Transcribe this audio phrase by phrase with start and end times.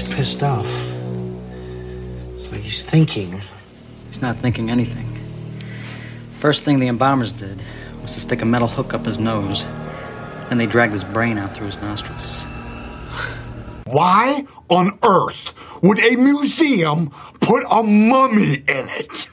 [0.00, 0.66] looks pissed off.
[2.38, 3.40] It's like he's thinking.
[4.06, 5.06] He's not thinking anything.
[6.32, 7.62] First thing the embalmers did
[8.02, 9.64] was to stick a metal hook up his nose,
[10.50, 12.44] and they dragged his brain out through his nostrils.
[13.84, 19.29] Why on earth would a museum put a mummy in it?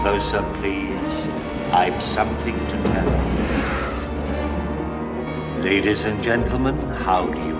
[0.00, 0.96] Closer, please.
[1.72, 3.60] I've something to tell you.
[5.62, 7.59] Ladies and gentlemen, how do you do?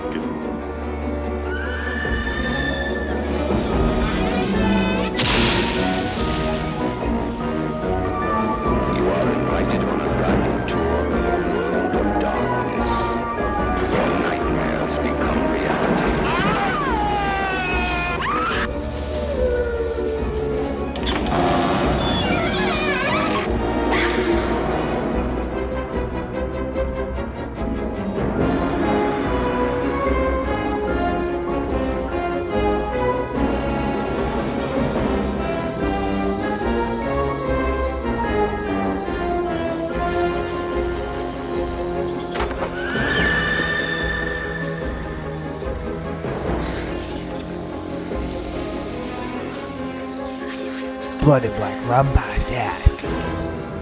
[51.31, 53.39] Blood and Black Rum Podcasts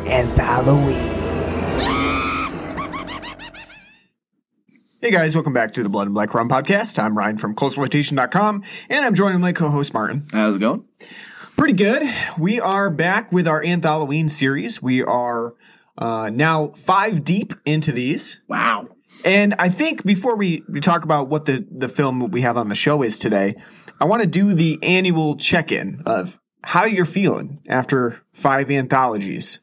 [0.08, 0.94] and Halloween.
[5.02, 7.00] Hey guys, welcome back to the Blood and Black Rum Podcast.
[7.00, 10.28] I'm Ryan from ColdSploitation.com, and I'm joined with my co-host Martin.
[10.32, 10.86] How's it going?
[11.58, 12.08] Pretty good.
[12.38, 14.80] We are back with our Anthalloween series.
[14.80, 15.56] We are
[15.98, 18.42] uh, now five deep into these.
[18.48, 18.90] Wow.
[19.26, 22.70] And I think before we, we talk about what the, the film we have on
[22.70, 23.56] the show is today,
[24.00, 29.60] I want to do the annual check-in of how you're feeling after five anthologies.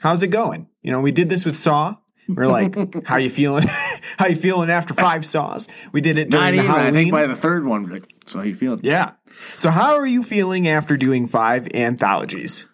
[0.00, 0.68] How's it going?
[0.82, 1.96] You know, we did this with Saw.
[2.28, 3.66] We're like, how you feeling?
[4.18, 5.68] how you feeling after five Saws?
[5.92, 6.66] We did it during Not the even.
[6.66, 6.88] Halloween.
[6.88, 8.80] I think by the third one, like, so how you feeling?
[8.82, 9.12] yeah.
[9.56, 12.66] So how are you feeling after doing five anthologies?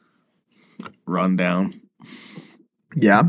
[1.06, 1.74] Run down.
[2.94, 3.24] Yeah.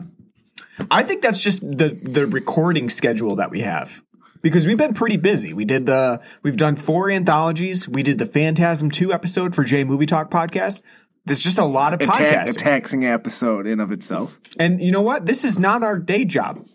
[0.90, 4.02] I think that's just the the recording schedule that we have.
[4.42, 5.54] Because we've been pretty busy.
[5.54, 7.88] We did the we've done four anthologies.
[7.88, 10.82] We did the Phantasm 2 episode for J Movie Talk podcast.
[11.26, 14.40] There's just a lot of A, ta- a taxing episode in of itself.
[14.58, 15.28] and you know what?
[15.28, 16.66] This is not our day job.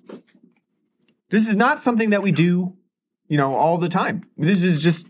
[1.31, 2.77] This is not something that we do,
[3.27, 4.23] you know, all the time.
[4.37, 5.09] This is just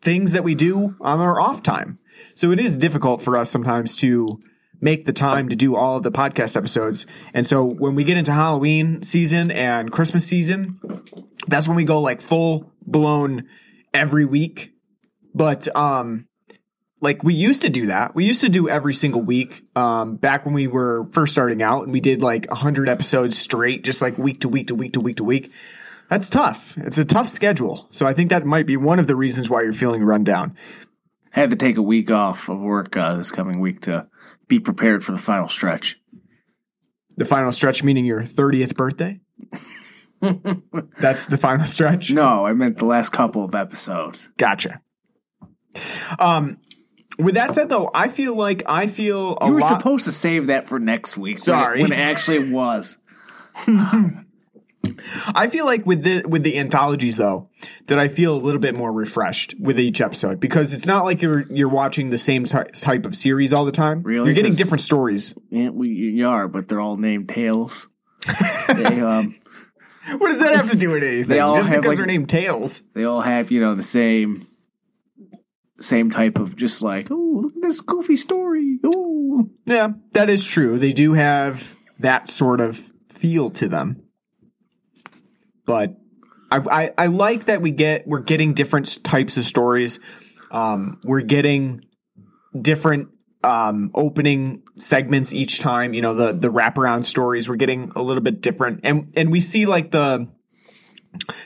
[0.00, 1.98] things that we do on our off time.
[2.36, 4.38] So it is difficult for us sometimes to
[4.80, 7.06] make the time to do all of the podcast episodes.
[7.34, 10.80] And so when we get into Halloween season and Christmas season,
[11.46, 13.48] that's when we go like full blown
[13.94, 14.72] every week.
[15.34, 16.26] But um
[17.00, 18.14] like we used to do that.
[18.14, 21.84] We used to do every single week um back when we were first starting out
[21.84, 25.00] and we did like 100 episodes straight just like week to week to week to
[25.00, 25.52] week to week.
[26.08, 26.76] That's tough.
[26.78, 27.88] It's a tough schedule.
[27.90, 30.56] So I think that might be one of the reasons why you're feeling run down.
[31.36, 34.08] Had to take a week off of work uh, this coming week to
[34.48, 36.00] be prepared for the final stretch.
[37.18, 39.20] The final stretch meaning your 30th birthday?
[40.98, 42.10] That's the final stretch?
[42.10, 44.32] No, I meant the last couple of episodes.
[44.38, 44.80] Gotcha.
[46.18, 46.58] Um,
[47.18, 49.78] with that said, though, I feel like I feel a You were lot.
[49.78, 51.34] supposed to save that for next week.
[51.36, 51.82] when it- Sorry.
[51.82, 52.98] when it actually was.
[55.28, 57.48] I feel like with the with the anthologies though,
[57.86, 61.22] that I feel a little bit more refreshed with each episode because it's not like
[61.22, 64.02] you're you're watching the same ty- type of series all the time.
[64.02, 64.26] Really?
[64.26, 65.34] you're getting different stories.
[65.50, 67.88] Yeah, we you are, but they're all named Tales.
[68.68, 69.34] they um
[70.18, 71.28] What does that have to do with anything?
[71.28, 72.82] They all Just have, because like- they're named Tales.
[72.94, 74.46] they all have you know the same
[75.80, 80.44] same type of just like oh look at this goofy story oh Yeah, that is
[80.44, 80.78] true.
[80.78, 84.02] They do have that sort of feel to them.
[85.66, 85.96] But
[86.50, 90.00] I, I, I like that we get we're getting different types of stories.
[90.50, 91.84] Um, we're getting
[92.58, 93.08] different
[93.42, 95.92] um, opening segments each time.
[95.92, 97.48] You know the the wraparound stories.
[97.48, 100.28] We're getting a little bit different, and and we see like the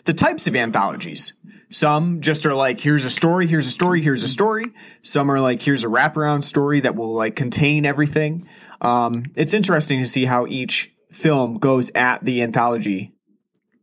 [0.04, 1.32] the types of anthologies.
[1.72, 4.64] Some just are like, here's a story, here's a story, here's a story.
[5.02, 8.48] Some are like, here's a wraparound story that will like contain everything.
[8.80, 13.12] Um, it's interesting to see how each film goes at the anthology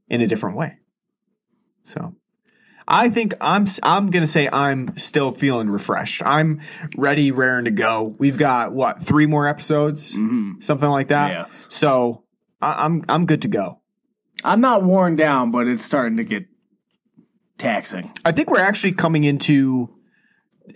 [0.08, 0.78] in a different way.
[1.84, 2.16] So
[2.88, 6.22] I think I'm I'm gonna say I'm still feeling refreshed.
[6.26, 6.62] I'm
[6.96, 8.16] ready, raring to go.
[8.18, 10.60] We've got what three more episodes, mm-hmm.
[10.60, 11.32] something like that.
[11.32, 11.46] Yeah.
[11.70, 12.24] So
[12.62, 13.82] I, I'm I'm good to go.
[14.44, 16.46] i'm not worn down but it's starting to get
[17.58, 19.98] taxing I think we're actually coming into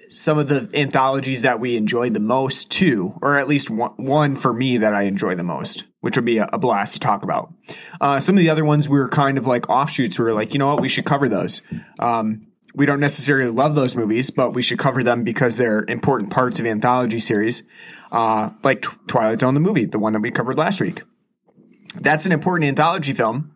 [0.08, 4.36] some of the anthologies that we enjoyed the most too, or at least one, one
[4.36, 7.54] for me that I enjoy the most, which would be a, blast to talk about.
[8.00, 10.20] Uh, some of the other ones we were kind of like offshoots.
[10.20, 11.62] We were like, you know what, we should cover those.
[12.00, 16.32] Um, we don't necessarily love those movies, but we should cover them because they're important
[16.32, 17.64] parts of anthology series,
[18.12, 21.04] uh, like Tw- Twilight Zone, the movie, the one that we covered last week.
[21.96, 23.56] That's an important anthology film.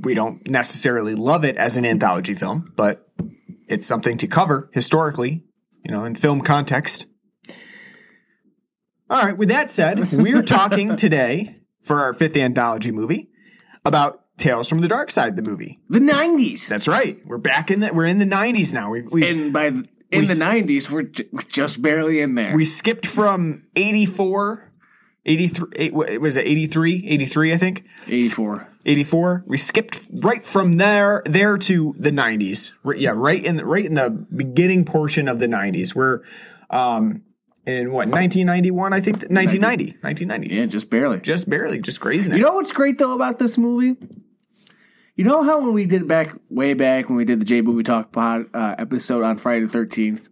[0.00, 3.06] We don't necessarily love it as an anthology film, but
[3.68, 5.44] it's something to cover historically,
[5.84, 7.06] you know, in film context.
[9.10, 13.30] All right, with that said, we're talking today for our fifth anthology movie
[13.84, 15.78] about Tales from the Dark Side, the movie.
[15.88, 16.68] The nineties.
[16.68, 17.18] That's right.
[17.24, 18.90] We're back in the we're in the 90s now.
[18.90, 22.54] We we, And by in We the nineties, we're j- just barely in there.
[22.54, 24.72] we skipped from 84
[25.26, 27.84] 83 eight- was it 83 83 I think.
[28.08, 28.68] Eighty four.
[28.86, 33.64] 84 we skipped right from there there to the 90s right, yeah right in the
[33.64, 36.20] right in the beginning portion of the 90s we're
[36.68, 37.22] um
[37.66, 39.16] in what 1991 i think?
[39.30, 41.20] 1990 1990 Yeah, just barely.
[41.20, 41.78] just barely.
[41.80, 43.96] Just grazing it You know what's great though about this movie?
[45.16, 47.84] You know how when we did back way back when we did the J Movie
[47.84, 50.28] Talk pod uh, episode on Friday the Thirteenth,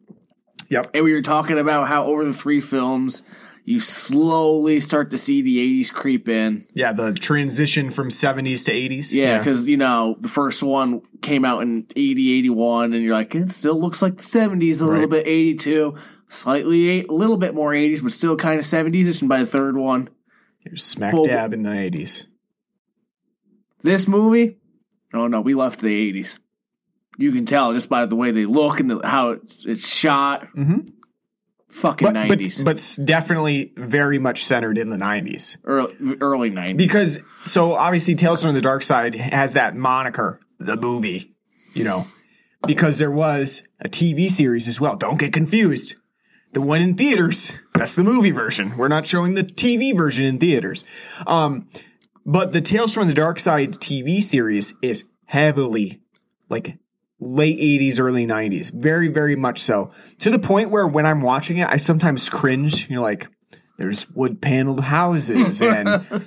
[0.68, 0.88] yep.
[0.92, 3.22] And we were talking about how over the three films
[3.64, 6.66] you slowly start to see the '80s creep in.
[6.74, 11.44] yeah the transition from 70s to 80s Yeah, because you know the first one came
[11.44, 15.06] out in 80, 81, and you're like, it still looks like the 70s a little
[15.06, 15.94] bit 82,
[16.32, 19.20] slightly eight, a little bit more 80s, but still kind of 70s.
[19.20, 20.08] And by the third one,
[20.64, 22.26] you're smack Full- dab in the 80s
[23.82, 24.58] this movie,
[25.12, 26.38] oh no, we left the 80s.
[27.18, 30.46] You can tell just by the way they look and the, how it's, it's shot.
[30.56, 30.88] Mhm.
[31.68, 32.64] Fucking but, but 90s.
[32.64, 36.76] but s- definitely very much centered in the 90s early, early 90s.
[36.76, 41.34] because so obviously Tales from the Dark Side has that moniker, the movie,
[41.72, 42.04] you know,
[42.66, 44.96] because there was a TV series as well.
[44.96, 45.94] Don't get confused.
[46.52, 48.76] The one in theaters, that's the movie version.
[48.76, 50.84] We're not showing the TV version in theaters.
[51.26, 51.68] Um,
[52.26, 56.02] but the Tales from the Dark Side TV series is heavily
[56.48, 56.76] like
[57.18, 58.72] late 80s, early 90s.
[58.72, 59.92] Very, very much so.
[60.18, 62.88] To the point where when I'm watching it, I sometimes cringe.
[62.88, 63.28] You know, like
[63.78, 66.24] there's wood paneled houses and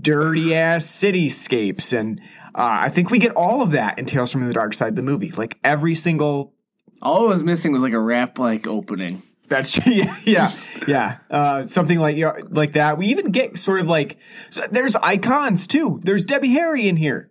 [0.00, 1.98] dirty ass cityscapes.
[1.98, 2.20] And
[2.54, 5.02] uh, I think we get all of that in Tales from the Dark Side, the
[5.02, 5.30] movie.
[5.30, 6.54] Like every single.
[7.00, 9.22] All I was missing was like a rap like opening.
[9.52, 9.92] That's true.
[9.92, 10.50] Yeah, yeah,
[10.88, 11.18] yeah.
[11.30, 12.16] Uh, something like
[12.50, 12.98] like that.
[12.98, 14.16] We even get sort of like
[14.50, 16.00] so there's icons too.
[16.02, 17.30] There's Debbie Harry in here.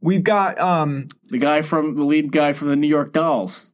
[0.00, 3.72] We've got um The guy from the lead guy from the New York Dolls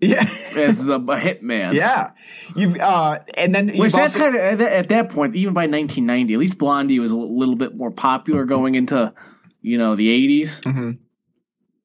[0.00, 1.74] yeah as the hitman.
[1.74, 2.12] yeah.
[2.54, 5.52] You've uh and then Which that's also- kind of at that, at that point, even
[5.54, 9.12] by 1990, at least Blondie was a little bit more popular going into,
[9.60, 10.60] you know, the 80s.
[10.62, 10.98] Mhm.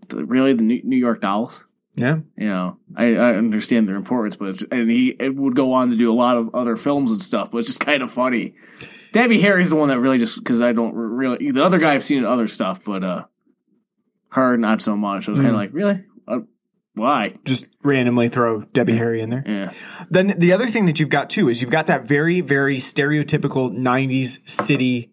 [0.09, 1.65] The- really, the New York Dolls.
[1.95, 2.18] Yeah.
[2.38, 5.92] You know, I, I understand their importance, but it's, and he it would go on
[5.92, 7.51] to do a lot of other films and stuff.
[7.51, 8.56] But it's just kind of funny.
[9.12, 12.04] Debbie Harry's the one that really just because I don't really the other guy I've
[12.04, 13.25] seen in other stuff, but uh,
[14.30, 15.28] her not so much.
[15.28, 16.40] I was kind of like, really, uh,
[16.95, 17.36] why?
[17.45, 19.44] Just randomly throw Debbie Harry in there.
[19.46, 19.74] Yeah,
[20.10, 23.72] Then the other thing that you've got too is you've got that very very stereotypical
[23.72, 25.12] 90s city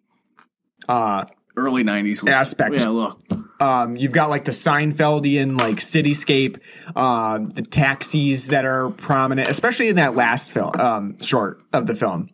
[0.88, 1.24] uh
[1.60, 2.74] early 90s Aspect.
[2.80, 3.18] Yeah, look,
[3.60, 6.58] um, you've got like the Seinfeldian like cityscape,
[6.96, 11.94] uh, the taxis that are prominent, especially in that last film, um, short of the
[11.94, 12.30] film.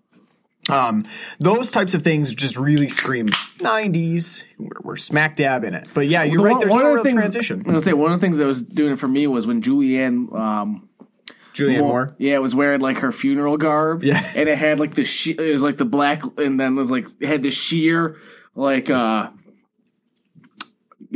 [0.68, 1.06] Um,
[1.38, 3.26] those types of things just really scream
[3.58, 4.44] '90s.
[4.58, 5.86] We're, we're smack dab in it.
[5.94, 6.50] But yeah, you're The right.
[6.52, 7.58] one- There's one no of the real things- transition.
[7.60, 9.62] I'm gonna say one of the things that was doing it for me was when
[9.62, 10.88] Julianne um,
[11.54, 12.08] Julianne Moore.
[12.18, 14.02] Yeah, it was wearing like her funeral garb.
[14.02, 14.20] Yeah.
[14.36, 16.90] and it had like the she- it was like the black, and then it was
[16.90, 18.16] like it had the sheer
[18.56, 19.30] like uh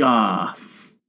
[0.01, 0.55] uh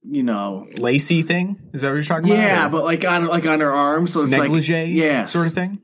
[0.03, 2.41] you know Lacy thing is that what you're talking about?
[2.41, 5.53] yeah, but like on like on her arm, so it's negligee, like yeah, sort of
[5.53, 5.79] thing.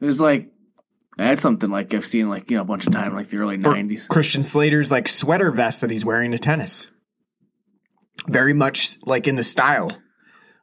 [0.00, 0.48] It was like
[1.16, 3.56] that's something like I've seen like you know a bunch of time like the early
[3.56, 4.06] Or nineties.
[4.06, 6.90] Christian Slater's like sweater vest that he's wearing to tennis.
[8.28, 9.90] Very much like in the style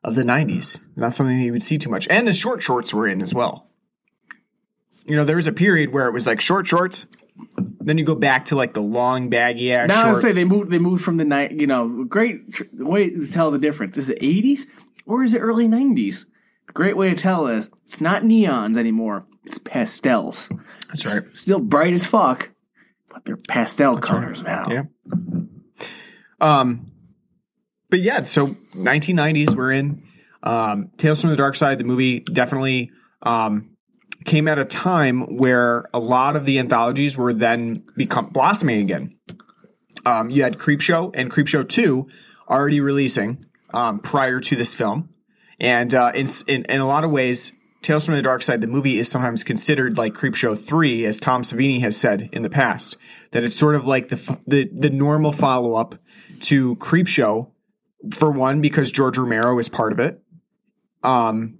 [0.03, 0.79] of the 90s.
[0.95, 2.07] Not something you would see too much.
[2.07, 3.67] And the short shorts were in as well.
[5.05, 7.05] You know, there was a period where it was like short shorts.
[7.81, 10.21] Then you go back to like the long baggy ass Now I shorts.
[10.21, 10.69] say they moved.
[10.69, 11.51] They moved from the night.
[11.51, 13.98] You know, great tr- way to tell the difference.
[13.98, 14.67] Is it eighties
[15.05, 16.25] or is it early nineties?
[16.67, 19.25] The great way to tell is it's not neons anymore.
[19.45, 20.50] It's pastels.
[20.89, 21.21] That's right.
[21.33, 22.50] Still bright as fuck,
[23.12, 24.65] but they're pastel colors now.
[24.69, 24.83] Yeah.
[26.41, 26.91] Um,
[27.89, 30.03] but yeah, so 1990s we're in.
[30.43, 33.71] Um, Tales from the Dark Side, the movie definitely um,
[34.25, 39.15] came at a time where a lot of the anthologies were then become blossoming again.
[40.05, 42.07] Um, you had Creepshow and Creepshow 2
[42.49, 45.09] already releasing um, prior to this film.
[45.59, 48.67] And uh, in, in in a lot of ways, Tales from the Dark Side, the
[48.67, 52.97] movie, is sometimes considered like Creepshow three, as Tom Savini has said in the past,
[53.31, 55.95] that it's sort of like the the the normal follow up
[56.41, 57.51] to Creepshow.
[58.13, 60.21] For one, because George Romero is part of it,
[61.03, 61.58] um,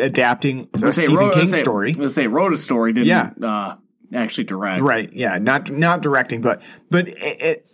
[0.00, 1.92] adapting Let's say Stephen wrote- King say- story.
[1.94, 3.30] Let's say wrote a story, didn't Yeah.
[3.42, 3.76] uh,
[4.14, 4.82] actually direct.
[4.82, 5.10] Right.
[5.12, 5.38] Yeah.
[5.38, 7.08] Not not directing, but but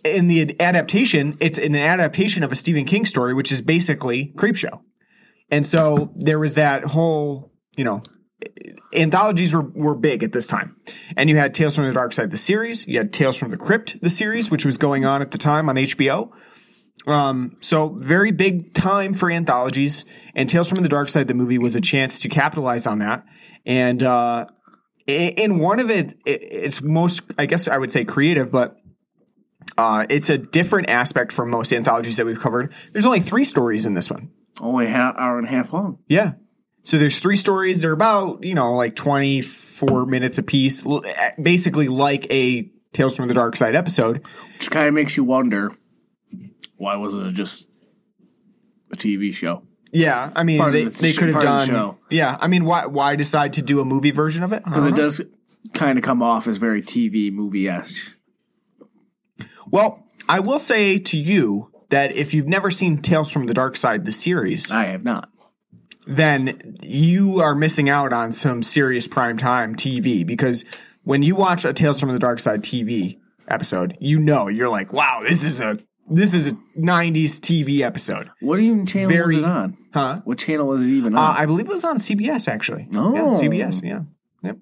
[0.03, 4.79] in the adaptation, it's an adaptation of a Stephen King story, which is basically Creepshow.
[5.51, 8.01] And so there was that whole, you know,
[8.95, 10.75] anthologies were were big at this time,
[11.15, 12.87] and you had Tales from the Dark Side, the series.
[12.87, 15.69] You had Tales from the Crypt, the series, which was going on at the time
[15.69, 16.31] on HBO.
[17.07, 21.57] Um, so very big time for anthologies, and Tales from the Dark Side, the movie,
[21.57, 23.25] was a chance to capitalize on that.
[23.65, 24.47] And uh,
[25.07, 28.77] in one of it, it, it's most, I guess, I would say creative, but
[29.77, 32.73] uh, it's a different aspect from most anthologies that we've covered.
[32.91, 34.31] There's only three stories in this one.
[34.59, 35.99] Only half hour and a half long.
[36.07, 36.33] Yeah.
[36.83, 37.81] So there's three stories.
[37.81, 41.03] They're about, you know, like 24 minutes apiece, l-
[41.41, 44.25] basically like a Tales from the Dark Side episode.
[44.57, 45.73] Which kind of makes you wonder
[46.77, 47.67] why wasn't it just
[48.91, 49.63] a TV show?
[49.91, 51.67] Yeah, I mean, Part they, the they could have the done.
[51.67, 51.95] show.
[52.09, 54.63] Yeah, I mean, why why decide to do a movie version of it?
[54.65, 55.21] Because it does
[55.73, 57.95] kind of come off as very TV movie esque.
[59.69, 63.75] Well, I will say to you that if you've never seen Tales from the Dark
[63.77, 65.29] Side, the series, I have not.
[66.07, 70.65] then you are missing out on some serious prime time TV because
[71.03, 74.91] when you watch a Tales from the Dark Side TV episode, you know you're like,
[74.93, 79.43] wow, this is a this is a '90s TV episode, What even channel Very- was
[79.43, 79.77] it on?
[79.93, 80.21] huh?
[80.23, 81.37] What channel was it even Uh, on?
[81.37, 82.87] I believe it was on CBS actually.
[82.93, 83.13] Oh.
[83.15, 83.81] yeah, CBS.
[83.83, 84.01] Yeah,
[84.43, 84.57] yep.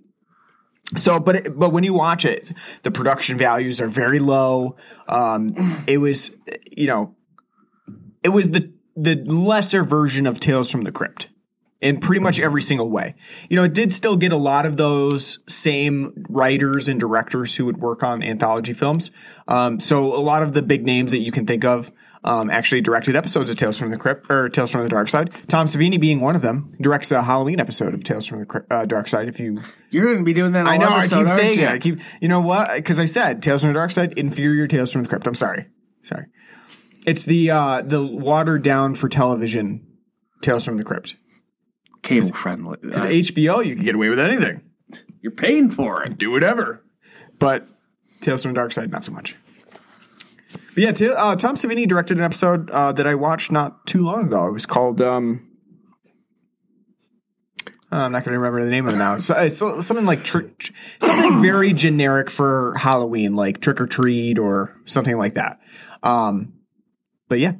[0.98, 2.52] So, but it, but when you watch it,
[2.84, 4.76] the production values are very low.
[5.08, 5.48] Um,
[5.88, 6.32] it was,
[6.72, 7.16] you know,
[8.24, 11.30] it was the the lesser version of Tales from the Crypt
[11.84, 13.14] in pretty much every single way.
[13.50, 17.66] You know, it did still get a lot of those same writers and directors who
[17.66, 19.12] would work on anthology films.
[19.48, 21.92] Um, so a lot of the big names that you can think of
[22.24, 25.32] um, actually directed episodes of Tales from the Crypt or Tales from the Dark Side.
[25.50, 28.72] Tom Savini being one of them directs a Halloween episode of Tales from the Crypt,
[28.72, 29.28] uh, Dark Side.
[29.28, 29.60] If you,
[29.90, 30.66] You're going to be doing that.
[30.66, 31.66] I know I keep saying you?
[31.66, 31.70] it.
[31.70, 32.74] I keep, you know what?
[32.74, 35.28] Because I said Tales from the Dark Side, inferior Tales from the Crypt.
[35.28, 35.68] I'm sorry,
[36.02, 36.28] sorry.
[37.06, 39.86] It's the uh, the watered down for television
[40.42, 41.18] Tales from the Crypt.
[42.04, 42.78] Cable friendly.
[42.82, 44.62] Because Uh, HBO, you can get away with anything.
[45.22, 46.18] you're paying for it.
[46.18, 46.84] do whatever.
[47.40, 47.68] But
[48.22, 49.36] Tales from the Dark Side, not so much.
[50.76, 54.04] But yeah, Ta- uh, Tom Savini directed an episode uh, that I watched not too
[54.04, 54.46] long ago.
[54.48, 55.02] It was called.
[55.02, 55.48] Um,
[57.92, 59.20] uh, I'm not going to remember the name of it now.
[59.20, 64.40] So it's something like trick, tr- something very generic for Halloween, like Trick or Treat
[64.40, 65.60] or something like that.
[66.02, 66.54] Um,
[67.30, 67.54] but yeah,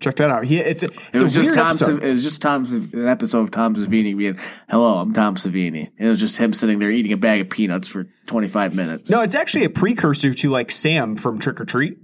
[0.00, 0.44] check that out.
[0.44, 1.66] He, it's a, it's It was a just weird Tom.
[1.68, 2.02] episode.
[2.04, 2.64] It was just Tom.
[2.92, 4.38] An episode of Tom Savini being,
[4.68, 7.88] "Hello, I'm Tom Savini." It was just him sitting there eating a bag of peanuts
[7.88, 9.10] for 25 minutes.
[9.10, 11.98] No, it's actually a precursor to like Sam from Trick 'r Treat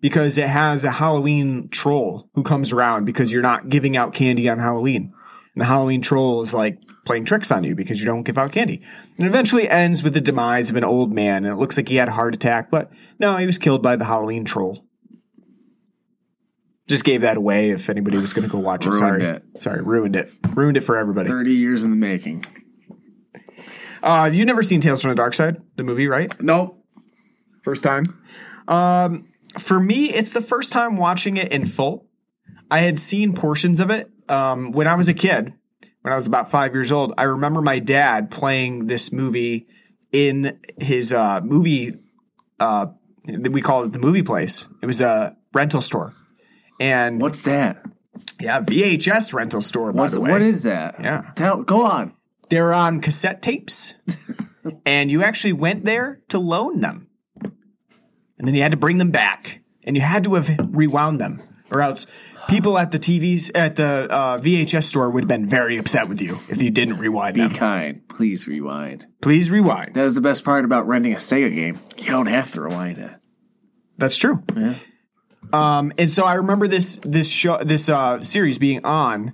[0.00, 4.48] because it has a Halloween troll who comes around because you're not giving out candy
[4.48, 5.12] on Halloween.
[5.54, 8.52] And the Halloween troll is like playing tricks on you because you don't give out
[8.52, 8.82] candy.
[9.16, 11.96] And eventually ends with the demise of an old man and it looks like he
[11.96, 14.85] had a heart attack, but no, he was killed by the Halloween troll.
[16.86, 18.92] Just gave that away if anybody was going to go watch it.
[18.92, 19.22] Sorry.
[19.22, 19.42] it.
[19.58, 20.30] Sorry, ruined it.
[20.54, 21.28] Ruined it for everybody.
[21.28, 22.44] 30 years in the making.
[24.02, 26.32] Uh, you've never seen Tales from the Dark Side, the movie, right?
[26.40, 26.80] Nope.
[27.64, 28.22] First time.
[28.68, 29.26] Um,
[29.58, 32.06] for me, it's the first time watching it in full.
[32.70, 35.54] I had seen portions of it um, when I was a kid,
[36.02, 37.12] when I was about five years old.
[37.18, 39.66] I remember my dad playing this movie
[40.12, 41.94] in his uh, movie.
[42.60, 42.86] Uh,
[43.26, 44.68] we call it the movie place.
[44.82, 46.14] It was a rental store,
[46.80, 47.82] and What's that?
[48.40, 49.92] yeah, VHS rental store.
[49.92, 50.96] By What's, the way, what is that?
[51.00, 51.30] Yeah.
[51.34, 51.62] Tell.
[51.62, 52.14] Go on.
[52.50, 53.94] they're on cassette tapes,
[54.86, 57.08] and you actually went there to loan them,
[57.42, 61.38] and then you had to bring them back, and you had to have rewound them,
[61.72, 62.06] or else
[62.48, 66.20] people at the TVs at the uh, VHS store would have been very upset with
[66.22, 67.50] you if you didn't rewind Be them.
[67.54, 68.08] kind.
[68.08, 69.06] Please rewind.
[69.20, 69.94] Please rewind.
[69.94, 71.78] That is the best part about renting a Sega game.
[71.98, 73.10] You don't have to rewind it.
[73.98, 74.42] That's true.
[75.52, 79.32] Um, and so I remember this this show this uh, series being on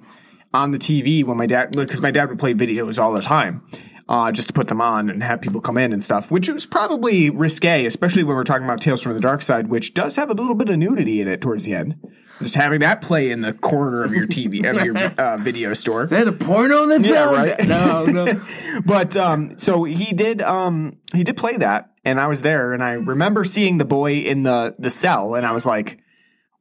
[0.54, 3.62] on the TV when my dad because my dad would play videos all the time.
[4.08, 6.66] Uh, just to put them on and have people come in and stuff, which was
[6.66, 10.28] probably risque, especially when we're talking about Tales from the Dark Side, which does have
[10.28, 11.96] a little bit of nudity in it towards the end.
[12.40, 16.04] Just having that play in the corner of your TV, of your uh, video store.
[16.04, 17.34] Is that a porno that's Yeah, on?
[17.34, 17.66] right.
[17.66, 18.42] No, no.
[18.84, 22.82] but um so he did um he did play that and I was there and
[22.82, 26.01] I remember seeing the boy in the the cell and I was like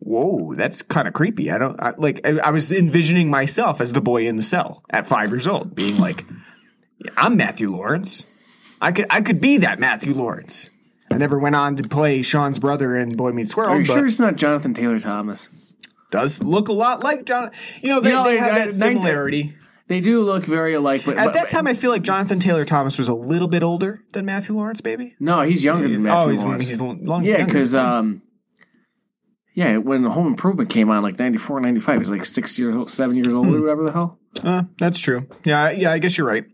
[0.01, 1.49] whoa, that's kind of creepy.
[1.51, 2.21] I don't I, like.
[2.25, 5.75] I, I was envisioning myself as the boy in the cell at five years old,
[5.75, 6.25] being like,
[7.17, 8.25] "I'm Matthew Lawrence.
[8.81, 10.69] I could I could be that Matthew Lawrence."
[11.11, 14.05] I never went on to play Shawn's brother in Boy Meets World, Are you sure
[14.05, 15.49] it's not Jonathan Taylor Thomas?
[16.09, 17.51] does look a lot like John.
[17.81, 19.55] You know, they, You know, they have I- that similarity.
[19.87, 22.63] They do look very alike, but At but- that time, I feel like Jonathan Taylor
[22.63, 25.15] Thomas was a little bit older than Matthew Lawrence, baby.
[25.19, 26.27] no, he's younger than Matthew Lawrence.
[26.27, 26.45] oh, he's,
[26.79, 26.99] Lawrence.
[27.01, 27.23] he's long.
[27.25, 28.21] yeah, because um,
[29.53, 32.89] yeah, when Home Improvement came on, like 94, 95, he was like six years old,
[32.89, 33.55] seven years old, Hmm.
[33.55, 34.19] or whatever the hell.
[34.43, 35.27] Uh, that's true.
[35.43, 36.45] Yeah, yeah, I guess you're right.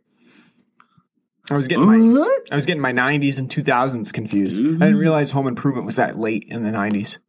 [1.49, 2.41] I was getting my What?
[2.51, 4.59] I was getting my 90s and 2000s confused.
[4.59, 7.19] I didn't realize Home Improvement was that late in the 90s.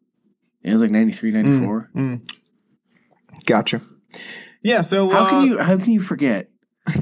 [0.63, 1.91] It was like 93, 94.
[3.47, 3.81] Gotcha.
[4.63, 6.49] Yeah, so How uh, can you how can you forget?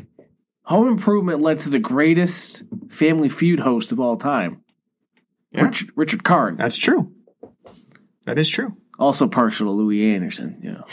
[0.64, 4.62] Home Improvement led to the greatest Family Feud host of all time,
[5.52, 5.62] Yeah.
[5.64, 6.56] Richard, Richard Karn.
[6.56, 7.12] That's true.
[8.26, 8.70] That is true.
[8.98, 10.58] Also partial to Louie Anderson.
[10.62, 10.84] You know,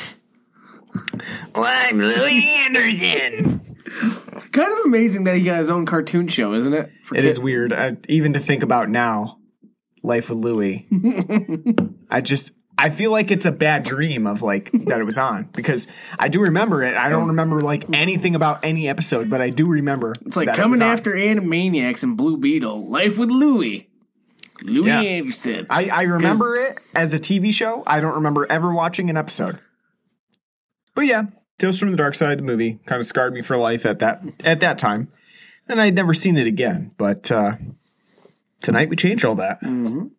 [1.56, 3.78] I'm Louie Anderson.
[4.52, 6.92] kind of amazing that he got his own cartoon show, isn't it?
[7.06, 9.40] For It kid- is weird, uh, even to think about now.
[10.06, 10.86] Life with Louie.
[12.10, 15.46] I just I feel like it's a bad dream of like that it was on
[15.54, 15.88] because
[16.20, 16.98] I do remember it.
[16.98, 20.14] I don't remember like anything about any episode, but I do remember.
[20.26, 20.90] It's like that it coming was on.
[20.90, 22.86] after Animaniacs and Blue Beetle.
[22.90, 23.90] Life with Louie.
[24.64, 25.02] Louie Yeah.
[25.02, 25.68] Anderson.
[25.70, 27.84] I, I remember it as a TV show.
[27.86, 29.60] I don't remember ever watching an episode.
[30.96, 31.24] But yeah,
[31.60, 34.24] Tales from the Dark Side the movie kind of scarred me for life at that
[34.44, 35.10] at that time,
[35.68, 36.92] and I'd never seen it again.
[36.98, 37.56] But uh,
[38.62, 39.60] tonight we changed all that.
[39.64, 40.10] All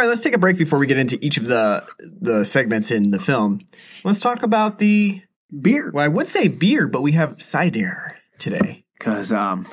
[0.00, 3.10] right, let's take a break before we get into each of the the segments in
[3.12, 3.60] the film.
[4.04, 5.22] Let's talk about the
[5.60, 5.90] Beer.
[5.92, 8.84] well, I would say beer, but we have cider today.
[8.98, 9.66] Because um,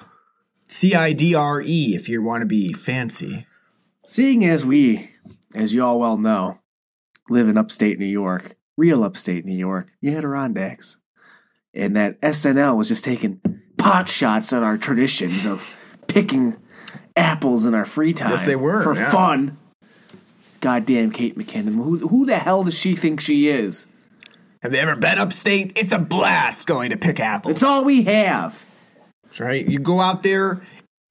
[0.71, 3.45] C I D R E if you want to be fancy.
[4.05, 5.09] seeing as we,
[5.53, 6.59] as you all well know,
[7.29, 10.97] live in upstate New York, real upstate New York, the Adirondacks,
[11.73, 13.41] and that SNL was just taking
[13.77, 16.55] pot shots at our traditions of picking
[17.17, 18.29] apples in our free time.
[18.29, 19.09] Yes, they were, for yeah.
[19.09, 19.57] fun.
[20.61, 21.75] Goddamn Kate McKinnon.
[21.75, 23.87] Who, who the hell does she think she is?
[24.61, 25.73] Have they ever been upstate?
[25.75, 27.55] It's a blast going to pick apples.
[27.55, 28.63] It's all we have.
[29.39, 29.65] Right?
[29.67, 30.61] You go out there,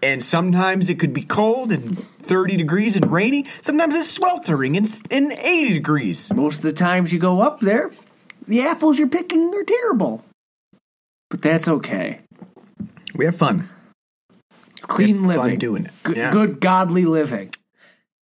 [0.03, 3.47] and sometimes it could be cold and 30 degrees and rainy.
[3.61, 6.33] Sometimes it's sweltering and, and 80 degrees.
[6.33, 7.91] Most of the times you go up there,
[8.47, 10.25] the apples you're picking are terrible.
[11.29, 12.21] But that's okay.
[13.15, 13.69] We have fun.
[14.73, 15.59] It's clean living.
[15.59, 15.93] doing it.
[16.03, 16.33] Good, Yeah.
[16.33, 17.51] good godly living.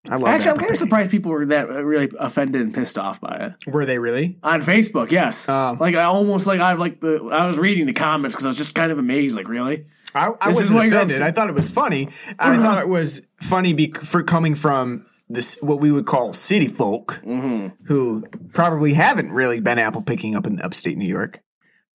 [0.09, 2.99] I love Actually, I'm kind of surprised people were that uh, really offended and pissed
[2.99, 4.39] off by it Were they really?
[4.43, 5.11] on Facebook.
[5.11, 5.77] Yes, Oh.
[5.81, 8.57] like I almost like I like the I was reading the comments because I was
[8.59, 9.35] just kind of amazed.
[9.37, 9.87] Like, really?
[10.15, 11.23] I, I This wasn't offended.
[11.23, 12.09] I thought it was funny.
[12.39, 16.69] I thought it was funny be- for coming from this what we would call city
[16.69, 17.85] folk Mm-hmm.
[17.87, 21.41] who probably haven't really been apple picking up in upstate New York.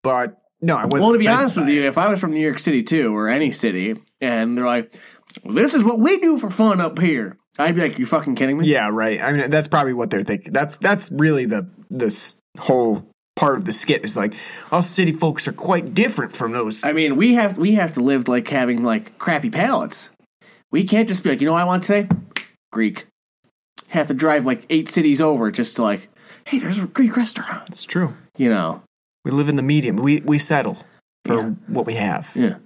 [0.02, 1.04] But no, I wasn't.
[1.04, 1.74] Well, to be honest by with it.
[1.74, 4.98] you, if I was from New York City too, or any city, and they're like,
[5.44, 8.36] well, "This is what we do for fun up here," I'd be like, "You fucking
[8.36, 9.20] kidding me?" Yeah, right.
[9.22, 10.54] I mean, that's probably what they're thinking.
[10.54, 14.34] That's that's really the this whole part of the skit is like
[14.72, 16.84] us city folks are quite different from those.
[16.84, 20.10] I mean, we have we have to live like having like crappy palates.
[20.72, 22.10] We can't just be like, you know what I want today?
[22.72, 23.06] Greek.
[23.90, 26.10] Have to drive like eight cities over just to like,
[26.46, 27.70] hey, there's a Greek restaurant.
[27.70, 28.16] it's true.
[28.38, 28.84] You know.
[29.24, 29.96] We live in the medium.
[29.98, 30.78] We we settle
[31.26, 31.50] for Yeah.
[31.68, 32.32] what we have.
[32.36, 32.58] Yeah.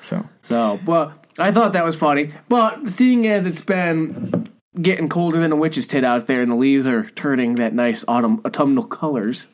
[0.00, 2.32] So So, but I thought that was funny.
[2.48, 4.46] But seeing as it's been
[4.80, 8.04] getting colder than a witch's tit out there, and the leaves are turning that nice
[8.08, 9.46] autumn autumnal colors.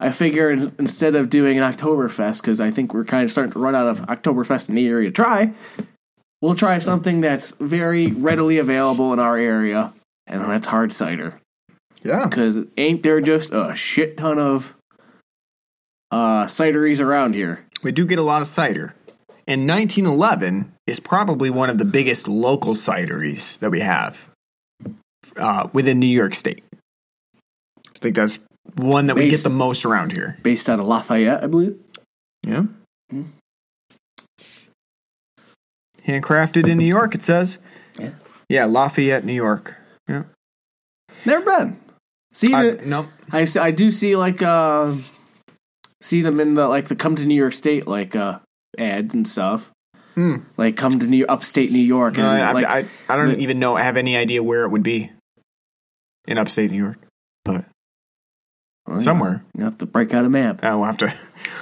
[0.00, 3.58] I figured instead of doing an Oktoberfest, because I think we're kind of starting to
[3.58, 5.52] run out of Oktoberfest in the area to try,
[6.40, 9.92] we'll try something that's very readily available in our area,
[10.28, 11.40] and that's hard cider.
[12.04, 14.74] yeah, Because ain't there just a shit ton of
[16.12, 17.64] uh, cideries around here?
[17.82, 18.94] we do get a lot of cider.
[19.48, 24.28] And 1911 is probably one of the biggest local cideries that we have
[25.38, 26.62] uh, within New York State.
[26.74, 28.38] I think that's
[28.76, 30.36] one that we get the most around here.
[30.42, 31.80] Based out of Lafayette, I believe.
[32.46, 32.64] Yeah.
[36.06, 37.56] Handcrafted in New York, it says.
[37.98, 38.10] Yeah.
[38.50, 39.76] Yeah, Lafayette, New York.
[40.06, 40.24] Yeah.
[41.24, 41.80] Never been.
[42.34, 43.08] See, I, the, no.
[43.32, 44.94] I, I do see like uh,
[46.02, 48.40] see them in the like the come to New York State like uh
[48.76, 49.70] ads and stuff.
[50.14, 50.38] Hmm.
[50.56, 53.38] Like come to New upstate New York and No, I, like I, I don't the-
[53.38, 53.76] even know.
[53.76, 55.10] I have any idea where it would be
[56.26, 56.98] in upstate New York,
[57.44, 57.64] but
[58.86, 59.44] well, somewhere.
[59.56, 60.64] You have to break out a map.
[60.64, 61.14] I will have to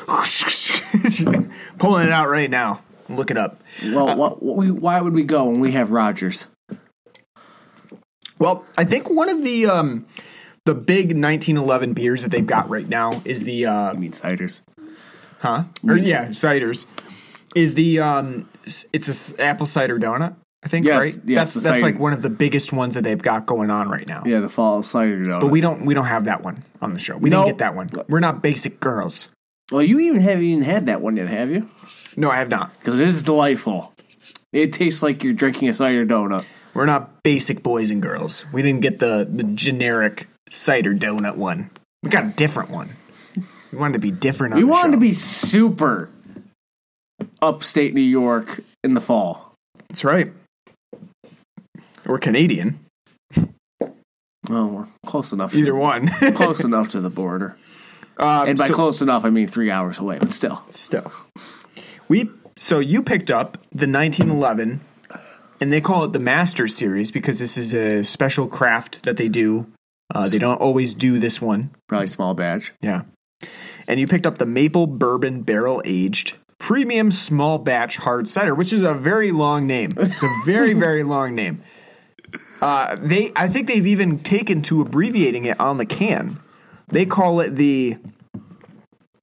[1.79, 2.83] pulling it out right now.
[3.09, 3.63] Look it up.
[3.85, 6.47] Well, what, what we, why would we go when we have Rogers?
[8.39, 10.07] Well, I think one of the um,
[10.65, 14.63] the big 1911 beers that they've got right now is the uh, I mean ciders.
[15.47, 16.87] Huh or yeah ciders
[17.55, 20.35] is the um it's a s- apple cider donut.
[20.65, 21.19] I think Yes, right.
[21.27, 23.89] yes, that's that's cider- like one of the biggest ones that they've got going on
[23.89, 24.23] right now.
[24.27, 25.41] Yeah, the fall cider donut.
[25.41, 27.17] But we don't we don't have that one on the show.
[27.17, 27.37] We No.
[27.45, 27.89] didn't get that one.
[28.09, 29.31] We're not basic girls.
[29.71, 31.69] well, you even haven't even had that one yet, have you?
[32.17, 32.77] No, I have not.
[32.79, 33.93] Because it is delightful.
[34.53, 36.45] It tastes like you're drinking a cider donut.
[36.75, 38.45] We're not basic boys and girls.
[38.53, 41.71] We didn't get the the generic cider donut one.
[42.03, 42.91] We got a different one.
[43.73, 44.55] We wanted to be different.
[44.55, 46.09] We wanted to be super
[47.43, 49.53] upstate New York in the fall.
[49.89, 50.33] That's right.
[52.05, 52.79] We're Canadian.
[54.49, 55.53] Well, we're close enough.
[55.53, 56.09] to Either the- one.
[56.35, 57.57] close enough to the border.
[58.19, 60.63] Uh, And by so- close enough, I mean three hours away, but still.
[60.71, 61.11] still.
[62.09, 64.81] We so you picked up the 1911,
[65.61, 69.29] and they call it the Master Series because this is a special craft that they
[69.29, 69.67] do.
[70.15, 71.71] Uh, they don't always do this one.
[71.89, 72.73] Probably small batch.
[72.81, 73.03] Yeah.
[73.89, 78.73] And you picked up the Maple Bourbon Barrel Aged Premium Small Batch Hard Cider, which
[78.73, 79.93] is a very long name.
[79.97, 81.63] It's a very, very long name.
[82.61, 86.39] Uh, they, I think they've even taken to abbreviating it on the can.
[86.89, 87.97] They call it the.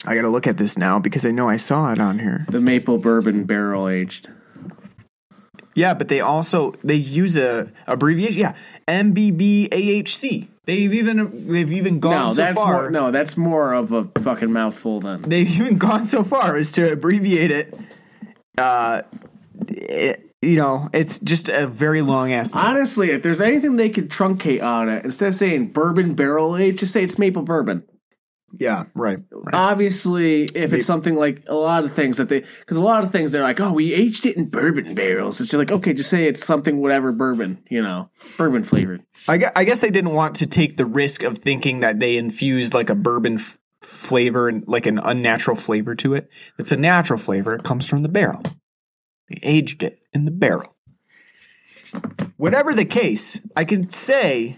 [0.05, 2.45] I got to look at this now because I know I saw it on here.
[2.49, 4.29] The maple bourbon barrel aged.
[5.75, 8.39] Yeah, but they also they use a abbreviation.
[8.39, 8.53] Yeah,
[8.87, 10.47] MBBAHC.
[10.65, 12.81] They've even they've even gone No, so that's far.
[12.83, 12.91] more.
[12.91, 15.21] No, that's more of a fucking mouthful then.
[15.23, 17.77] they've even gone so far as to abbreviate it.
[18.57, 19.01] Uh,
[19.67, 22.53] it- you know, it's just a very long ass.
[22.53, 22.65] name.
[22.65, 26.79] Honestly, if there's anything they could truncate on it, instead of saying bourbon barrel aged,
[26.79, 27.83] just say it's maple bourbon.
[28.59, 29.19] Yeah, right.
[29.31, 29.55] right.
[29.55, 33.11] Obviously, if it's something like a lot of things that they, because a lot of
[33.11, 35.41] things they're like, oh, we aged it in bourbon barrels.
[35.41, 39.03] It's just like, okay, just say it's something whatever bourbon, you know, bourbon flavored.
[39.27, 42.15] I, gue- I guess they didn't want to take the risk of thinking that they
[42.15, 46.29] infused like a bourbon f- flavor and like an unnatural flavor to it.
[46.59, 47.55] It's a natural flavor.
[47.55, 48.43] It comes from the barrel.
[49.29, 50.75] They aged it in the barrel.
[52.37, 54.57] Whatever the case, I can say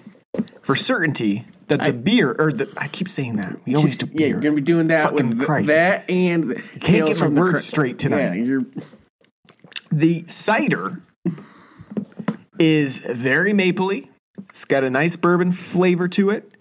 [0.61, 4.17] for certainty that the beer or the I keep saying that we always do Yeah,
[4.17, 4.27] beer.
[4.27, 5.67] you're gonna be doing that Fucking with th- Christ.
[5.67, 7.65] that and the can't get my words Crypt.
[7.65, 8.19] straight tonight.
[8.19, 8.61] Yeah, you're
[9.91, 11.01] The cider
[12.59, 14.09] is very mapley.
[14.49, 16.51] It's got a nice bourbon flavor to it,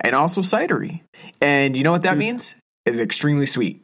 [0.00, 1.00] and also cidery.
[1.40, 2.18] And you know what that Hmm.
[2.20, 2.54] means?
[2.86, 3.82] It's extremely sweet.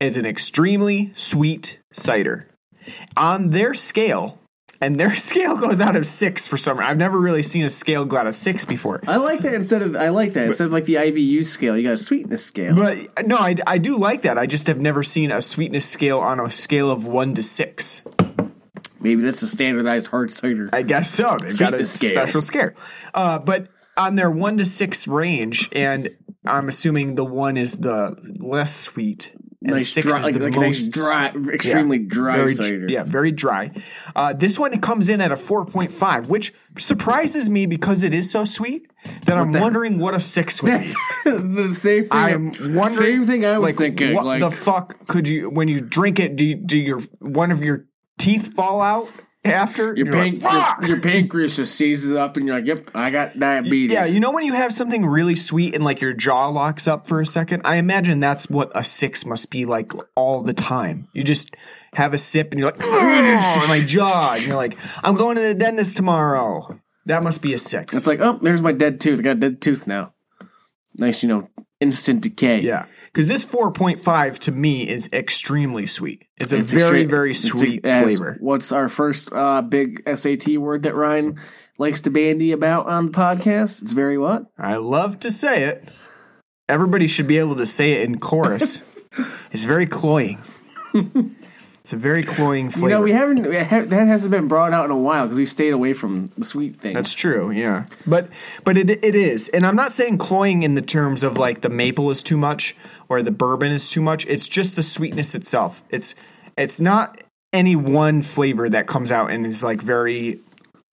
[0.00, 2.48] It's an extremely sweet cider.
[3.16, 4.38] On their scale,
[4.80, 6.78] and their scale goes out of six for some.
[6.78, 6.90] Reason.
[6.90, 9.00] I've never really seen a scale go out of six before.
[9.06, 11.82] I like that instead of I like that instead of like the IBU scale, you
[11.82, 12.74] got a sweetness scale.
[12.74, 14.38] But no, I, I do like that.
[14.38, 18.02] I just have never seen a sweetness scale on a scale of one to six.
[19.00, 20.70] Maybe that's a standardized hard cider.
[20.72, 21.38] I guess so.
[21.40, 22.10] They've got a scale.
[22.10, 22.70] special scale.
[23.14, 26.10] Uh, but on their one to six range, and
[26.44, 29.32] I'm assuming the one is the less sweet.
[29.60, 32.54] And nice six dry, is like, the like a nice most dry, extremely dry very,
[32.54, 32.88] cider.
[32.88, 33.72] Yeah, very dry.
[34.14, 38.44] Uh, this one comes in at a 4.5, which surprises me because it is so
[38.44, 38.88] sweet
[39.24, 40.94] that I'm wondering what a six would be.
[41.24, 42.08] the same thing.
[42.12, 43.20] I'm wondering.
[43.20, 44.14] Same thing I was like, thinking.
[44.14, 46.36] What like, the fuck could you when you drink it?
[46.36, 49.08] Do you, do your one of your teeth fall out
[49.48, 49.96] after?
[49.96, 53.92] your, like, your, your pancreas just seizes up, and you're like, "Yep, I got diabetes."
[53.92, 57.06] Yeah, you know when you have something really sweet and like your jaw locks up
[57.06, 57.62] for a second?
[57.64, 61.08] I imagine that's what a six must be like all the time.
[61.12, 61.54] You just
[61.94, 62.78] have a sip and you're like,
[63.68, 66.78] my jaw, and you're like, I'm going to the dentist tomorrow.
[67.06, 67.96] That must be a six.
[67.96, 69.20] It's like, oh, there's my dead tooth.
[69.20, 70.12] I got a dead tooth now.
[70.96, 71.48] Nice, you know,
[71.80, 72.60] instant decay.
[72.60, 72.84] yeah,
[73.18, 76.24] because this 4.5 to me is extremely sweet.
[76.36, 78.36] It's a It's very extre- very it's a- sweet flavor.
[78.38, 81.36] What's our first uh, big SAT word that Ryan
[81.78, 83.82] likes to bandy about on the podcast?
[83.82, 84.44] It's very what?
[84.56, 85.88] I love to say it.
[86.68, 88.84] Everybody should be able to say it in chorus.
[89.50, 90.38] it's very cloying.
[90.94, 92.88] it's a very cloying flavor.
[92.88, 95.38] You know, we haven't we ha- that hasn't been brought out in a while because
[95.38, 96.94] we stayed away from the sweet things.
[96.94, 97.86] That's true, yeah.
[98.06, 98.28] But
[98.62, 101.70] but it it is, and I'm not saying cloying in the terms of like the
[101.70, 102.76] maple is too much
[103.08, 104.26] or the bourbon is too much.
[104.26, 105.82] It's just the sweetness itself.
[105.90, 106.14] It's
[106.56, 107.20] it's not
[107.52, 110.40] any one flavor that comes out and is like very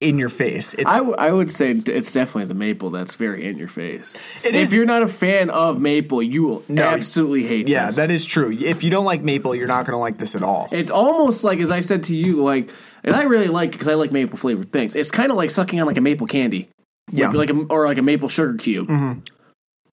[0.02, 0.74] in your face.
[0.74, 4.14] It's I, w- I would say it's definitely the maple that's very in your face.
[4.44, 7.96] If is- you're not a fan of maple, you will absolutely hate yeah, this.
[7.96, 8.52] that is true.
[8.52, 10.68] If you don't like maple, you're not going to like this at all.
[10.72, 12.70] It's almost like, as I said to you, like,
[13.04, 14.96] and I really like because I like maple flavored things.
[14.96, 16.70] It's kind of like sucking on like a maple candy,
[17.12, 17.30] Yeah.
[17.30, 19.20] like, like a, or like a maple sugar cube mm-hmm.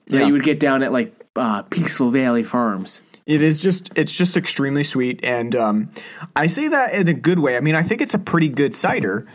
[0.09, 0.27] that Yeah.
[0.27, 3.01] you would get down at like uh, Peaceful Valley Farms.
[3.25, 5.91] It is just it's just extremely sweet, and um,
[6.35, 7.57] I say that in a good way.
[7.57, 9.27] I mean, I think it's a pretty good cider.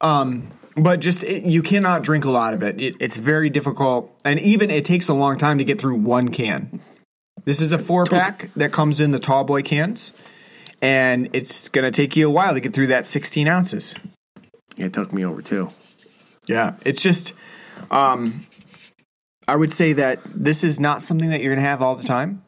[0.00, 2.80] Um, but just it, you cannot drink a lot of it.
[2.80, 2.96] it.
[2.98, 6.80] It's very difficult, and even it takes a long time to get through one can.
[7.44, 10.12] This is a four pack that comes in the tall boy cans,
[10.80, 13.94] and it's going to take you a while to get through that 16 ounces.
[14.76, 15.68] It took me over too.
[16.48, 17.34] Yeah, it's just,
[17.90, 18.46] um,
[19.48, 22.04] I would say that this is not something that you're going to have all the
[22.04, 22.42] time.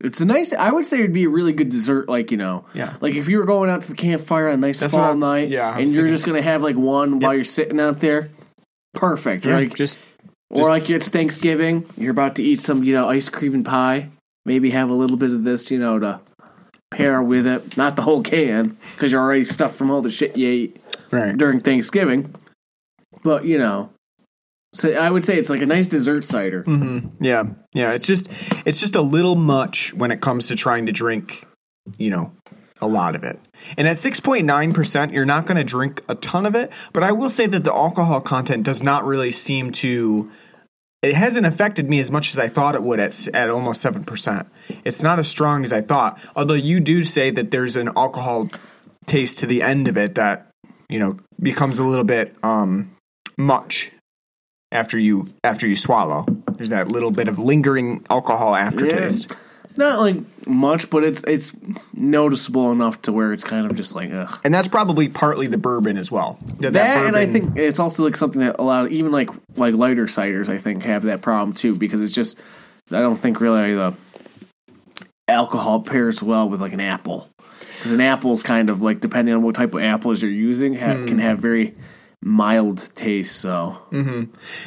[0.00, 0.52] It's a nice.
[0.52, 2.94] I would say it'd be a really good dessert, like you know, Yeah.
[3.00, 5.10] Like if you were going out to the campfire on a nice That's fall what
[5.24, 7.44] I- night, yeah, I and was you're thinking- just gonna have like one while you're
[7.44, 8.28] sitting out there,
[8.94, 9.46] perfect.
[9.46, 9.98] Yeah, like just
[10.50, 14.10] or like it's Thanksgiving, you're about to eat some, you know, ice cream and pie.
[14.44, 16.20] Maybe have a little bit of this, you know, to
[16.90, 17.76] pair with it.
[17.78, 20.76] Not the whole can, because you're already stuffed from all the shit you ate
[21.10, 21.34] right.
[21.36, 22.34] during Thanksgiving.
[23.24, 23.90] But you know,
[24.76, 26.62] so I would say it's like a nice dessert cider.
[27.20, 27.92] Yeah, yeah.
[27.92, 28.30] It's just
[28.66, 31.46] it's just a little much when it comes to trying to drink,
[31.96, 32.32] you know,
[32.80, 33.40] a lot of it.
[33.78, 36.70] And at six point nine percent, you're not going to drink a ton of it.
[36.92, 40.30] But I will say that the alcohol content does not really seem to.
[41.02, 44.04] It hasn't affected me as much as I thought it would at at almost seven
[44.04, 44.46] percent.
[44.84, 46.20] It's not as strong as I thought.
[46.34, 48.50] Although you do say that there's an alcohol
[49.06, 50.50] taste to the end of it that
[50.90, 52.90] you know becomes a little bit um
[53.38, 53.92] much
[54.72, 56.26] after you after you swallow.
[56.52, 59.34] There's that little bit of lingering alcohol aftertaste.
[59.78, 61.52] Not like much, but it's it's
[61.92, 64.40] noticeable enough to where it's kind of just like ugh.
[64.42, 66.38] And that's probably partly the bourbon as well.
[66.60, 69.74] That, That, and I think it's also like something that a lot, even like like
[69.74, 72.38] lighter ciders, I think have that problem too because it's just
[72.90, 73.92] I don't think really the
[75.28, 77.28] alcohol pairs well with like an apple
[77.76, 80.74] because an apple is kind of like depending on what type of apples you're using
[80.74, 81.06] ha- Hmm.
[81.06, 81.74] can have very
[82.26, 83.38] mild taste.
[83.38, 84.24] So mm-hmm.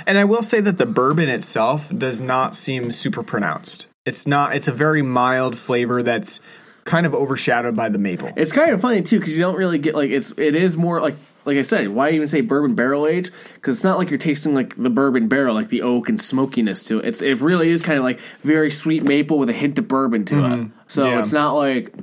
[0.08, 3.88] and I will say that the bourbon itself does not seem super pronounced.
[4.06, 4.56] It's not.
[4.56, 6.40] It's a very mild flavor that's
[6.86, 8.32] kind of overshadowed by the maple.
[8.36, 11.02] It's kind of funny too because you don't really get like it's it is more
[11.02, 14.18] like like I said why even say bourbon barrel age because it's not like you're
[14.18, 17.06] tasting like the bourbon barrel like the oak and smokiness to it.
[17.06, 20.26] It's it really is kind of like very sweet maple with a hint of bourbon
[20.26, 20.42] to it.
[20.42, 20.78] Mm-hmm.
[20.88, 21.20] So Yeah.
[21.20, 21.94] it's not like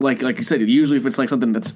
[0.00, 1.72] like like you said usually if it's like something that's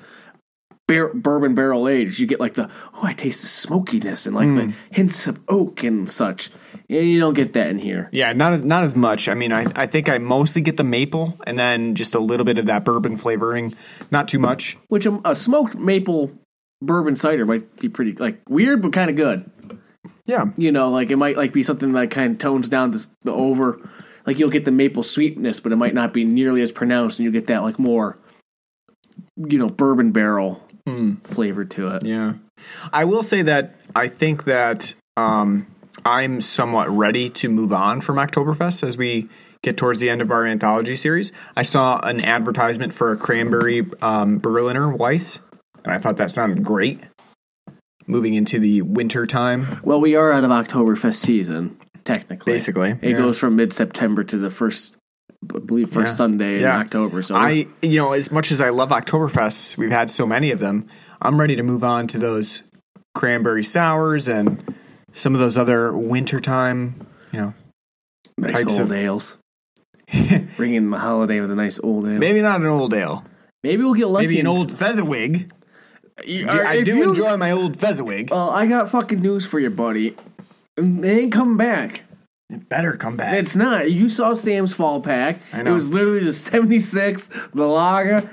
[0.87, 4.49] bar- bourbon barrel aged you get like the oh I taste the smokiness and like
[4.55, 4.71] the hmm.
[4.91, 6.51] hints of oak and such.
[6.89, 8.09] Yeah, you don't get that in here.
[8.13, 9.29] Yeah, not not as much.
[9.29, 12.47] I mean, I, I think I mostly get the maple and then just a little
[12.47, 13.75] bit of that bourbon flavoring.
[14.11, 14.77] Not too much.
[14.89, 16.33] Which a, a smoked maple
[16.81, 19.51] bourbon cider might be pretty like weird but kind of good.
[20.27, 23.09] Yeah, you know, like it might like be something that kind of tones down this,
[23.23, 23.81] the over.
[24.27, 27.25] Like you'll get the maple sweetness, but it might not be nearly as pronounced, and
[27.25, 28.19] you get that like more,
[29.37, 30.66] you know, bourbon barrel
[31.25, 32.05] flavor to it.
[32.05, 32.35] Yeah.
[32.93, 35.67] I will say that I think that um,
[36.05, 39.29] I'm somewhat ready to move on from Oktoberfest as we
[39.63, 41.33] get towards the end of our anthology series.
[41.57, 45.41] I saw an advertisement for a cranberry um, Berliner Weisse,
[45.85, 47.01] and I thought that sounded great.
[48.07, 52.53] Moving into the winter time, Well, we are out of Oktoberfest season, technically.
[52.53, 52.91] basically.
[53.03, 53.17] it Yeah.
[53.19, 54.96] goes from mid September to the first,
[55.55, 56.15] I believe, first Yeah.
[56.15, 56.75] Sunday Yeah.
[56.77, 57.23] in October.
[57.23, 60.59] So I, you know, as much as I love Oktoberfests, we've had so many of
[60.61, 60.87] them.
[61.23, 62.63] I'm ready to move on to those
[63.15, 64.63] cranberry sours and
[65.13, 67.55] some of those other wintertime, you know,
[68.39, 69.39] nice types old of- ales.
[70.57, 72.19] Bring in the holiday with a nice old ale.
[72.19, 73.25] maybe not an old ale,
[73.65, 74.27] Maybe we'll get lucky.
[74.29, 75.51] maybe an old Fezziwig.
[76.25, 78.31] You- I do you- enjoy my old Fezziwig.
[78.31, 80.15] Well, oh, I got fucking news for you, buddy.
[80.77, 82.05] They ain't coming back.
[82.49, 83.35] It better come back.
[83.35, 83.91] It's not.
[83.91, 85.41] You saw Sam's fall pack.
[85.53, 85.73] I know.
[85.73, 88.29] It was literally the 76, the Lager,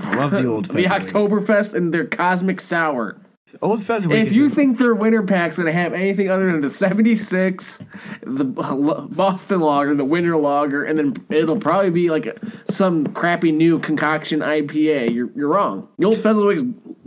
[0.00, 1.12] I love the old the Fezziwig.
[1.12, 3.16] Oktoberfest, and their Cosmic Sour.
[3.62, 4.26] old Fezziwig.
[4.26, 7.80] If you think their winter pack's gonna have anything other than the 76,
[8.22, 8.44] the
[9.10, 12.34] Boston Lager, the Winter Lager, and then it'll probably be like a,
[12.70, 15.88] some crappy new concoction IPA, you're, you're wrong.
[15.98, 16.62] The old Fezziwig's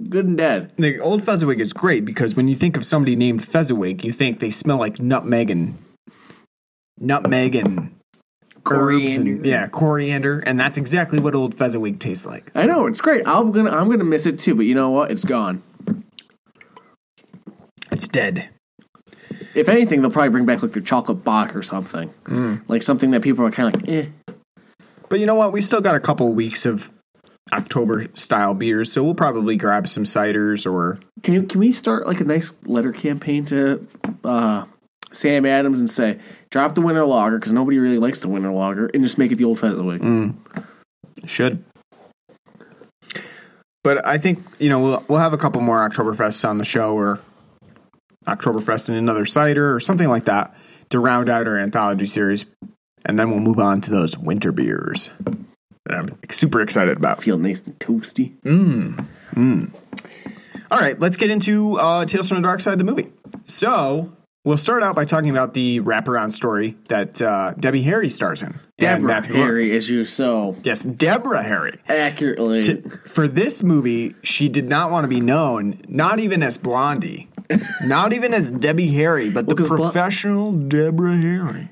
[0.10, 0.74] good and dead.
[0.78, 4.39] the old Fezziwig is great because when you think of somebody named Fezziwig, you think
[4.39, 5.78] they smell like nutmeg and
[6.99, 7.95] nutmeg and
[8.69, 9.47] herbs and Coriander.
[9.47, 12.51] yeah, coriander, and that's exactly what old Fezziwig tastes like.
[12.55, 13.27] I know it's great.
[13.27, 15.12] I'm gonna I'm gonna miss it too, but you know what?
[15.12, 15.63] It's gone.
[17.91, 18.49] It's dead.
[19.55, 22.13] If anything, they'll probably bring back like their chocolate Bock or something,
[22.67, 24.05] like something that people are kind of like, eh.
[25.09, 25.51] But you know what?
[25.51, 26.91] We still got a couple weeks of
[27.51, 32.19] October style beers, so we'll probably grab some ciders or Can can we start like
[32.21, 33.88] a nice letter campaign to
[34.23, 34.65] uh,
[35.12, 36.19] Sam Adams and say,
[36.50, 39.36] drop the winter lager because nobody really likes the winter lager, and just make it
[39.36, 40.02] the old Fezziwig.
[40.02, 40.36] Mm.
[41.26, 41.63] should.
[43.84, 46.95] But I think you know we'll we'll have a couple more Oktoberfests on the show,
[46.95, 47.19] or
[48.28, 50.54] Oktoberfest and another cider, or something like that,
[50.89, 52.45] to round out our anthology series,
[53.06, 55.12] and then we'll move on to those winter beers
[55.86, 57.24] that I'm super excited about.
[57.24, 58.38] Feel nice and toasty.
[58.41, 59.06] Mmm.
[60.72, 63.12] All right, let's get into uh, Tales from the Dark Side, the movie.
[63.48, 64.12] So
[64.45, 68.56] we'll start out by talking about the wraparound story that uh, Debbie Harry stars in.
[68.78, 69.69] Deborah Harry Lawrence.
[69.69, 71.80] is you so Yes, Deborah Harry.
[71.88, 72.62] accurately.
[73.06, 77.30] For this movie, she did not want to be known, not even as Blondie,
[77.84, 81.69] not even as Debbie Harry, but the 'cause Blo- professional Deborah Harry.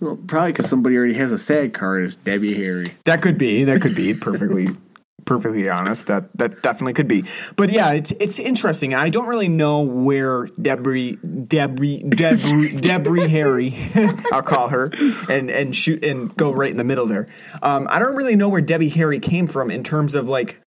[0.00, 2.94] well, probably because somebody already has a SAG card as Debbie Harry.
[3.04, 3.64] That could be.
[3.64, 4.68] That could be perfectly,
[5.24, 6.06] perfectly honest.
[6.06, 7.24] That that definitely could be.
[7.56, 8.94] But yeah, it's it's interesting.
[8.94, 13.76] I don't really know where Debris, Debris, Debris, Debris Harry,
[14.32, 14.90] I'll call her,
[15.28, 17.28] and and shoot and go right in the middle there.
[17.62, 20.60] Um, I don't really know where Debbie Harry came from in terms of like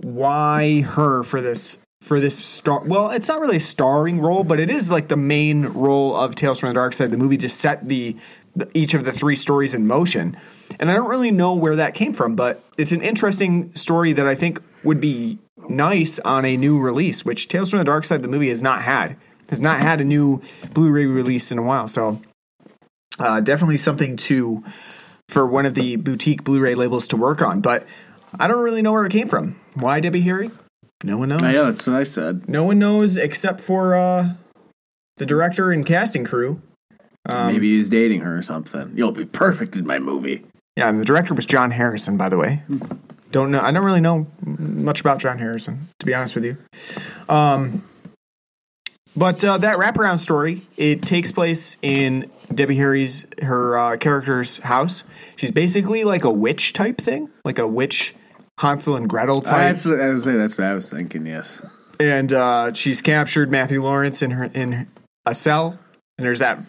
[0.00, 4.60] why her for this for this star well it's not really a starring role but
[4.60, 7.48] it is like the main role of tales from the dark side the movie to
[7.48, 8.16] set the,
[8.54, 10.36] the each of the three stories in motion
[10.78, 14.26] and i don't really know where that came from but it's an interesting story that
[14.26, 18.22] i think would be nice on a new release which tales from the dark side
[18.22, 19.16] the movie has not had
[19.48, 20.40] has not had a new
[20.72, 22.20] blu-ray release in a while so
[23.18, 24.62] uh, definitely something to
[25.28, 27.86] for one of the boutique blu-ray labels to work on but
[28.38, 30.50] i don't really know where it came from why debbie harry
[31.04, 32.48] no one knows I know that's what I said.
[32.48, 34.30] no one knows except for uh,
[35.18, 36.62] the director and casting crew.
[37.28, 38.92] Um, Maybe he was dating her or something.
[38.94, 40.44] You'll be perfect in my movie.
[40.76, 42.62] Yeah, and the director was John Harrison, by the way.
[43.32, 43.60] Don't know.
[43.60, 46.56] I don't really know much about John Harrison, to be honest with you.
[47.28, 47.82] Um,
[49.16, 55.04] but uh, that wraparound story it takes place in Debbie Harry's her uh, character's house.
[55.36, 58.14] She's basically like a witch type thing, like a witch
[58.60, 59.74] Hansel and Gretel type.
[59.74, 60.38] That's I was saying.
[60.38, 61.26] That's what I was thinking.
[61.26, 61.62] Yes.
[61.98, 64.86] and uh, she's captured Matthew Lawrence in her in
[65.24, 65.78] a cell.
[66.18, 66.64] And there's that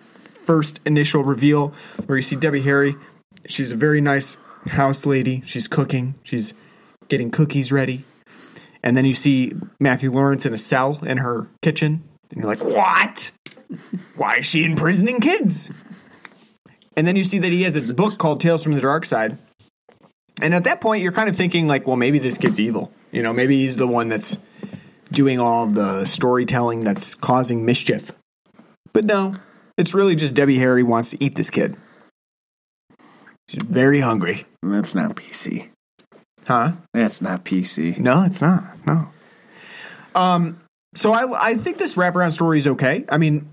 [0.45, 1.73] first initial reveal
[2.05, 2.95] where you see Debbie Harry.
[3.47, 5.41] She's a very nice house lady.
[5.45, 6.15] She's cooking.
[6.23, 6.53] She's
[7.07, 8.03] getting cookies ready.
[8.83, 12.03] And then you see Matthew Lawrence in a cell in her kitchen.
[12.31, 13.31] And you're like, what?
[14.15, 15.71] Why is she imprisoning kids?
[16.95, 19.37] And then you see that he has this book called Tales from the Dark Side.
[20.41, 22.91] And at that point, you're kind of thinking, like, well, maybe this kid's evil.
[23.11, 24.37] You know, maybe he's the one that's
[25.11, 28.11] doing all the storytelling that's causing mischief.
[28.93, 29.35] But no,
[29.77, 31.75] it's really just Debbie Harry wants to eat this kid.
[33.49, 34.45] She's very hungry.
[34.61, 35.69] That's not PC.
[36.45, 36.73] Huh?
[36.93, 37.97] That's not PC.
[37.97, 38.63] No, it's not.
[38.85, 39.09] No.
[40.15, 40.59] Um,
[40.95, 43.05] so I I think this wraparound story is okay.
[43.09, 43.47] I mean,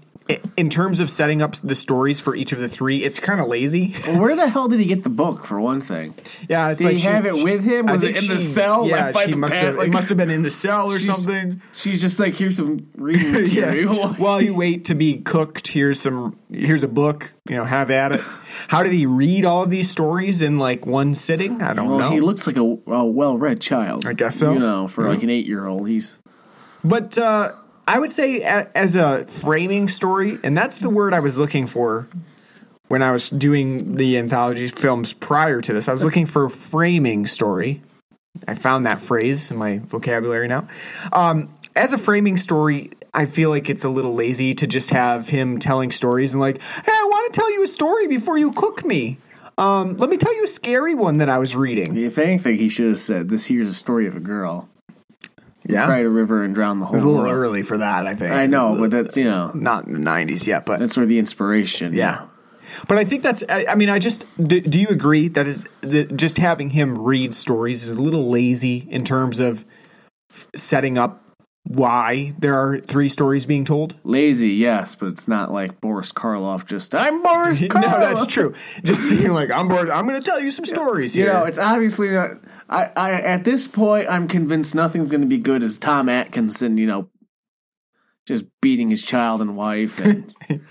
[0.56, 3.48] in terms of setting up the stories for each of the three, it's kind of
[3.48, 3.94] lazy.
[4.06, 6.14] Well, where the hell did he get the book for one thing?
[6.48, 7.87] Yeah, it's Did like he have it with him?
[7.87, 9.76] Was it in the cell, Yeah, by she must have.
[9.76, 11.60] Like- it must have been in the cell or She's- something.
[11.74, 13.94] She's just like, here's some reading material.
[13.96, 14.12] Yeah.
[14.16, 16.38] While you wait to be cooked, here's some.
[16.50, 17.32] Here's a book.
[17.48, 18.20] You know, have at it.
[18.68, 21.60] How did he read all of these stories in like one sitting?
[21.60, 22.10] I don't well, know.
[22.10, 24.06] he looks like a, a well-read child.
[24.06, 24.54] I guess so.
[24.54, 26.18] You know, for like an eight-year-old, he's
[26.82, 27.52] But uh,
[27.86, 32.08] I would say as a framing story, and that's the word I was looking for
[32.88, 35.88] when I was doing the anthology films prior to this.
[35.88, 37.82] I was looking for a framing story.
[38.48, 40.68] I found that phrase in my vocabulary now.
[41.12, 45.28] Um, as a framing story, I feel like it's a little lazy to just have
[45.28, 48.52] him telling stories and like, hey, I want to tell you a story before you
[48.52, 49.18] cook me.
[49.56, 51.96] Um, let me tell you a scary one that I was reading.
[51.96, 54.68] If anything, he should have said, "This here's a story of a girl
[55.66, 58.07] Yeah, cried a river and Drown the whole it's a little world." early for that.
[58.07, 58.33] I think.
[58.33, 61.18] I know, but that's you know, not in the '90s yet, but that's where the
[61.18, 61.92] inspiration.
[61.92, 62.27] you Yeah.
[62.88, 63.42] But I think that's.
[63.48, 64.24] I, I mean, I just.
[64.42, 68.31] Do, do you agree that is that just having him read stories is a little
[68.31, 69.64] lazy in terms of
[70.31, 71.23] f- setting up
[71.66, 73.94] why there are three stories being told?
[74.05, 76.66] lazy, yes, but it's not like Boris Karloff.
[76.66, 77.74] Just I'm Boris Karloff.
[77.83, 78.55] no, that's true.
[78.83, 79.90] Just being like, I'm Boris.
[79.90, 81.33] I'm going to tell you some stories You here.
[81.33, 82.33] know, it's obviously not.
[82.68, 86.77] I, I at this point, I'm convinced nothing's going to be good as Tom Atkinson.
[86.77, 87.09] You know,
[88.27, 90.35] just beating his child and wife and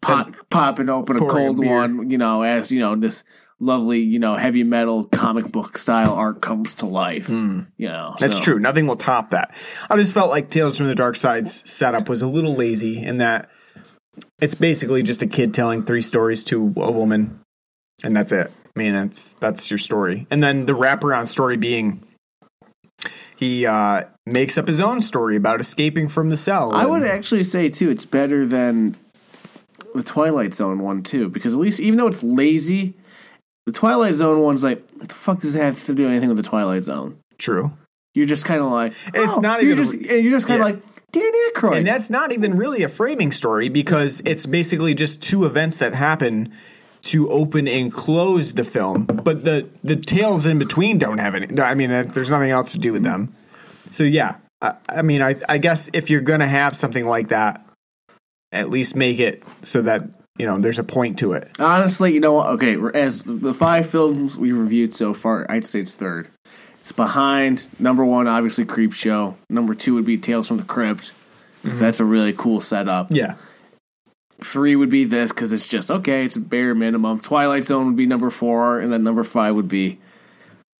[0.00, 1.74] pop, popping open a cold beer.
[1.74, 2.08] one.
[2.10, 3.22] You know, as you know, this
[3.60, 7.28] lovely, you know, heavy metal comic book style art comes to life.
[7.28, 8.58] You know, That's so- true.
[8.58, 9.54] Nothing will top that.
[9.88, 13.18] I just felt like Tales from the Dark Side's setup was a little lazy in
[13.18, 13.48] that
[14.40, 17.40] it's basically just a kid telling three stories to a woman,
[18.02, 18.50] and that's it.
[18.74, 20.26] I mean, that's that's your story.
[20.30, 22.02] And then the wraparound story being
[23.36, 26.72] he uh, makes up his own story about escaping from the cell.
[26.74, 28.96] I would actually say too, it's better than
[29.94, 32.94] the Twilight Zone one too, because at least even though it's lazy,
[33.72, 36.36] the Twilight Zone one's like, what the fuck does it have to do anything with
[36.36, 37.18] the Twilight Zone?
[37.38, 37.72] true.
[38.12, 40.68] You're just kind of like, It's oh, not you're even- just, you're just kind of
[40.68, 40.74] yeah.
[40.74, 41.76] like Dan Aykroyd.
[41.78, 45.94] And that's not even really a framing story because it's basically just two events that
[45.94, 46.52] happen
[47.02, 49.04] to open and close the film.
[49.06, 51.46] But the the tales in between don't have any.
[51.60, 53.34] I mean, there's nothing else to do with them.
[53.90, 57.64] So yeah, I, I mean, I I guess if you're gonna have something like that,
[58.52, 60.02] at least make it so that
[60.40, 61.50] you know there's a point to it.
[61.58, 62.46] Honestly, you know what?
[62.48, 66.28] Okay, as the five films we reviewed so far, I'd say it's third.
[66.80, 69.34] It's behind number one, obviously Creepshow.
[69.50, 71.12] Number two would be Tales from the Crypt,
[71.62, 71.84] because mm-hmm.
[71.84, 73.08] that's a really cool setup.
[73.10, 73.34] Yeah.
[74.42, 76.24] Three would be this because it's just okay.
[76.24, 77.20] It's a bare minimum.
[77.20, 79.98] Twilight Zone would be number four, and then number five would be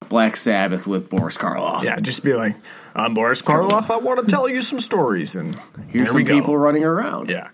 [0.09, 1.83] Black Sabbath with Boris Karloff.
[1.83, 2.57] Yeah, just be like,
[2.95, 3.91] I'm Boris Karloff.
[3.91, 5.55] I want to tell you some stories, and
[5.89, 7.29] Here's some people running around.
[7.29, 7.51] Yeah.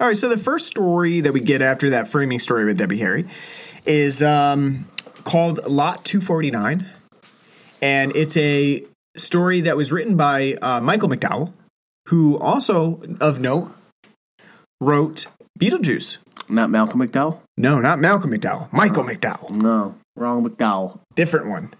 [0.00, 2.98] All right, so the first story that we get after that framing story with Debbie
[2.98, 3.26] Harry
[3.86, 4.88] is um,
[5.22, 6.84] called Lot 249.
[7.80, 8.84] And it's a
[9.16, 11.52] story that was written by uh, Michael McDowell,
[12.08, 13.70] who also, of note,
[14.80, 15.26] wrote
[15.60, 16.18] Beetlejuice.
[16.48, 17.40] Not Malcolm McDowell.
[17.56, 18.72] No, not Malcolm McDowell.
[18.72, 19.54] Michael McDowell.
[19.62, 20.98] No, wrong McDowell.
[21.14, 21.72] different one.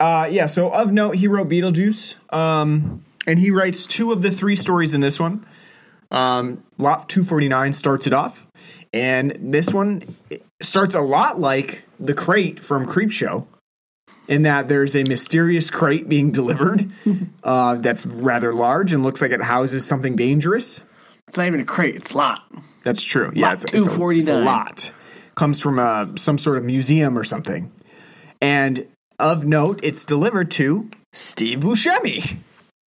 [0.00, 4.32] Uh, yeah, so of note, he wrote Beetlejuice, um, and he writes two of the
[4.32, 5.46] three stories in this one.
[6.12, 8.46] Um, Lot 249 starts it off,
[8.92, 10.02] and this one
[10.60, 13.46] starts a lot like the crate from Creepshow,
[14.28, 16.90] in that there's a mysterious crate being delivered
[17.44, 20.82] uh, that's rather large and looks like it houses something dangerous.
[21.28, 21.96] It's not even a crate.
[21.96, 22.42] It's a lot.
[22.82, 23.32] That's true.
[23.34, 24.44] Yeah, Lot it's, it's, a, it's a 249.
[24.44, 24.92] lot.
[25.34, 27.72] Comes from uh, some sort of museum or something.
[28.40, 28.86] And
[29.18, 32.38] of note, it's delivered to Steve Buscemi,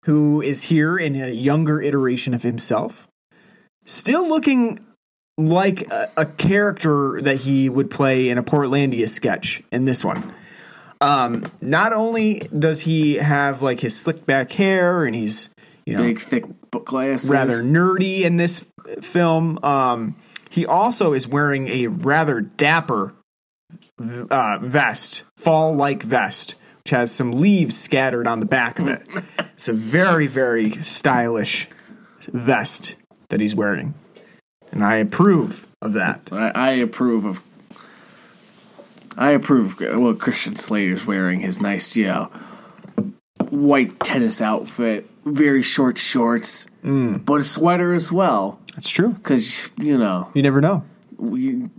[0.03, 3.06] who is here in a younger iteration of himself,
[3.87, 4.79] still looking
[5.37, 10.33] like a, a character that he would play in a Portlandia sketch in this one.
[10.99, 15.49] Um, not only does he have like his slick back hair and he's
[15.85, 17.29] you know Big, thick book glasses.
[17.29, 18.65] rather nerdy in this
[19.01, 19.63] film.
[19.63, 20.15] Um,
[20.49, 23.13] he also is wearing a rather dapper
[23.99, 29.03] uh, vest, fall like vest, which has some leaves scattered on the back of it.
[29.53, 31.69] it's a very, very stylish
[32.31, 32.95] vest
[33.29, 33.93] that he's wearing.
[34.71, 36.29] And I approve of that.
[36.31, 37.39] I, I approve of.
[39.17, 41.39] I approve of what Christian Slater's wearing.
[41.39, 42.29] His nice, you know,
[43.49, 48.59] white tennis outfit, very short shorts, but a sweater as well.
[48.75, 49.09] That's true.
[49.13, 50.83] Because you know, You never know.
[51.17, 51.69] we,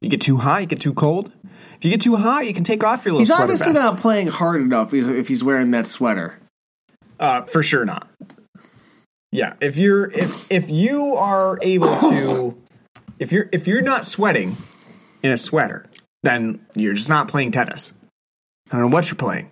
[0.00, 1.32] You get too high, you get too cold.
[1.76, 3.84] If you get too hot, you can take off your little he's obviously vest.
[3.84, 4.92] not playing hard enough.
[4.94, 6.38] If if he's wearing that sweater.
[7.20, 8.08] Uh, for sure not.
[9.32, 12.56] Yeah, if you're if if you are able to
[13.18, 14.56] if you're if you're not sweating
[15.22, 15.86] in a sweater,
[16.22, 17.94] then you're just not playing tennis.
[18.70, 19.50] I don't know what you're playing.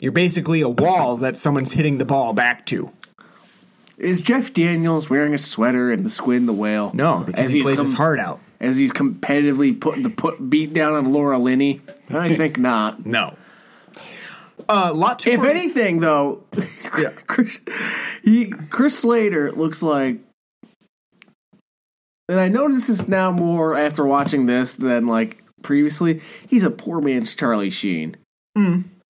[0.00, 2.92] You're basically a wall that someone's hitting the ball back to.
[3.98, 6.92] Is Jeff Daniels wearing a sweater and the squid and the whale?
[6.94, 8.40] No, because As he he's plays his heart out.
[8.60, 11.80] As he's competitively putting the put beat down on Laura Linney.
[12.08, 13.04] I think not.
[13.04, 13.36] No.
[14.72, 15.30] Uh, lot two.
[15.30, 16.44] If anything, though,
[16.98, 17.10] Yeah.
[17.26, 17.60] Chris,
[18.22, 20.18] he, Chris Slater looks like,
[22.28, 26.20] and I notice this now more after watching this than like previously.
[26.48, 28.16] He's a poor man's Charlie Sheen.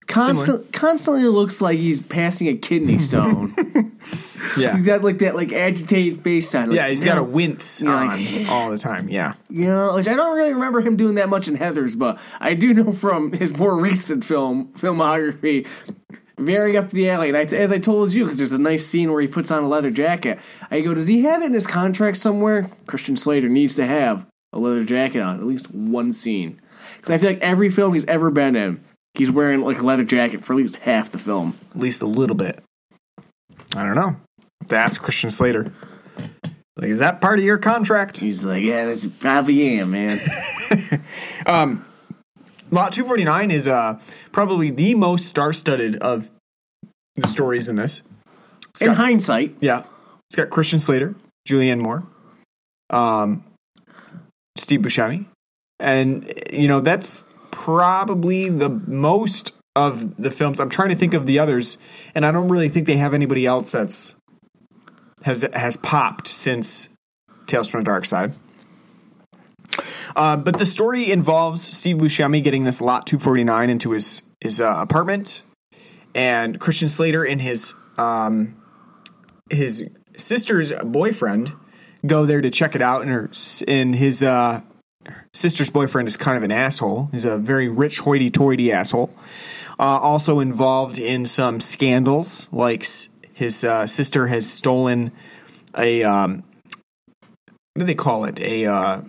[0.06, 3.54] Constant, constantly looks like he's passing a kidney stone.
[4.56, 6.68] Yeah, he's got like that like agitated face on.
[6.70, 9.08] Like, yeah, he's got a wince on like, all the time.
[9.08, 12.18] Yeah, You know, which I don't really remember him doing that much in Heathers, but
[12.40, 15.66] I do know from his more recent film filmography,
[16.38, 17.28] very up the alley.
[17.28, 19.62] And I, as I told you, because there's a nice scene where he puts on
[19.62, 20.38] a leather jacket.
[20.70, 22.68] I go, does he have it in his contract somewhere?
[22.86, 26.60] Christian Slater needs to have a leather jacket on at least one scene,
[26.96, 28.80] because I feel like every film he's ever been in,
[29.14, 31.56] he's wearing like a leather jacket for at least half the film.
[31.74, 32.62] at least a little bit.
[33.74, 34.16] I don't know.
[34.68, 35.72] To ask Christian Slater,
[36.76, 38.18] like, is that part of your contract?
[38.18, 40.20] He's like, yeah, that's probably am, man.
[41.46, 41.84] um,
[42.70, 44.00] Lot 249 is uh,
[44.32, 46.30] probably the most star studded of
[47.16, 48.02] the stories in this.
[48.80, 49.84] in got- hindsight, Yeah.
[50.30, 51.14] It's got Christian Slater,
[51.46, 52.04] Julianne Moore,
[52.88, 53.44] um,
[54.56, 55.26] Steve Buscemi.
[55.78, 60.58] And, you know, that's probably the most of the films.
[60.58, 61.76] I'm trying to think of the others,
[62.14, 64.16] and I don't really think they have anybody else that's
[65.24, 66.88] has has popped since
[67.46, 68.32] Tales from the Dark Side.
[70.14, 74.74] Uh, but the story involves Steve Buscemi getting this lot 249 into his his uh,
[74.78, 75.42] apartment,
[76.14, 78.56] and Christian Slater and his um,
[79.50, 81.52] his sister's boyfriend
[82.04, 83.30] go there to check it out, and her
[83.66, 84.60] and his uh,
[85.32, 87.08] sister's boyfriend is kind of an asshole.
[87.12, 89.14] He's a very rich, hoity-toity asshole.
[89.78, 92.84] Uh, also involved in some scandals, like
[93.32, 95.12] his uh, sister has stolen
[95.76, 96.44] a um,
[97.74, 98.40] what do they call it?
[98.40, 99.02] A uh,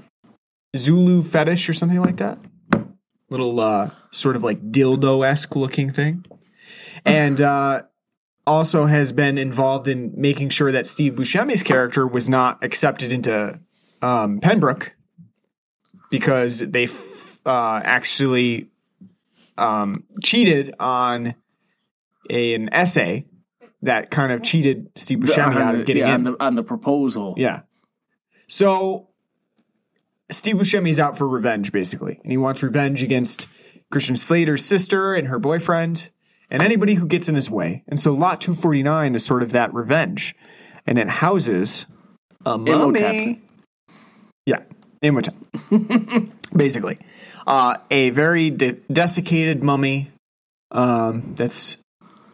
[0.76, 2.40] Zulu fetish or something like that.
[3.30, 6.26] Little uh, sort of like dildo esque looking thing,
[7.06, 7.84] and uh,
[8.46, 13.60] also has been involved in making sure that Steve Buscemi's character was not accepted into
[14.02, 14.96] um, Pembroke
[16.12, 18.70] because they f- uh, actually
[19.58, 21.36] um, cheated on
[22.30, 23.26] a, an essay
[23.84, 26.28] that kind of cheated Steve Buscemi out of getting yeah, in.
[26.28, 27.36] on the, on the proposal.
[27.38, 27.62] Yeah.
[28.48, 29.10] So
[30.32, 33.48] Steve Buscemi's out for revenge, basically, and he wants revenge against
[33.92, 36.10] Christian Slater's sister and her boyfriend
[36.50, 37.84] and anybody who gets in his way.
[37.88, 40.36] And so Lot 249 is sort of that revenge,
[40.86, 41.86] and it houses
[42.46, 43.00] a mummy.
[43.00, 43.38] Imhotep.
[44.46, 44.60] Yeah,
[45.02, 45.36] Imhotep.
[46.56, 47.00] basically,
[47.46, 50.12] uh, a very de- desiccated mummy
[50.72, 51.78] um, that's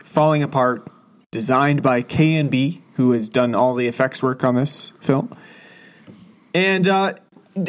[0.04, 0.90] falling apart,
[1.32, 5.36] designed by K and B, who has done all the effects work on this film.
[6.54, 7.14] And uh,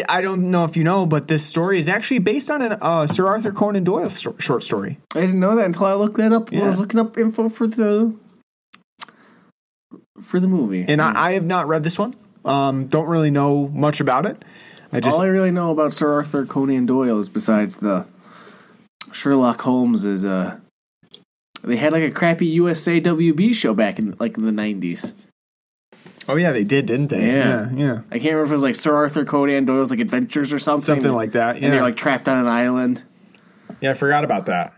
[0.08, 3.06] I don't know if you know, but this story is actually based on a uh,
[3.06, 4.98] Sir Arthur Conan Doyle sto- short story.
[5.14, 6.50] I didn't know that until I looked that up.
[6.50, 8.14] when I was looking up info for the
[10.20, 10.84] for the movie.
[10.86, 12.14] And I, I have not read this one.
[12.44, 14.42] Um, don't really know much about it.
[14.92, 18.06] I just All I really know about Sir Arthur Conan Doyle is besides the
[19.12, 20.58] Sherlock Holmes is uh
[21.62, 25.14] they had like a crappy USAWB show back in like in the nineties.
[26.28, 27.26] oh yeah, they did, didn't they?
[27.26, 27.70] Yeah.
[27.70, 28.00] yeah, yeah.
[28.10, 30.84] I can't remember if it was like Sir Arthur Conan Doyle's like adventures or something.
[30.84, 31.56] something like that.
[31.58, 33.04] Yeah, And they're like trapped on an island,
[33.80, 34.74] yeah, I forgot about that.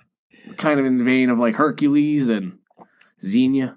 [0.56, 2.58] kind of in the vein of like Hercules and
[3.24, 3.76] Xena.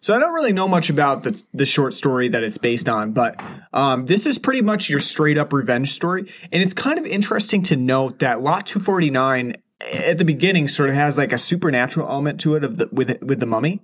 [0.00, 3.12] So I don't really know much about the the short story that it's based on,
[3.12, 3.42] but
[3.72, 7.62] um, this is pretty much your straight up revenge story, and it's kind of interesting
[7.64, 9.56] to note that Lot Two Forty Nine
[9.92, 13.22] at the beginning sort of has like a supernatural element to it of the with
[13.22, 13.82] with the mummy,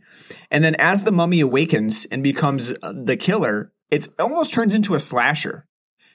[0.51, 4.95] and then as the mummy awakens and becomes uh, the killer, it almost turns into
[4.95, 5.67] a slasher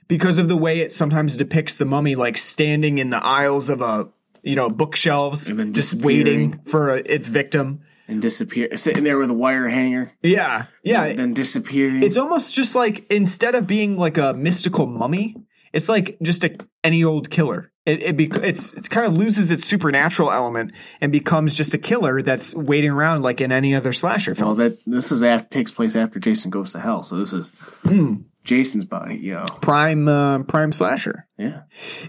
[0.08, 3.82] because of the way it sometimes depicts the mummy like standing in the aisles of
[3.82, 4.10] a
[4.44, 7.82] you know bookshelves, And just waiting for a, its victim.
[8.08, 10.12] And disappear sitting there with a wire hanger.
[10.22, 11.06] Yeah, yeah.
[11.06, 12.04] And then disappearing.
[12.04, 15.36] It's almost just like instead of being like a mystical mummy,
[15.76, 17.72] it's like just a any old killer.
[17.86, 20.72] It it bec- it's it's kind of loses its supernatural element
[21.02, 24.48] and becomes just a killer that's waiting around like in any other slasher film.
[24.48, 27.52] well that this is after, takes place after Jason goes to hell, so this is
[27.84, 28.16] Hmm.
[28.44, 29.44] Jason's body, you know.
[29.62, 31.28] prime uh, prime slasher.
[31.38, 31.62] Yeah.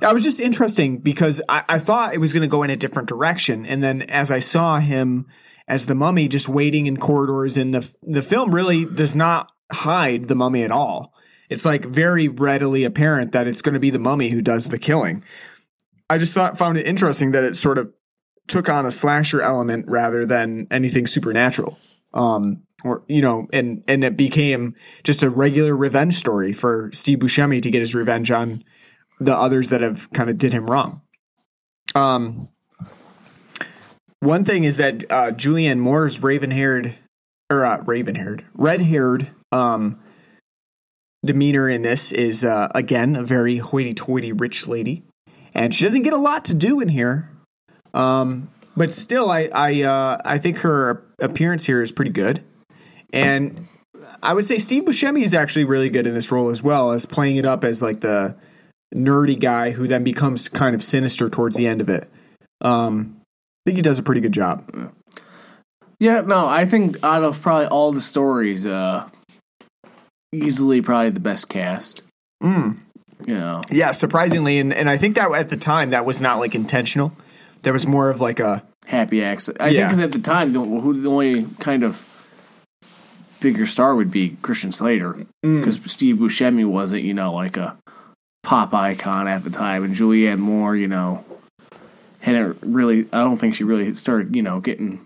[0.02, 2.76] I was just interesting because I, I thought it was going to go in a
[2.76, 5.26] different direction, and then as I saw him
[5.68, 10.28] as the mummy just waiting in corridors, and the the film really does not hide
[10.28, 11.12] the mummy at all.
[11.48, 14.78] It's like very readily apparent that it's going to be the mummy who does the
[14.78, 15.22] killing.
[16.08, 17.92] I just thought found it interesting that it sort of
[18.48, 21.78] took on a slasher element rather than anything supernatural.
[22.14, 27.18] Um, or you know, and and it became just a regular revenge story for Steve
[27.18, 28.64] Buscemi to get his revenge on
[29.18, 31.00] the others that have kind of did him wrong.
[31.94, 32.48] Um,
[34.20, 36.94] one thing is that uh, Julianne Moore's raven-haired
[37.50, 40.00] or uh, raven-haired, red-haired um,
[41.26, 45.02] demeanor in this is uh, again a very hoity-toity rich lady,
[45.54, 47.30] and she doesn't get a lot to do in here.
[47.92, 52.42] Um, but still, I I uh, I think her appearance here is pretty good,
[53.12, 53.68] and
[54.22, 57.06] I would say Steve Buscemi is actually really good in this role as well as
[57.06, 58.36] playing it up as like the
[58.94, 62.08] nerdy guy who then becomes kind of sinister towards the end of it.
[62.60, 64.92] Um, I think he does a pretty good job.
[65.98, 69.08] Yeah, no, I think out of probably all the stories, uh
[70.44, 72.02] easily probably the best cast.
[72.42, 72.78] Mm.
[73.26, 73.62] You know.
[73.70, 77.12] Yeah, surprisingly, and, and I think that at the time that was not like intentional.
[77.62, 79.60] There was more of like a Happy accident.
[79.60, 79.80] I Yeah.
[79.80, 82.00] think because at the time, the, who the only kind of
[83.40, 85.60] bigger star would be Christian Slater, Mm.
[85.60, 87.76] because Steve Buscemi wasn't, you know, like a
[88.44, 91.24] pop icon at the time, and Julianne Moore, you know,
[92.20, 93.06] hadn't really.
[93.12, 95.04] I don't think she really started, you know, getting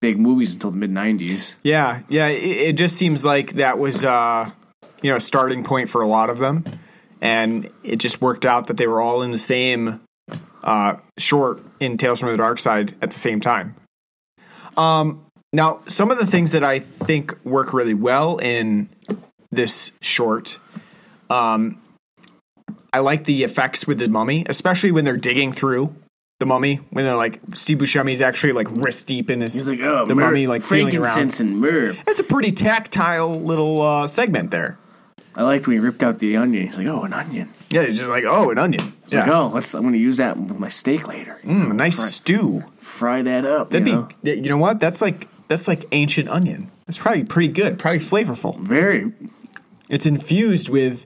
[0.00, 1.54] big movies until the mid '90s.
[1.62, 2.28] yeah yeah.
[2.28, 4.50] It, it just seems like that was uh,
[5.02, 6.64] you know a starting point for a lot of them,
[7.20, 10.00] and it just worked out that they were all in the same
[10.62, 13.76] uh, short in Tales from the Dark Side at the same time.
[14.76, 18.88] Um, now, some of the things that I think work really well in
[19.50, 20.58] this short,
[21.28, 21.80] um,
[22.92, 25.94] I like the effects with the mummy, especially when they're digging through
[26.40, 26.76] the mummy.
[26.90, 30.16] When they're like Steve Buscemi's actually like wrist deep in his He's like, oh, the
[30.16, 31.38] Mer- mummy like feeling around.
[31.38, 31.92] and myrrh.
[32.04, 34.78] That's a pretty tactile little uh, segment there.
[35.36, 36.66] I liked when he ripped out the onion.
[36.66, 37.52] He's like, oh, an onion.
[37.70, 38.94] Yeah, it's just like oh, an onion.
[39.04, 39.74] He's like, oh, let's.
[39.74, 41.38] I'm going to use that with my steak later.
[41.44, 42.64] Mm, a nice stew.
[42.80, 43.70] Fry that up.
[43.70, 44.08] That'd you know?
[44.24, 44.32] be.
[44.32, 44.80] You know what?
[44.80, 46.70] That's like that's like ancient onion.
[46.86, 47.78] That's probably pretty good.
[47.78, 48.58] Probably flavorful.
[48.58, 49.12] very
[49.88, 51.04] It's infused with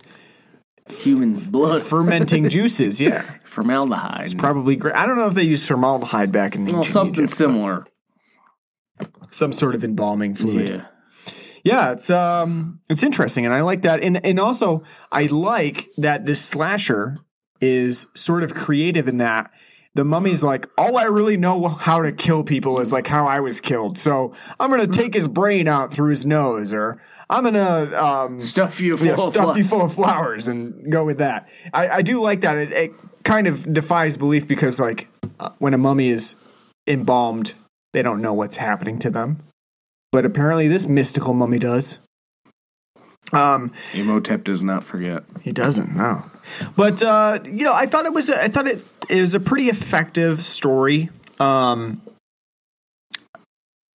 [0.89, 3.01] human blood, fermenting juices.
[3.01, 4.23] Yeah, formaldehyde.
[4.23, 4.95] It's probably great.
[4.95, 7.37] I don't know if they used formaldehyde back in the well, something Egypt.
[7.37, 7.87] similar.
[9.31, 10.69] some sort of embalming fluid.
[10.69, 10.87] Yeah.
[11.65, 14.05] Yeah, it's um it's interesting and I like that.
[14.05, 17.17] And and also I like that this slasher
[17.59, 19.51] is sort of creative in that
[19.95, 23.41] the mummy's like, all I really know how to kill people is like how I
[23.41, 23.97] was killed.
[23.97, 27.01] So I'm gonna take his brain out through his nose, or
[27.31, 30.91] I'm gonna um, Stuff you full yeah, of stuff fl- you full of flowers and
[30.91, 31.49] go with that.
[31.73, 32.57] I, I do like that.
[32.57, 32.93] It, it
[33.25, 35.09] kind of defies belief because like
[35.41, 36.37] uh, when a mummy is
[36.87, 37.55] embalmed,
[37.93, 39.43] they don't know what's happening to them,
[40.13, 41.99] but apparently this mystical mummy does.
[43.33, 45.25] Um, Imhotep does not forget.
[45.41, 46.31] he doesn't no,
[46.77, 49.41] but uh, you know I thought it was a, I thought it, it was a
[49.41, 51.09] pretty effective story.
[51.41, 52.03] Um,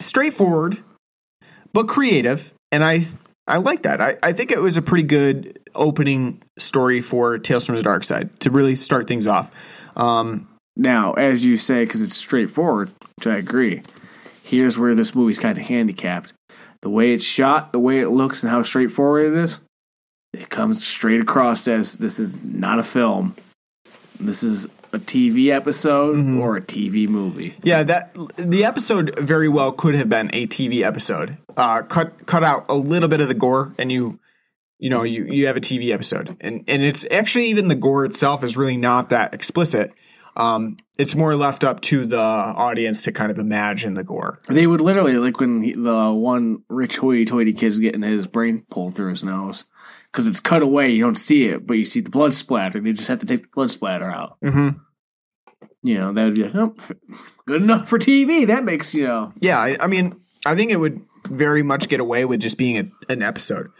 [0.02, 0.80] straightforward,
[1.74, 3.04] but creative, and I
[3.48, 4.00] I like that.
[4.00, 8.04] I, I think it was a pretty good opening story for Tales from the Dark
[8.04, 9.52] Side to really start things off.
[9.96, 10.48] Um,
[10.78, 13.82] Now, as you say, because it's straightforward, which I agree,
[14.44, 16.34] here's where this movie's kind of handicapped.
[16.82, 19.60] The way it's shot, the way it looks, and how straightforward it is,
[20.32, 23.36] it comes straight across as this is not a film.
[24.20, 27.56] This is a TV episode or a TV movie.
[27.64, 31.38] Yeah, that the episode very well could have been a TV episode.
[31.56, 34.20] Uh, cut cut out a little bit of the gore, and you
[34.78, 38.06] you know you you have a TV episode, and and it's actually even the gore
[38.06, 39.94] itself is really not that explicit.
[40.40, 44.40] Um, it's more left up to the audience to kind of imagine the gore.
[44.48, 48.64] They would literally, like when he, the one rich hoity toity kid's getting his brain
[48.70, 49.66] pulled through his nose,
[50.10, 52.94] because it's cut away, you don't see it, but you see the blood splatter, They
[52.94, 54.38] just have to take the blood splatter out.
[54.42, 54.80] Mm-hmm.
[55.84, 56.76] You know, that would be oh,
[57.46, 58.48] good enough for TV.
[58.48, 59.34] That makes, you know.
[59.42, 62.78] Yeah, I, I mean, I think it would very much get away with just being
[62.78, 63.72] a, an episode.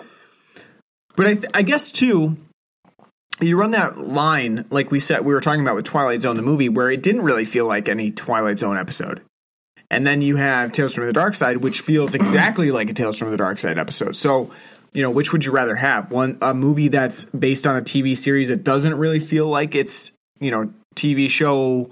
[1.16, 2.36] But I, th- I guess too,
[3.42, 6.42] you run that line like we said we were talking about with Twilight Zone the
[6.42, 9.22] movie, where it didn't really feel like any Twilight Zone episode,
[9.90, 13.18] and then you have Tales from the Dark Side, which feels exactly like a Tales
[13.18, 14.16] from the Dark Side episode.
[14.16, 14.52] So.
[14.92, 16.12] You know, which would you rather have?
[16.12, 20.14] One a movie that's based on a TV series that doesn't really feel like it's,
[20.40, 21.92] you know, TV show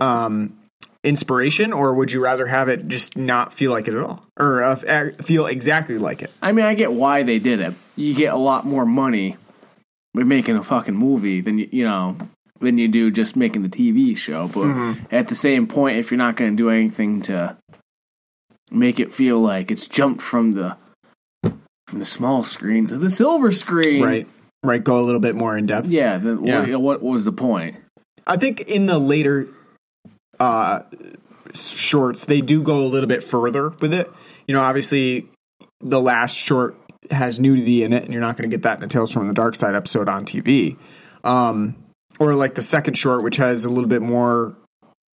[0.00, 0.56] um
[1.06, 4.62] inspiration or would you rather have it just not feel like it at all or
[4.62, 7.74] uh, feel exactly like it I mean, I get why they did it.
[7.94, 9.36] You get a lot more money
[10.16, 12.16] with making a fucking movie than you, you know
[12.58, 14.48] than you do just making the TV show.
[14.48, 17.56] But at the same point, if you're not going to do anything to
[18.70, 20.76] make it feel like it's jumped from the
[21.42, 24.26] from the small screen to the silver screen, right
[24.64, 26.76] right go a little bit more in depth Yeah, then Yeah.
[26.76, 27.76] What, what was the point?
[28.26, 29.46] i think in the later
[30.40, 30.80] uh
[31.54, 34.10] shorts they do go a little bit further with it
[34.48, 35.28] you know obviously
[35.80, 36.76] the last short
[37.10, 39.28] has nudity in it and you're not going to get that in a tales from
[39.28, 40.76] the dark side episode on tv
[41.24, 41.76] um
[42.18, 44.56] or like the second short which has a little bit more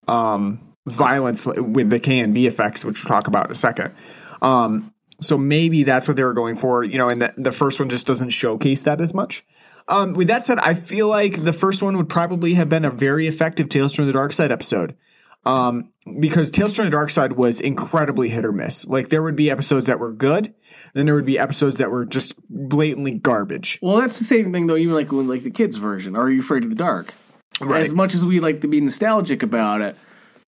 [0.08, 3.94] um violence with the KNB effects, which we'll talk about in a second.
[4.42, 7.78] Um, so maybe that's what they were going for, you know, and the, the first
[7.78, 9.44] one just doesn't showcase that as much.
[9.88, 12.90] Um, with that said, I feel like the first one would probably have been a
[12.90, 14.96] very effective Tales from the Dark Side episode.
[15.44, 18.86] Um, because Tales from the Dark Side was incredibly hit or miss.
[18.86, 20.54] Like there would be episodes that were good,
[20.94, 23.78] then there would be episodes that were just blatantly garbage.
[23.82, 24.76] Well, that's the same thing though.
[24.76, 27.14] Even like when like the kids version, Are You Afraid of the Dark?
[27.60, 29.96] As much as we like to be nostalgic about it,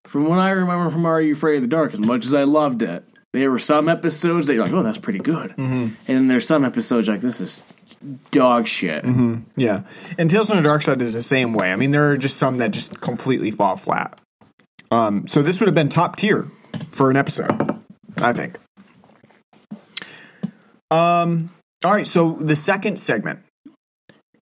[0.05, 2.43] from what I remember from Are You Afraid of the Dark, as much as I
[2.43, 5.63] loved it, there were some episodes that you're like, oh, that's pretty good, mm-hmm.
[5.63, 7.63] and then there's some episodes like this is
[8.31, 9.03] dog shit.
[9.55, 9.83] Yeah.
[10.17, 11.71] And Tales from the Dark Side is the same way.
[11.71, 14.19] I mean, there are just some that just completely fall flat.
[14.91, 16.47] Um, so this would have been top tier
[16.91, 17.79] for an episode,
[18.17, 18.59] I think.
[20.91, 21.51] Um,
[21.83, 22.07] all right.
[22.07, 23.39] So the second segment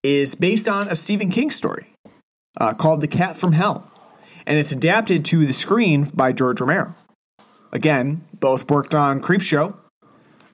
[0.02, 1.94] is based on a Stephen King story
[2.60, 3.90] uh, called The Cat from Hell.
[4.46, 6.96] And it's adapted to the screen by George Romero.
[7.72, 9.76] Again, both worked on Creepshow.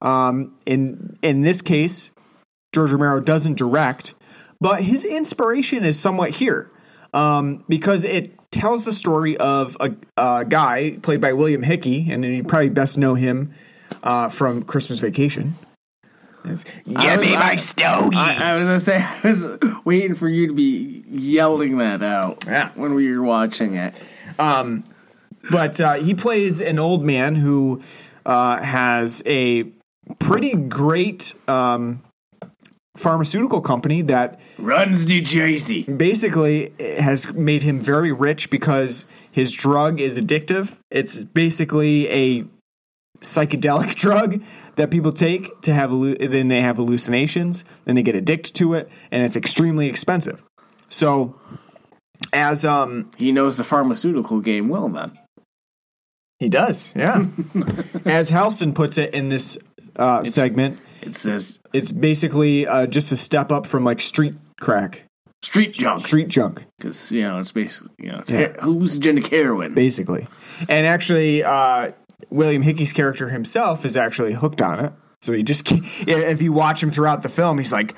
[0.02, 2.12] Um, in in this case,
[2.74, 4.14] George Romero doesn't direct,
[4.62, 6.72] but his inspiration is somewhat here
[7.14, 12.24] um, because it tells the story of a, a guy played by William Hickey, and
[12.24, 13.54] you probably best know him
[14.04, 15.56] uh, from Christmas Vacation.
[16.46, 16.64] It's,
[16.96, 18.18] I my stogie.
[18.18, 22.44] I, I was gonna say I was waiting for you to be yelling that out
[22.48, 22.72] Yeah.
[22.76, 24.02] when we were watching it.
[24.38, 27.82] but uh, he plays an old man who
[28.26, 29.64] uh, has a
[30.20, 32.02] pretty great um,
[32.98, 35.84] pharmaceutical company that Runs New Jersey.
[35.84, 40.78] basically has made him very rich because his drug is addictive.
[40.92, 42.46] It's basically a
[43.22, 44.42] psychedelic drug
[44.80, 48.90] that people take to have then they have hallucinations, then they get addicted to it,
[49.12, 50.42] and it's extremely expensive.
[50.88, 51.36] So
[52.34, 54.88] as um He knows the pharmaceutical game well.
[54.90, 55.12] Then
[56.40, 57.26] He does, yeah.
[58.06, 59.58] As Halston puts it in this
[59.98, 65.04] uh, segment, It says it's basically uh, just a step up from like street crack,
[65.44, 68.54] street junk street junk, because you know it's basically you know it's Yeah.
[68.64, 69.74] hallucinogenic heroin.
[69.74, 70.28] basically.
[70.70, 71.92] And actually, uh,
[72.30, 74.94] William Hickey's character himself is actually hooked on it.
[75.22, 77.96] So he just, if you watch him throughout the film, he's like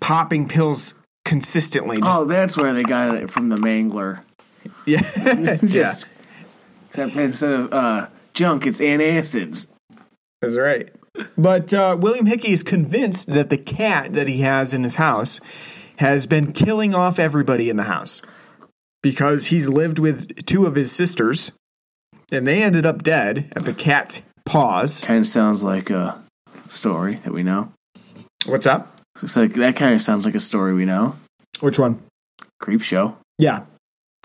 [0.00, 0.94] popping pills
[1.24, 1.98] consistently.
[1.98, 4.22] Just, Oh, that's where they got it from the mangler.
[4.86, 6.06] yeah, Just
[6.88, 9.68] except instead of uh, junk, it's antacids.
[10.40, 10.90] That's right.
[11.36, 15.40] But uh, William Hickey is convinced that the cat that he has in his house
[15.96, 18.22] has been killing off everybody in the house
[19.02, 21.52] because he's lived with two of his sisters
[22.32, 25.04] and they ended up dead at the cat's paws.
[25.04, 26.22] Kind of sounds like a
[26.68, 27.72] story that we know.
[28.46, 29.00] What's up?
[29.22, 31.16] It's like that kind of sounds like a story we know.
[31.60, 32.00] Which one?
[32.62, 33.62] Creepshow Yeah.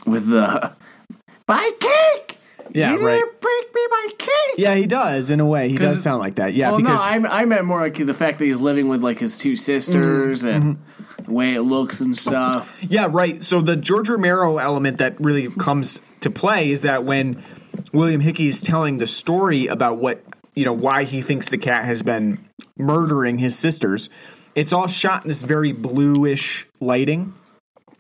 [0.06, 0.74] with the
[1.48, 2.38] my cake.
[2.74, 3.16] Yeah, you right.
[3.16, 4.56] didn't break me my cake.
[4.58, 5.70] Yeah, he does in a way.
[5.70, 6.54] He does sound like that.
[6.54, 9.04] Yeah, well, because no, I, I meant more like the fact that he's living with
[9.04, 10.48] like his two sisters Mm-hmm.
[10.70, 10.78] and
[11.26, 12.72] the way it looks and stuff.
[12.82, 13.44] Yeah, right.
[13.44, 17.44] So the George Romero element that really comes to play is that when
[17.92, 20.24] William Hickey is telling the story about what
[20.56, 22.44] you know why he thinks the cat has been
[22.78, 24.10] murdering his sisters,
[24.56, 27.34] it's all shot in this very bluish lighting,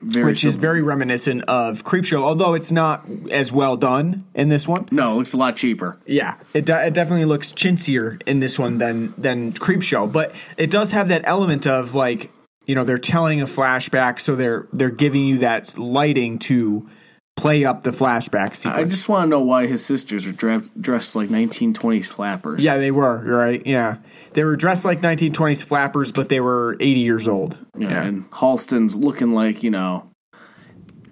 [0.02, 4.68] Very which is very reminiscent of Creepshow, although it's not as well done in this
[4.68, 4.88] one.
[4.92, 5.98] no, it looks a lot cheaper.
[6.06, 10.70] Yeah, it, de- it definitely looks chintzier in this one than than Creepshow, but it
[10.70, 12.32] does have that element of like
[12.66, 16.88] you know they're telling a flashback, so they're they're giving you that lighting to
[17.36, 18.78] play up the flashback sequence.
[18.78, 22.64] I just want to know why his sisters are dre- dressed like 1920s flappers.
[22.64, 23.62] yeah, they were right.
[23.66, 23.98] Yeah,
[24.34, 27.58] they were dressed like 1920s flappers, but they were 80 years old.
[27.78, 30.10] Yeah, and Halston's looking like you know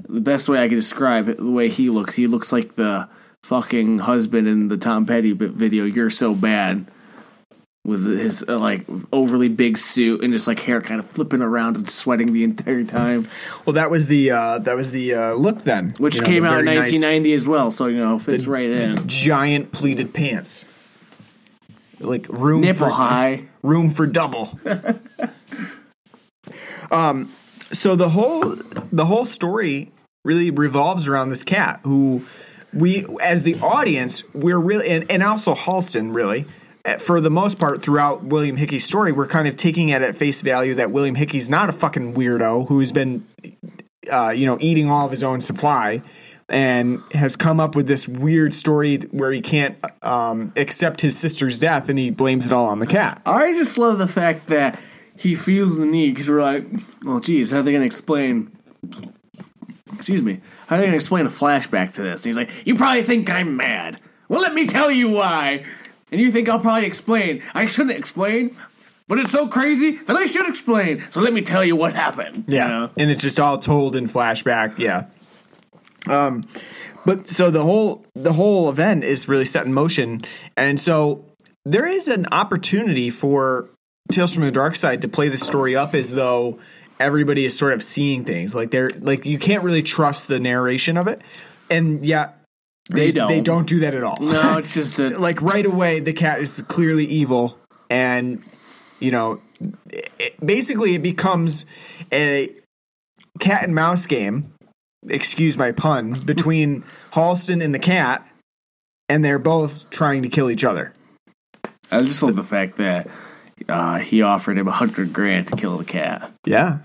[0.07, 2.15] the best way I could describe it, the way he looks.
[2.15, 3.09] He looks like the
[3.43, 5.85] fucking husband in the Tom Petty video.
[5.85, 6.87] You're so bad
[7.83, 11.77] with his uh, like overly big suit and just like hair kind of flipping around
[11.77, 13.27] and sweating the entire time,
[13.65, 16.43] Well, that was the uh, that was the uh, look then, which You know, came
[16.43, 17.71] the out in very nice 1990 as well.
[17.71, 19.07] So you know fits right in.
[19.07, 20.67] Giant pleated pants,
[21.99, 23.45] like room Nipple for, high.
[23.63, 24.59] room for double.
[26.91, 27.33] um,
[27.71, 28.57] so the whole
[28.91, 29.91] the whole story
[30.23, 32.23] really revolves around this cat who
[32.73, 36.45] we, as the audience, we're really and, and also Halston really.
[36.99, 40.41] For the most part, throughout William Hickey's story, we're kind of taking it at face
[40.41, 43.27] value that William Hickey's not a fucking weirdo who's been,
[44.11, 46.01] uh, you know, eating all of his own supply,
[46.49, 51.59] and has come up with this weird story where he can't um, accept his sister's
[51.59, 53.21] death, and he blames it all on the cat.
[53.25, 54.79] I just love the fact that
[55.15, 56.65] he feels the need because we're like,
[57.05, 58.51] well, geez, how are they going to explain?
[59.93, 60.41] Excuse me.
[60.67, 62.21] How are they going to explain a flashback to this?
[62.21, 63.99] And he's like, you probably think I'm mad.
[64.27, 65.63] Well, let me tell you why.
[66.11, 67.41] And you think I'll probably explain.
[67.53, 68.55] I shouldn't explain,
[69.07, 71.05] but it's so crazy that I should explain.
[71.09, 72.45] So let me tell you what happened.
[72.47, 72.89] you Yeah, know?
[72.97, 74.77] and it's just all told in flashback.
[74.77, 75.05] Yeah.
[76.07, 76.43] Um,
[77.05, 80.21] but so the whole the whole event is really set in motion,
[80.57, 81.25] and so
[81.65, 83.69] there is an opportunity for
[84.11, 86.59] Tales from the Dark Side to play the story up as though
[86.99, 90.97] everybody is sort of seeing things like they're like you can't really trust the narration
[90.97, 91.21] of it,
[91.69, 92.40] and yet
[92.95, 93.27] They don't.
[93.27, 94.17] they don't do that at all.
[94.21, 95.19] No, it's just that.
[95.27, 97.57] like right away the cat is clearly evil
[97.89, 98.43] and
[98.99, 99.41] you know
[99.89, 101.65] it, basically it becomes
[102.11, 102.49] a
[103.39, 104.53] cat and mouse game
[105.07, 106.83] excuse my pun between
[107.13, 108.27] halston and the cat
[109.09, 110.93] and they're both trying to kill each other
[111.91, 113.07] I just love the fact that
[113.67, 116.31] uh, he offered him a hundred grand to kill the cat.
[116.45, 116.79] yeah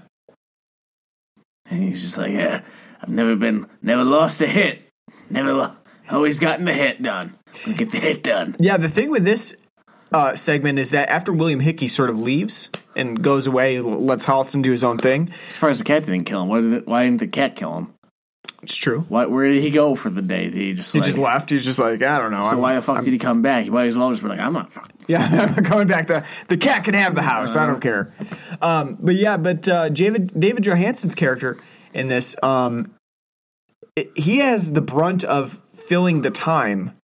[1.70, 2.62] And he's just like, yeah,
[3.02, 4.82] I've never been, never lost a hit.
[5.30, 5.76] Never, lo-
[6.10, 7.36] always gotten the hit done.
[7.66, 8.56] I'll get the hit done.
[8.58, 9.56] yeah the thing with this
[10.12, 14.62] uh, segment is that after william hickey sort of leaves and goes away lets halston
[14.62, 16.86] do his own thing As far as the cat didn't kill him, why, did it,
[16.86, 17.92] why didn't the cat kill him?
[18.62, 20.44] it's true Why, where did he go for the day?
[20.44, 22.60] Did he just he like, just left he's just like i don't know So I'm-
[22.60, 23.64] why the fuck I'm- did he come back?
[23.64, 24.96] He might as well just be like, I'm not fucking.
[25.08, 26.06] Yeah, I'm going back.
[26.08, 27.54] The the cat can have the house.
[27.56, 28.12] I don't care.
[28.60, 31.58] Um, but yeah, but uh, David David Johansen's character
[31.94, 32.92] in this, um,
[33.94, 36.96] it, he has the brunt of filling the time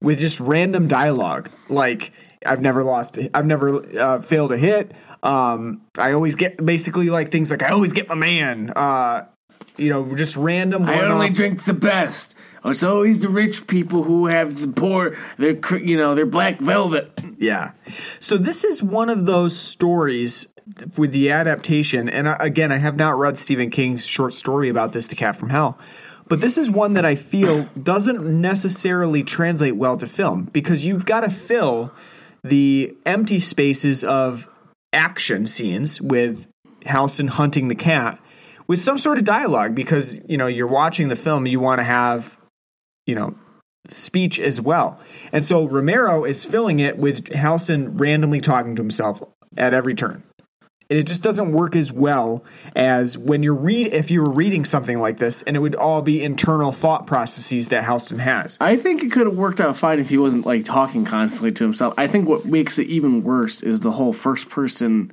[0.00, 1.50] with just random dialogue.
[1.68, 2.12] Like
[2.46, 3.18] I've never lost.
[3.32, 4.92] I've never uh, failed a hit.
[5.22, 8.72] Um, I always get basically like things like I always get my man.
[8.74, 9.26] Uh,
[9.76, 10.84] you know, just random.
[10.84, 12.34] I only one-off- drink the best.
[12.66, 17.12] It's always the rich people who have the poor, their, you know, their black velvet.
[17.36, 17.72] Yeah.
[18.20, 20.46] So this is one of those stories
[20.96, 24.92] with the adaptation, and I, again, I have not read Stephen King's short story about
[24.92, 25.78] this, The Cat from Hell,
[26.28, 31.04] But this is one that I feel doesn't necessarily translate well to film because you've
[31.04, 31.92] got to fill
[32.42, 34.48] the empty spaces of
[34.92, 36.46] action scenes with
[36.86, 38.18] Halston hunting the cat
[38.66, 41.84] with some sort of dialogue because you know you're watching the film you want to
[41.84, 42.38] have
[43.06, 43.34] you know
[43.88, 44.98] speech as well.
[45.32, 49.22] And so romero is filling it with halston randomly talking to himself
[49.56, 50.22] at every turn
[50.88, 52.44] it just doesn't work as well
[52.76, 56.02] as when you're read if you were reading something like this and it would all
[56.02, 59.98] be internal thought processes that halston has I think it could have worked out fine
[59.98, 61.94] if he wasn't like talking constantly to himself.
[61.96, 65.12] I think what makes it even worse is the whole first person,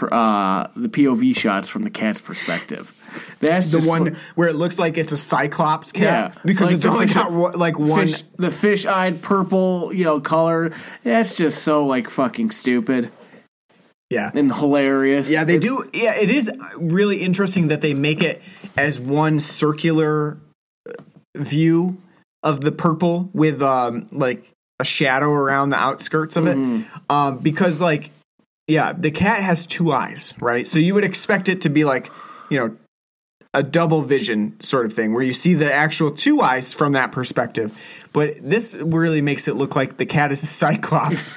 [0.00, 2.94] uh, the POV shots from the cat's perspective.
[3.40, 6.76] That's the one like- where it looks like it's a cyclops cat Yeah, because like
[6.76, 10.72] it's only fish- got like one fish, the fish-eyed purple, you know, color.
[11.04, 13.10] That's just so like fucking stupid
[14.10, 15.30] yeah and hilarious.
[15.30, 15.88] Yeah, they It's- do.
[15.92, 18.40] Yeah, it is really interesting that they make it
[18.76, 20.38] as one circular
[20.88, 20.92] uh,
[21.36, 21.98] view
[22.42, 24.50] of the purple with um like
[24.80, 26.56] a shadow around the outskirts of it.
[27.10, 28.10] Um because like
[28.66, 30.66] yeah, the cat has two eyes, right?
[30.66, 32.10] So you would expect it to be like,
[32.50, 32.76] you know,
[33.54, 37.10] a double vision sort of thing where you see the actual two eyes from that
[37.10, 37.76] perspective.
[38.12, 41.34] But this really makes it look like the cat is a cyclops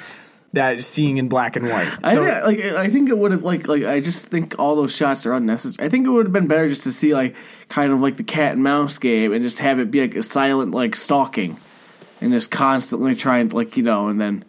[0.53, 1.87] that seeing in black and white.
[2.03, 4.75] I So think, like I think it would have like like I just think all
[4.75, 5.85] those shots are unnecessary.
[5.85, 7.35] I think it would have been better just to see like
[7.69, 10.23] kind of like the cat and mouse game and just have it be like a
[10.23, 11.57] silent like stalking
[12.19, 14.43] and just constantly trying to like you know and then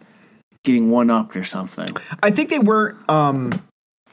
[0.63, 1.87] getting one upped or something.
[2.21, 2.97] I think they weren't.
[3.09, 3.61] Um,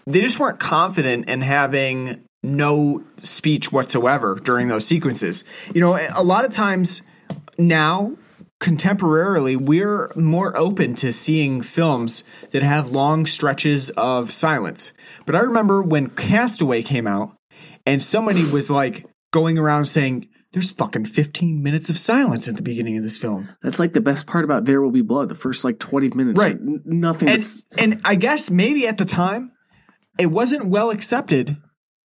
[0.07, 5.45] they just weren't confident in having no speech whatsoever during those sequences.
[5.75, 7.03] You know, a lot of times
[7.59, 8.17] now,
[8.61, 14.93] contemporarily, we're more open to seeing films that have long stretches of silence.
[15.27, 17.37] But I remember when Castaway came out,
[17.87, 20.29] and somebody was like going around saying.
[20.53, 23.51] There's fucking 15 minutes of silence at the beginning of this film.
[23.63, 25.29] That's like the best part about There Will Be Blood.
[25.29, 26.57] The first like twenty minutes, Right.
[26.57, 27.29] n- nothing.
[27.29, 27.45] and
[27.79, 29.53] and I guess maybe at the time
[30.19, 31.57] it wasn't well accepted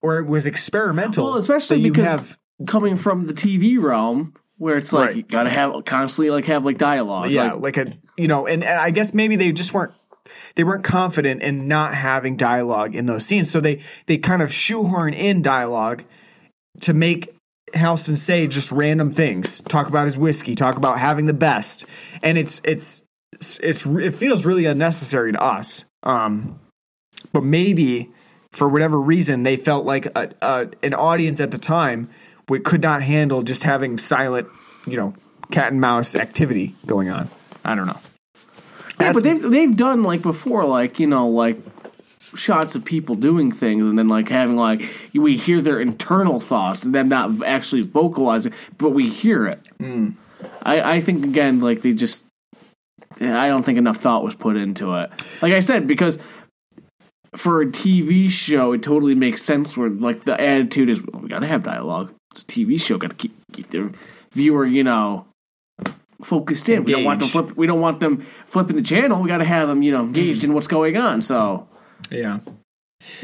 [0.02, 1.24] or it was experimental.
[1.24, 5.16] well, especially because have coming from the TV realm where it's like Right.
[5.16, 7.30] you gotta have constantly like have like dialogue.
[7.30, 9.92] yeah, like, like, a you know, and, and I guess maybe they just weren't
[10.54, 14.52] they weren't confident in not having dialogue in those scenes, so they they kind of
[14.52, 16.04] shoehorn in dialogue
[16.80, 17.34] to make
[17.74, 21.86] Halston say just random things, talk about his whiskey, talk about having the best,
[22.22, 23.04] and it's it's
[23.40, 25.84] it's it feels really unnecessary to us.
[26.04, 26.60] Um,
[27.32, 28.12] but maybe
[28.52, 32.08] for whatever reason they felt like a, a an audience at the time
[32.48, 34.48] we could not handle just having silent,
[34.86, 35.14] you know,
[35.50, 37.28] cat and mouse activity going on.
[37.64, 38.00] I don't know.
[39.00, 41.58] Yeah, but they've they've done like before, like you know, like
[42.36, 46.84] shots of people doing things, and then like having like we hear their internal thoughts,
[46.84, 49.60] and them not actually vocalizing, but we hear it.
[49.78, 50.14] Mm.
[50.62, 52.24] I I think again, like they just,
[53.20, 55.10] I don't think enough thought was put into it.
[55.42, 56.18] Like I said, because
[57.36, 59.76] for a TV show, it totally makes sense.
[59.76, 62.12] Where like the attitude is, well, we got to have dialogue.
[62.34, 62.98] It's a TV show.
[62.98, 63.94] Got to keep keep the
[64.32, 65.26] viewer, you know,
[66.22, 66.84] focused in.
[66.84, 67.56] We don't want them flip.
[67.56, 69.22] We don't want them flipping the channel.
[69.22, 70.50] We got to have them, you know, engaged mm-hmm.
[70.50, 71.22] in what's going on.
[71.22, 71.68] So,
[72.10, 72.40] Yeah.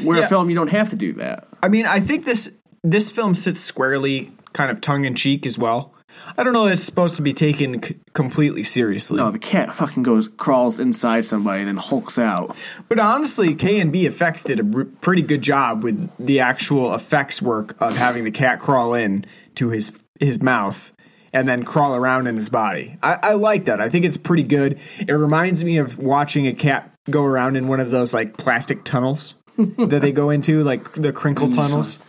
[0.01, 0.25] where Yeah.
[0.25, 1.47] a film, you don't have to do that.
[1.61, 2.51] I mean, I think this
[2.83, 5.93] this film sits squarely, kind of tongue in cheek as well.
[6.37, 9.17] I don't know it's supposed to be taken c- completely seriously.
[9.17, 12.55] No, the cat fucking goes crawls inside somebody and then hulks out.
[12.89, 17.75] But honestly, KNB Effects did a r- pretty good job with the actual effects work
[17.81, 19.25] of having the cat crawl in
[19.55, 20.91] to his his mouth
[21.33, 22.97] and then crawl around in his body.
[23.01, 23.79] I, I like that.
[23.81, 24.79] I think it's pretty good.
[24.99, 28.83] It reminds me of watching a cat go around in one of those like plastic
[28.83, 31.99] tunnels that they go into, like the crinkle uh, tunnels.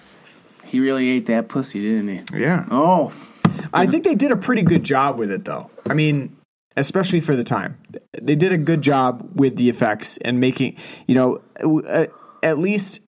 [0.65, 2.41] He really ate that pussy, didn't he?
[2.41, 2.67] Yeah.
[2.71, 3.13] Oh,
[3.73, 5.71] I think they did a pretty good job with it, though.
[5.89, 6.37] I mean,
[6.77, 7.79] especially for the time,
[8.21, 11.41] they did a good job with the effects and making, you know,
[11.87, 12.07] uh,
[12.43, 13.01] at least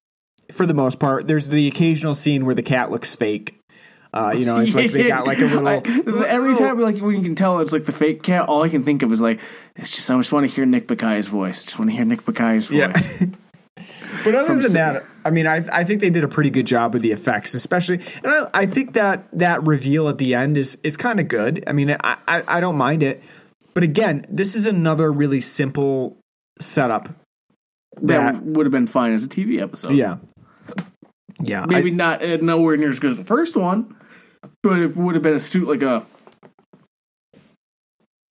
[0.52, 1.26] for the most part.
[1.26, 3.58] There's the occasional scene where the cat looks fake.
[4.12, 5.66] Uh, you know, it's like they got like a little.
[5.66, 5.82] I-
[6.28, 8.84] every time, like when you can tell it's like the fake cat, all I can
[8.84, 9.40] think of is like,
[9.74, 11.64] it's just I just want to hear Nick Bakay's voice.
[11.64, 13.20] Just want to hear Nick Bakay's voice.
[13.20, 13.26] Yeah.
[14.22, 16.66] But other From than that, I mean, I I think they did a pretty good
[16.66, 20.56] job with the effects, especially, and I, I think that that reveal at the end
[20.58, 21.64] is is kind of good.
[21.66, 23.22] I mean, I, I I don't mind it,
[23.72, 26.16] but again, this is another really simple
[26.60, 27.08] setup.
[28.02, 29.96] that That would have been fine as a TV episode.
[29.96, 30.18] yeah,
[31.42, 33.96] yeah, maybe not uh, nowhere near as good as the first one,
[34.62, 36.04] but it would have been a suit like a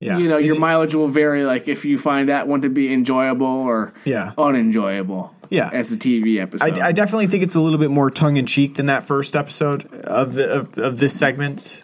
[0.03, 0.17] Yeah.
[0.17, 1.43] you know your mileage will vary.
[1.45, 4.33] Like if you find that one to be enjoyable or Yeah.
[4.37, 5.33] unenjoyable.
[5.49, 5.69] Yeah.
[5.71, 6.79] as a TV episode.
[6.79, 9.35] I, I definitely think it's a little bit more tongue in cheek than that first
[9.35, 11.83] episode of the of, of this segment.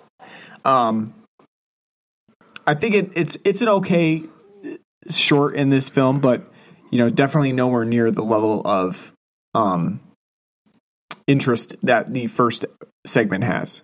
[0.65, 1.13] Um,
[2.65, 4.23] I think it, it's it's an okay
[5.09, 6.51] short in this film, but
[6.91, 9.13] you know, definitely nowhere near the level of
[9.53, 9.99] um
[11.27, 12.65] interest that the first
[13.05, 13.83] segment has.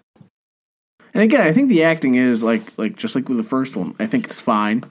[1.15, 3.95] And again, I think the acting is like like just like with the first one.
[3.99, 4.83] I think it's fine.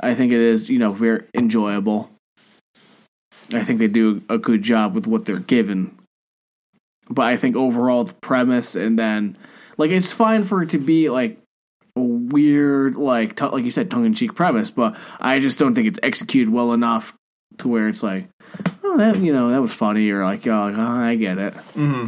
[0.00, 2.10] I think it is you know very enjoyable.
[3.52, 5.98] I think they do a good job with what they're given.
[7.10, 9.36] But I think overall the premise and then
[9.76, 11.38] like it's fine for it to be like
[11.96, 15.74] a weird like t- like you said tongue in cheek premise, but I just don't
[15.74, 17.12] think it's executed well enough
[17.58, 18.28] to where it's like
[18.82, 21.52] oh that you know that was funny or like oh, I get it.
[21.52, 22.06] Mm-hmm.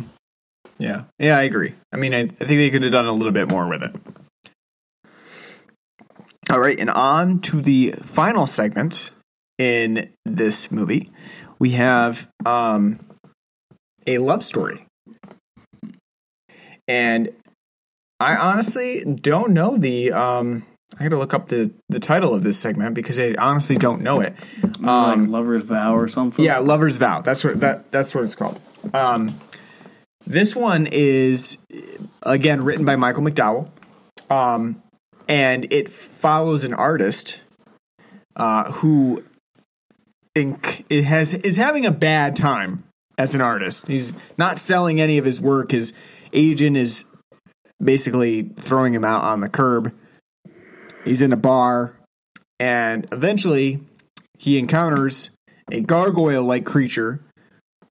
[0.78, 1.74] Yeah, yeah, I agree.
[1.92, 3.94] I mean, I, I think they could have done a little bit more with it.
[6.50, 9.10] All right, and on to the final segment
[9.58, 11.10] in this movie.
[11.58, 13.00] We have um,
[14.06, 14.86] a love story,
[16.86, 17.30] and
[18.20, 20.12] I honestly don't know the.
[20.12, 20.64] Um,
[20.98, 24.00] I got to look up the the title of this segment because I honestly don't
[24.00, 24.34] know it.
[24.82, 26.44] Um, like Lover's Vow or something.
[26.44, 27.20] yeah, Lover's Vow.
[27.20, 28.60] That's what that that's what it's called.
[28.94, 29.38] Um,
[30.28, 31.56] this one is
[32.22, 33.70] again written by Michael McDowell,
[34.30, 34.82] um,
[35.26, 37.40] and it follows an artist
[38.36, 39.24] uh, who
[40.36, 42.84] inc- it has is having a bad time
[43.16, 43.88] as an artist.
[43.88, 45.72] He's not selling any of his work.
[45.72, 45.94] His
[46.34, 47.06] agent is
[47.82, 49.94] basically throwing him out on the curb.
[51.06, 51.96] He's in a bar,
[52.60, 53.80] and eventually
[54.36, 55.30] he encounters
[55.72, 57.20] a gargoyle like creature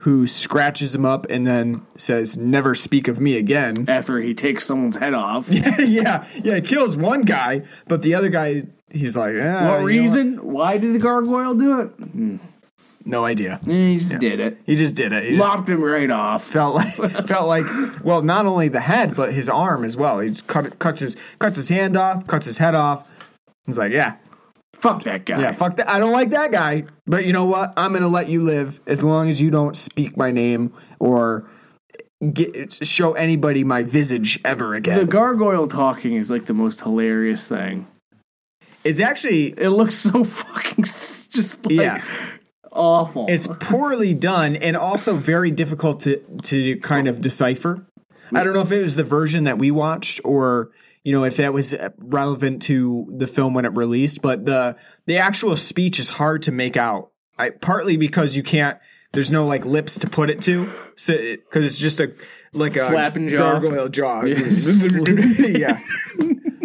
[0.08, 3.84] who scratches him up and then says, Never speak of me again.
[3.90, 5.50] After he takes someone's head off.
[5.50, 6.62] yeah, yeah, yeah.
[6.62, 10.38] kills one guy, but the other guy, he's like, know what reason?
[10.38, 11.88] Why did the gargoyle do it?
[11.88, 12.38] Hmm.
[13.04, 13.60] No idea.
[13.66, 14.60] He just did it.
[14.66, 15.24] He just did it.
[15.24, 16.46] He just Lopped him right off.
[16.46, 16.94] felt like
[17.28, 17.66] felt like
[18.02, 20.20] well, not only the head, but his arm as well.
[20.20, 23.10] He just cut cuts his cuts his hand off, cuts his head off.
[23.66, 24.16] He's like, yeah,
[24.80, 25.40] Fuck that guy.
[25.42, 25.90] Yeah, fuck that.
[25.90, 26.84] I don't like that guy.
[27.06, 27.74] But you know what?
[27.78, 31.50] I'm gonna let you live as long as you don't speak my name or
[32.34, 35.00] get, show anybody my visage ever again.
[35.00, 37.88] The gargoyle talking is like the most hilarious thing.
[38.84, 42.02] it's actually It looks so fucking just like Yeah.
[42.72, 43.26] awful.
[43.30, 47.86] it's poorly done and also very difficult to to kind of decipher.
[48.34, 50.70] I don't know if it was the version that we watched or
[51.08, 55.18] you know if that was relevant to the film when it released, but the the
[55.18, 57.12] actual speech is hard to make out.
[57.38, 58.78] I partly because you can't
[59.14, 62.14] there's no like lips to put it to, so because it's just a
[62.52, 63.38] like a Flapping jaw.
[63.38, 65.80] gargoyle jaw, yeah,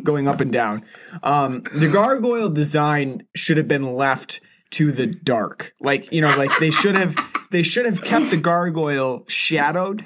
[0.02, 0.86] going up and down.
[1.22, 4.40] Um, the gargoyle design should have been left
[4.70, 7.14] to the dark, like you know, like they should have
[7.52, 10.04] they should have kept the gargoyle shadowed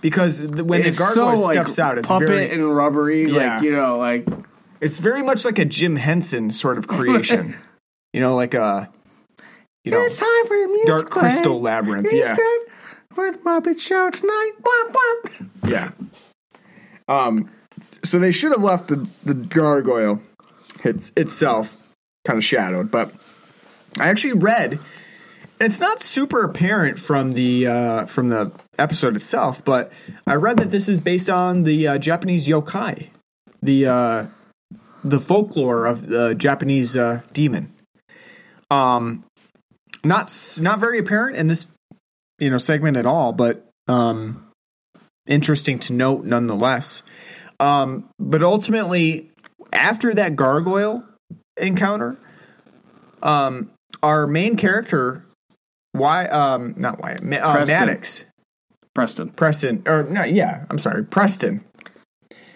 [0.00, 3.30] because the, when It's the gargoyle so, like, steps out, it's puppet very and rubbery.
[3.30, 3.54] Yeah.
[3.54, 4.26] Like you know, like
[4.80, 7.56] it's very much like a Jim Henson sort of creation,
[8.12, 8.90] you know, like a
[9.84, 10.86] you know time for the music.
[10.86, 12.36] dark crystal labyrinth, yeah.
[13.12, 14.52] for the Muppet Show tonight.
[14.62, 15.70] Bwomp, bwomp.
[15.70, 15.90] Yeah.
[17.08, 17.50] Um,
[18.04, 20.20] so they should have left the the gargoyle
[20.84, 21.76] it's, itself
[22.24, 23.12] kind of shadowed, but
[23.98, 24.78] I actually read.
[25.60, 29.92] It's not super apparent from the uh, from the episode itself, but
[30.26, 33.08] I read that this is based on the uh, Japanese yokai,
[33.62, 34.26] the uh,
[35.04, 37.72] the folklore of the Japanese uh, demon.
[38.70, 39.24] Um,
[40.04, 41.66] not not very apparent in this
[42.38, 44.48] you know segment at all, but um,
[45.26, 47.02] interesting to note nonetheless.
[47.60, 49.30] Um, but ultimately,
[49.72, 51.04] after that gargoyle
[51.56, 52.16] encounter,
[53.22, 53.70] um,
[54.02, 55.24] our main character,
[55.92, 58.24] why, um, not why uh, Maddox,
[58.98, 59.28] Preston.
[59.30, 61.64] Preston, or no, yeah, I'm sorry, Preston,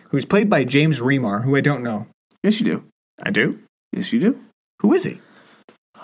[0.08, 2.06] who's played by James Remar, who I don't know.
[2.42, 2.84] Yes, you do.
[3.22, 3.60] I do.
[3.92, 4.40] Yes, you do.
[4.80, 5.20] Who is he?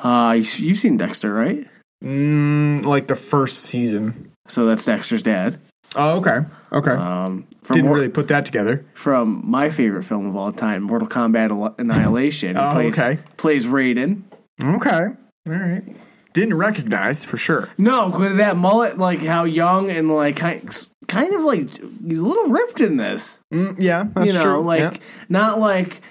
[0.00, 1.66] Uh, you- you've seen Dexter, right?
[2.04, 4.30] Mm, like the first season.
[4.46, 5.58] So that's Dexter's dad.
[5.96, 6.92] Oh, okay, okay.
[6.92, 8.84] Um, from Didn't Mor- really put that together.
[8.94, 12.56] from my favorite film of all time, Mortal Kombat Annihilation.
[12.56, 13.18] Oh, plays, okay.
[13.38, 14.22] Plays Raiden.
[14.62, 15.06] Okay,
[15.48, 15.82] all right.
[16.34, 17.70] Didn't recognize for sure.
[17.78, 20.62] No, with that mullet, like how young and like kind,
[21.34, 21.68] of like
[22.06, 23.40] he's a little ripped in this.
[23.52, 24.60] Mm, yeah, that's you know, true.
[24.62, 24.94] like Yeah.
[25.28, 26.02] not like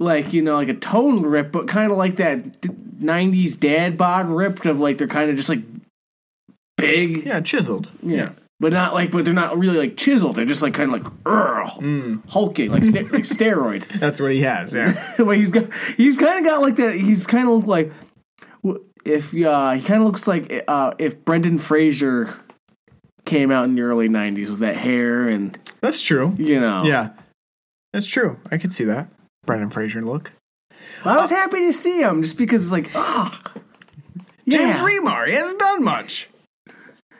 [0.00, 4.28] like you know like a tone rip, but kind of like that '90s dad bod
[4.28, 5.60] ripped of like they're kind of just like
[6.76, 7.24] big.
[7.26, 7.90] yeah, chiseled.
[8.02, 8.32] Yeah.
[8.58, 10.36] but not like, but they're not really like chiseled.
[10.36, 13.86] They're just like kind of like Urgh, hulking, like ste- like steroids.
[13.88, 14.74] That's what he has.
[14.74, 14.92] Yeah.
[15.18, 16.94] but he's got, he's kind of got like that.
[16.94, 17.92] He's kind of look like
[19.04, 22.34] if uh, he kind of looks like uh, if Brendan Fraser
[23.24, 26.34] came out in the early '90s with that hair and That's true.
[26.38, 27.10] you know, Yeah.
[27.92, 28.38] That's true.
[28.50, 29.08] I could see that.
[29.44, 30.32] Brendan Fraser look.
[31.04, 33.36] I was happy to see him just because it's like, oh,
[34.48, 34.80] James yeah.
[34.80, 36.28] Remar, he hasn't done much.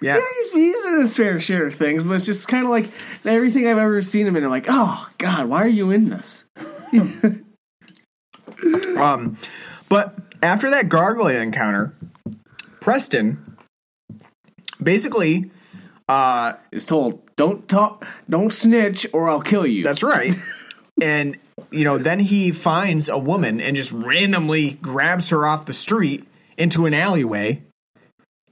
[0.01, 0.17] Yeah.
[0.17, 2.89] Yeah, he's, he's in his fair share of things, but it's just kind of like
[3.27, 4.45] everything I've ever seen him in.
[4.45, 6.45] I'm like, oh God, why are you in this?
[8.99, 9.39] Um,
[9.89, 11.95] but after that gargoyle encounter,
[12.81, 13.57] Preston
[14.83, 15.51] basically,
[16.09, 19.83] uh, Is told, don't talk, don't snitch, or I'll kill you.
[19.83, 20.35] that's right.
[21.03, 21.39] and,
[21.71, 26.27] you know, then he finds a woman and just randomly grabs her off the street
[26.59, 27.63] into an alleyway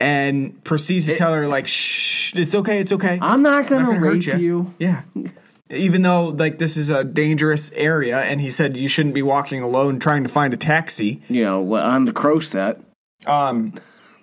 [0.00, 3.18] and proceeds to tell her, like, shh, it's okay, it's okay.
[3.20, 4.36] I'm not gonna, not gonna rape ya.
[4.36, 4.74] you.
[4.78, 5.02] Yeah.
[5.70, 9.60] Even though like this is a dangerous area and he said you shouldn't be walking
[9.62, 11.22] alone trying to find a taxi.
[11.28, 12.80] You know, on the crow set.
[13.26, 13.74] Um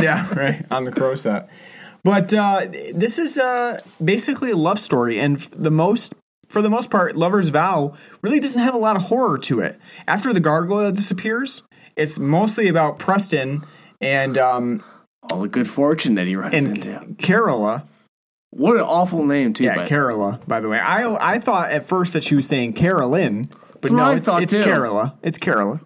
[0.00, 0.64] Yeah, right.
[0.70, 1.48] On the crow set.
[2.02, 6.14] But uh this is uh basically a love story and the most
[6.48, 9.78] for the most part Lover's Vow really doesn't have a lot of horror to it.
[10.06, 11.62] After the gargoyle disappears,
[11.96, 13.64] it's mostly about Preston
[14.00, 14.82] and um
[15.30, 17.14] All the good fortune that he runs and into.
[17.18, 17.84] Carola.
[18.56, 19.64] What an awful name too.
[19.64, 20.78] Yeah, Carola, by the way.
[20.78, 24.14] I I thought at first that she was saying Carolyn, but That's what no, I
[24.16, 24.62] it's thought, it's too.
[24.64, 25.14] Carola.
[25.22, 25.80] It's Carola.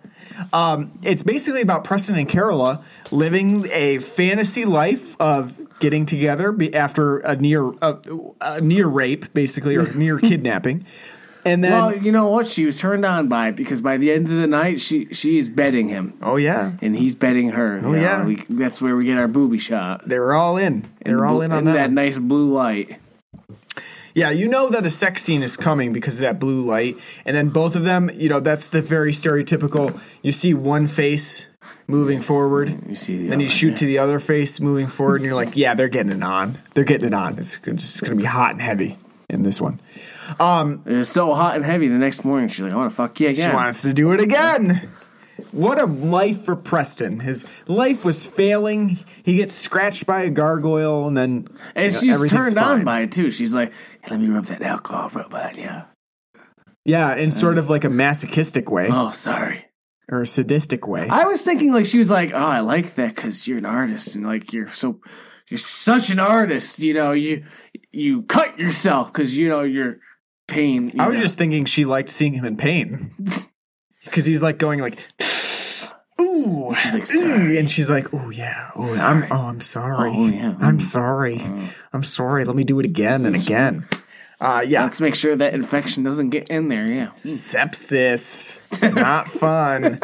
[0.53, 6.75] Um, it's basically about Preston and Carola living a fantasy life of getting together be-
[6.75, 7.99] after a near a,
[8.41, 10.87] a near rape, basically, or near kidnapping,
[11.45, 12.47] and then well, you know what?
[12.47, 15.49] She was turned on by it because by the end of the night, she she's
[15.49, 17.81] betting him, oh yeah, and he's betting her.
[17.83, 18.25] Oh yeah.
[18.25, 20.07] we, that's where we get our booby shot.
[20.09, 20.89] they were all in.
[21.05, 21.73] They're all in on that.
[21.75, 21.91] that.
[21.93, 22.99] nice blue light.
[24.13, 27.37] Yeah, you know that a sex scene is coming because of that blue light, and
[27.37, 30.01] then both of them, you know, that's the very stereotypical.
[30.23, 31.47] You see one face
[31.87, 35.17] moving forward, You see, the then you other- shoot to the other face moving forward,
[35.17, 36.59] and you're like, yeah, they're getting it on.
[36.75, 37.39] They're getting it on.
[37.39, 39.81] It's, it's going to be hot and heavy in this one.
[40.39, 41.89] Um, it's so hot and heavy.
[41.89, 43.51] The next morning, she's like, "I want to fuck you again.
[43.51, 44.91] She wants to do it again.
[45.53, 47.21] What a life for Preston.
[47.21, 48.99] His life was failing.
[49.25, 53.01] He gets scratched by a gargoyle, and then and you know, she's turned on by
[53.01, 53.31] it too.
[53.31, 53.73] She's like,
[54.03, 55.71] hey, "Let me rub that alcohol rub on you."
[56.85, 59.67] yeah, in sort uh, of like a masochistic way Oh, sorry.
[60.11, 61.09] or a sadistic way.
[61.09, 64.15] I was thinking like she was like, "Oh, I like that because you're an artist
[64.15, 65.01] and like you're so
[65.49, 66.79] you're such an artist.
[66.79, 67.45] You know, you
[67.91, 69.99] you cut yourself because you know you're
[70.51, 71.23] pain." I was know.
[71.25, 73.13] just thinking she liked seeing him in pain
[74.05, 74.99] because he's like going like,
[76.21, 80.27] ooh, She's like, "Sorry." and she's like, oh yeah, oh, I'm, oh, I'm sorry, Oh,
[80.29, 80.55] yeah.
[80.61, 81.41] I'm sorry,
[81.93, 82.45] I'm sorry.
[82.45, 83.87] Let me do it again and again.
[84.41, 86.87] Uh, yeah, Let's make sure that infection doesn't get in there.
[86.87, 87.11] Yeah.
[87.25, 88.59] sepsis,
[88.95, 90.01] not fun.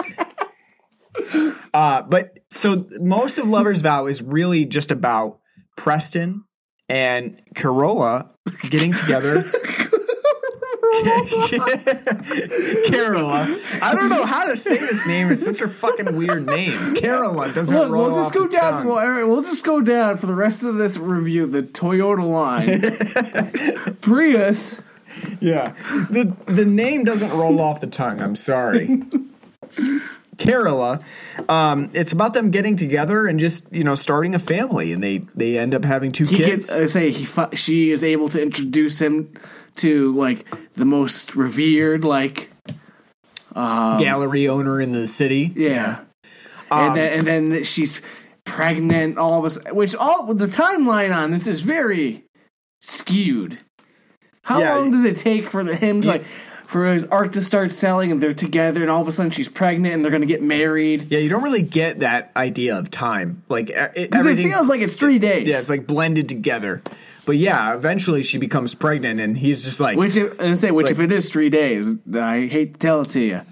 [1.73, 5.39] Uh, but so most of Lover's Vow is really just about
[5.77, 6.45] Preston
[6.89, 8.31] and Carola
[8.69, 9.43] getting together.
[12.87, 13.59] Carola.
[13.83, 15.31] I don't know how to say this name.
[15.31, 16.97] It's such a fucking weird name.
[16.97, 18.73] Carola doesn't Look, roll we'll just off go the down.
[18.73, 18.87] tongue.
[18.87, 21.47] Well, all right, we'll just go down for the rest of this review.
[21.47, 24.81] The Toyota line, Prius.
[25.41, 25.75] Yeah.
[26.11, 28.21] The the name doesn't roll off the tongue.
[28.21, 29.03] I'm sorry.
[30.39, 31.01] Carola.
[31.49, 35.19] Um, it's about them getting together and just you know starting a family, and they
[35.35, 36.67] they end up having two He kids.
[36.67, 36.73] gets.
[36.73, 37.27] I say he.
[37.57, 39.33] She is able to introduce him
[39.79, 42.51] to like the most revered, like
[43.55, 45.53] gallery owner in the city.
[45.57, 46.01] yeah,
[46.71, 48.01] Um, and then and then she's
[48.45, 49.19] pregnant.
[49.19, 52.25] All of us, which all the timeline on this is very
[52.81, 53.59] skewed.
[54.43, 54.75] How Yeah.
[54.77, 56.25] long does it take for the, him to like
[56.67, 59.49] for his art to start selling and they're together and all of a sudden she's
[59.49, 61.07] pregnant and they're gonna get married?
[61.11, 63.43] Yeah, you don't really get that idea of time.
[63.49, 65.49] Like it, Because it everything feels like it's three days.
[65.49, 66.83] yeah, it's like blended together.
[67.27, 70.85] But yeah, eventually she becomes pregnant, and he's just like, Which, if, and say, which
[70.87, 73.43] Like- if it is three days, I hate to tell it to you,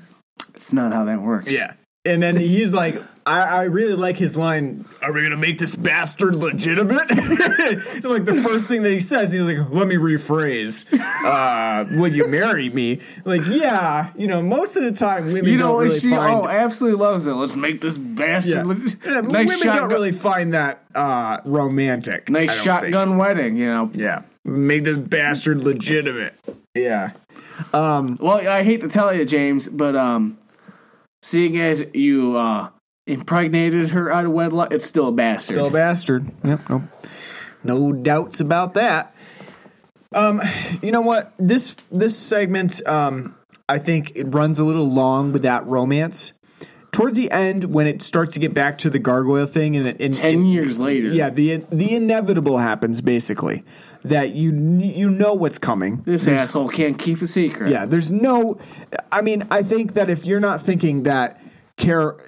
[0.54, 1.52] it's not how that works.
[1.52, 1.72] yeah.
[2.06, 4.84] And then he's like, I, I really like his line.
[5.00, 7.06] Are we gonna make this bastard legitimate?
[7.10, 9.32] it's like the first thing that he says.
[9.32, 10.84] He's like, let me rephrase.
[11.24, 13.00] Uh, will you marry me?
[13.24, 16.34] Like, yeah, you know, most of the time women You know, don't really she find.
[16.34, 17.32] oh absolutely loves it.
[17.32, 18.54] Let's make this bastard.
[18.56, 18.62] yeah.
[18.62, 22.28] leg- Yeah, nice women shotgun, don't really find that uh, romantic.
[22.28, 22.92] Nice don't think.
[22.94, 23.56] shotgun wedding.
[23.56, 23.90] You know.
[23.94, 24.22] Yeah.
[24.44, 26.34] Make this bastard legitimate.
[26.74, 27.12] Yeah.
[27.72, 30.36] Well, I hate to tell you, James, but um,
[31.22, 32.68] seeing as you uh
[33.06, 35.54] impregnated her out of wedlock, it's still a bastard.
[35.54, 36.30] Still a bastard.
[36.42, 36.60] Yep.
[36.70, 36.82] Nope.
[37.62, 39.14] No doubts about that.
[40.12, 40.40] Um,
[40.82, 41.32] you know what?
[41.38, 43.34] This this segment, um,
[43.68, 46.34] I think it runs a little long with that romance.
[46.92, 50.14] Towards the end, when it starts to get back to the gargoyle thing, and, and
[50.14, 51.08] Ten years later.
[51.08, 53.64] yeah, the the inevitable happens basically
[54.04, 56.02] that you you know what's coming.
[56.04, 57.70] This asshole can't keep a secret.
[57.70, 58.58] Yeah, there's no.
[59.10, 61.40] I mean, I think that if you're not thinking that
[61.76, 62.18] Car-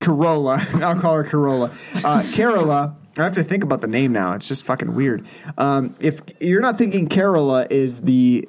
[0.00, 1.72] Carola, I'll call her Carola,
[2.04, 2.96] uh, Carola.
[3.16, 4.34] I have to think about the name now.
[4.34, 5.26] It's just fucking weird.
[5.56, 8.48] Um, if you're not thinking Carola is the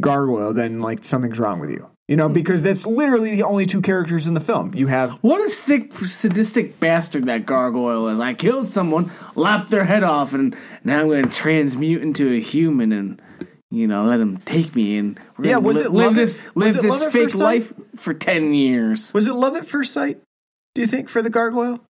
[0.00, 1.88] gargoyle, then like something's wrong with you.
[2.08, 4.74] You know, because that's literally the only two characters in the film.
[4.74, 8.20] You have What a sick, sadistic bastard that gargoyle is.
[8.20, 10.54] I killed someone, lopped their head off, and
[10.84, 13.22] now I'm going to transmute into a human and,
[13.70, 16.42] you know, let them take me and we're Yeah, was li- it live love this,
[16.54, 19.14] live this fake life for 10 years.
[19.14, 20.20] was it love at first sight?
[20.74, 21.80] Do you think for the gargoyle?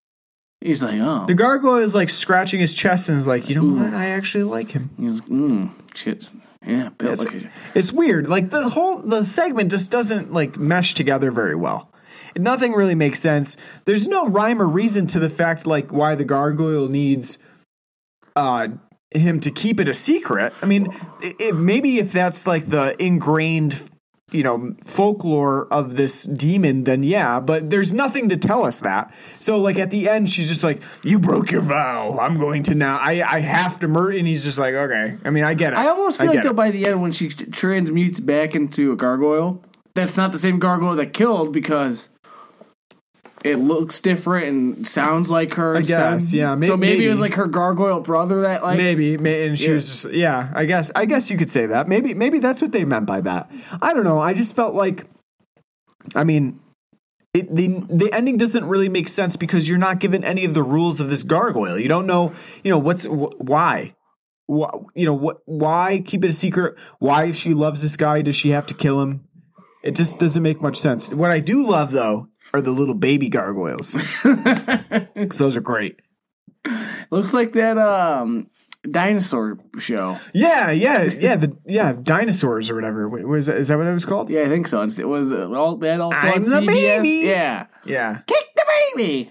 [0.60, 1.26] He's like, oh.
[1.26, 3.94] The gargoyle is like scratching his chest and is like, you know what?
[3.94, 4.90] I actually like him.
[4.98, 6.30] He's like, mm, shit.
[6.64, 8.28] Yeah, It's, like it's weird.
[8.28, 11.90] Like the whole the segment just doesn't like mesh together very well.
[12.36, 13.56] Nothing really makes sense.
[13.84, 17.38] There's no rhyme or reason to the fact like why the gargoyle needs
[18.36, 18.68] uh
[19.10, 20.54] him to keep it a secret.
[20.62, 20.88] I mean,
[21.20, 23.90] it, it, maybe if that's like the ingrained
[24.32, 29.12] you know folklore of this demon then yeah but there's nothing to tell us that.
[29.40, 32.18] So like at the end she's just like you broke your vow.
[32.18, 35.18] I'm going to now i i have to murder and he's just like okay.
[35.24, 35.76] I mean i get it.
[35.76, 36.56] I almost feel like though it.
[36.56, 39.62] by the end when she transmutes back into a gargoyle,
[39.94, 42.08] that's not the same gargoyle that killed because
[43.44, 45.76] it looks different and sounds like her.
[45.76, 49.16] I guess, yeah, may- so maybe, it was like her gargoyle brother that like maybe,
[49.18, 49.72] may and she Yeah.
[49.74, 51.88] was just yeah i guess i guess you could say that.
[51.88, 53.50] Maybe maybe that's what they meant by that.
[53.80, 55.06] I don't know i just felt like
[56.14, 56.60] i mean
[57.34, 60.62] it, the the ending doesn't really make sense because you're not given any of the
[60.62, 61.78] rules of this gargoyle.
[61.78, 62.32] You don't know
[62.62, 63.94] you know what's wh- why?
[64.46, 66.74] Why you know what why keep it a secret?
[66.98, 69.24] Why if she loves this guy does she have to kill him?
[69.82, 71.08] It just doesn't make much sense.
[71.10, 73.92] What i do love though are the little baby gargoyles
[75.36, 76.00] those are great
[77.10, 78.48] looks like that um
[78.90, 80.18] dinosaur show.
[80.34, 81.36] Yeah, yeah, yeah.
[81.36, 83.08] The yeah dinosaurs or whatever.
[83.08, 84.28] Wait, Was that, is that what it was called?
[84.28, 84.82] Yeah, I think so.
[84.82, 86.66] It was uh, all that also I'm on the CBS.
[87.02, 87.08] baby.
[87.28, 88.64] Yeah, Yeah, kick the
[88.96, 89.30] baby.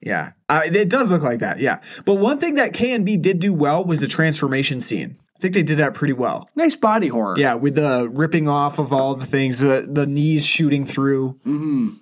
[0.00, 0.32] yeah.
[0.48, 1.58] Uh, it does look like that.
[1.58, 5.18] Yeah, but one thing that KNB did do well was the transformation scene.
[5.36, 6.48] I think they did that pretty well.
[6.56, 7.34] Nice body horror.
[7.38, 11.38] Yeah, with the ripping off of all the things, the the knees shooting through,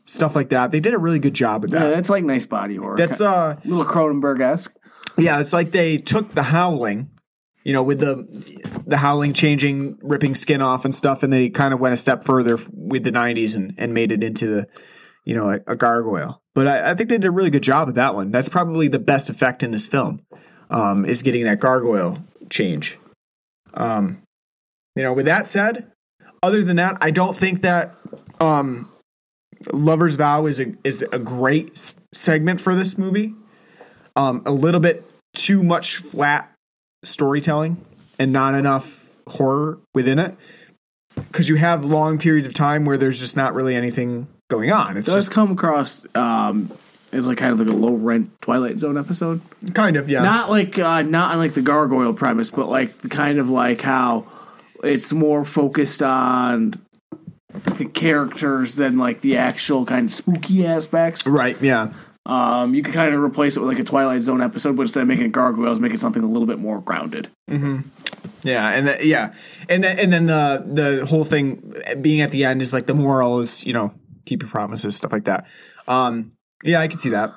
[0.06, 0.70] stuff like that.
[0.70, 1.82] They did a really good job with Mm-hmm.
[1.82, 1.94] Yeah, that.
[1.97, 2.97] that's like nice body horror.
[2.97, 4.73] That's uh, little Cronenberg esque.
[5.19, 7.11] yeah, it's like they took the howling,
[7.65, 8.24] you know, with the
[8.86, 12.23] the howling changing, ripping skin off and stuff, and they kind of went a step
[12.24, 14.69] further with the '90s and and made it into the,
[15.24, 16.40] you know, a, a gargoyle.
[16.55, 18.31] But I, I think they did a really good job with that one.
[18.31, 20.20] That's probably the best effect in this film,
[20.70, 22.97] um, is getting that gargoyle change.
[23.75, 24.23] Um,
[24.97, 25.91] you know, with that said,
[26.43, 27.95] other than that, I don't think that
[28.41, 28.91] um,
[29.73, 33.35] Lover's Vow is a is a great s- segment for this movie.
[34.17, 36.53] Um, a little bit too much flat
[37.05, 37.85] storytelling
[38.19, 40.37] and not enough horror within it
[41.17, 44.97] because you have long periods of time where there's just not really anything going on.
[44.97, 46.71] It's does just come across um
[47.15, 49.41] as like kind of like a low rent Twilight Zone episode.
[49.74, 50.23] kind of yeah.
[50.23, 53.81] Not like uh not on like the gargoyle premise, but like the kind of like
[53.81, 54.27] how
[54.82, 56.74] it's more focused on
[57.78, 61.27] the characters than like the actual kind of spooky aspects.
[61.27, 61.61] right.
[61.61, 61.93] Yeah.
[62.27, 65.03] Um, you could kind of replace it with like a Twilight Zone episode, but instead
[65.03, 67.28] of making it gargoyles, make it something a little bit more grounded.
[67.51, 67.81] Mm-hmm.
[68.45, 69.35] Yeah, and the, yeah,
[69.69, 72.95] and then and then the the whole thing being at the end is like the
[72.95, 73.93] moral is you know
[74.24, 75.47] keep your promises stuff like that.
[75.86, 76.32] Um,
[76.62, 77.35] yeah, I can see that.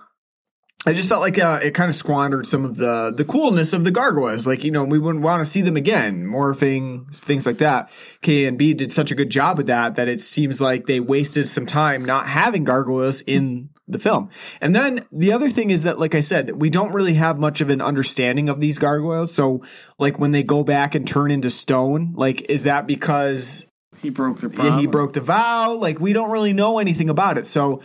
[0.85, 3.83] I just felt like uh, it kind of squandered some of the the coolness of
[3.83, 4.47] the gargoyles.
[4.47, 7.91] Like you know we wouldn't want to see them again, morphing things like that.
[8.21, 11.65] KNB did such a good job with that that it seems like they wasted some
[11.65, 14.29] time not having gargoyles in the film.
[14.61, 17.59] And then the other thing is that, like I said, we don't really have much
[17.59, 19.33] of an understanding of these gargoyles.
[19.33, 19.63] So
[19.99, 23.67] like when they go back and turn into stone, like is that because
[24.01, 25.73] He broke the yeah, he broke the vow.
[25.73, 27.47] Like we don't really know anything about it.
[27.47, 27.81] So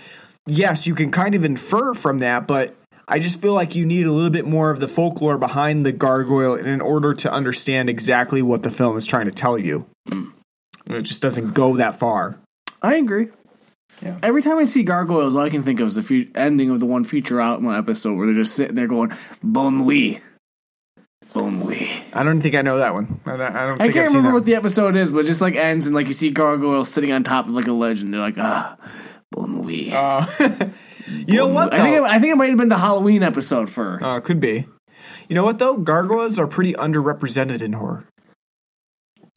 [0.47, 2.75] yes, you can kind of infer from that, but
[3.09, 5.93] I just feel like you need a little bit more of the folklore behind the
[5.93, 9.87] gargoyle in order to understand exactly what the film is trying to tell you.
[10.87, 12.39] It just doesn't go that far.
[12.81, 13.29] I agree.
[14.01, 14.19] Yeah.
[14.23, 16.87] Every time I see gargoyles, all I can think of is the ending of the
[16.87, 19.13] one feature outline episode where they're just sitting there going
[19.43, 20.21] "Bon nuit,
[21.33, 23.21] bon nuit." I don't think I know that one.
[23.27, 25.41] I don't, I don't I think can't remember what the episode is, but it just
[25.41, 28.13] like ends and like you see gargoyles sitting on top of like a ledge, and
[28.13, 28.77] they're like, "Ah,
[29.33, 30.27] bon nuit." Uh,
[31.09, 31.73] you know what?
[31.75, 33.99] I think it, I think it might have been the Halloween episode for.
[34.03, 34.67] Uh, could be.
[35.29, 35.77] You know what though?
[35.77, 38.05] Gargoyles are pretty underrepresented in horror.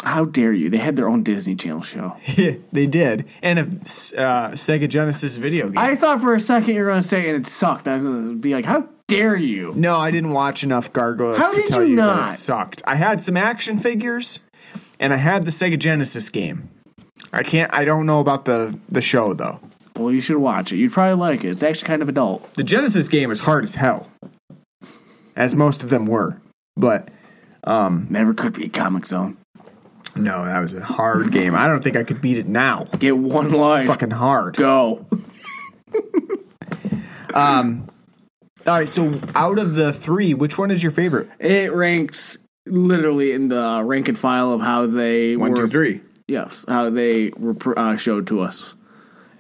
[0.04, 0.70] How dare you?
[0.70, 2.18] They had their own Disney Channel show.
[2.36, 5.78] Yeah, they did, and a uh, Sega Genesis video game.
[5.78, 7.88] I thought for a second you were going to say and it sucked.
[7.88, 9.72] I was going to be like, how dare you?
[9.76, 12.30] no, I didn't watch enough Gargoyles How to did tell you you, that not?
[12.30, 12.82] it sucked.
[12.86, 14.42] I had some action figures,
[15.00, 16.70] and I had the Sega Genesis game.
[17.32, 17.74] I can't.
[17.74, 19.60] I don't know about the the show though.
[19.98, 20.78] Well, you should watch it.
[20.78, 21.50] You'd probably like it.
[21.50, 22.54] It's actually kind of adult.
[22.56, 24.10] The Genesis game is hard as hell,
[25.36, 26.40] as most of them were.
[26.76, 27.10] But
[27.64, 29.38] um, Never could be Comix Zone.
[30.16, 31.56] no, that was a hard game.
[31.56, 32.86] I don't think I could beat it now.
[33.00, 33.88] Get one life.
[33.88, 34.58] Fucking hard.
[34.58, 35.06] Go.
[37.34, 37.88] um.
[38.68, 41.30] All right, so out of the three, which one is your favorite?
[41.40, 45.58] It ranks literally in the rank and file of how they One, were.
[45.58, 46.02] two, three.
[46.28, 48.74] Yes, how they were uh, showed to us.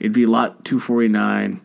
[0.06, 1.62] It'd be Lot 249,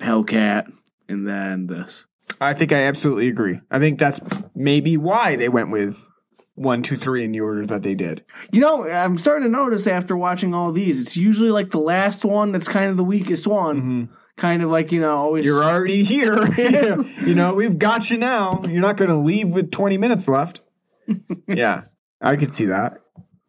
[0.00, 0.72] Hellcat,
[1.10, 2.06] and then this.
[2.40, 3.60] I think I absolutely agree.
[3.70, 4.18] I think that's
[4.54, 6.08] maybe why they went with
[6.54, 8.24] one, two, three in the order that they did.
[8.50, 12.24] You know, I'm starting to notice after watching all these, it's usually like the last
[12.24, 14.08] one that's kind of the weakest one.
[14.38, 15.44] Kind of like, you know, always.
[15.44, 16.46] You're already here.
[17.26, 18.62] you know, we've got you now.
[18.66, 20.62] You're not going to leave with 20 minutes left.
[21.46, 21.82] yeah,
[22.22, 23.02] I could see that.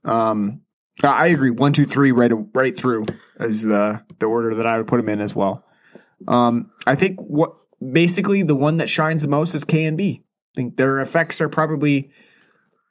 [0.04, 0.63] Um,
[1.02, 1.50] I agree.
[1.50, 3.06] One, two, three, right, right through
[3.40, 5.66] is the the order that I would put them in as well.
[6.28, 7.56] Um, I think what
[7.92, 10.20] basically the one that shines the most is KNB.
[10.20, 10.24] I
[10.56, 12.12] think their effects are probably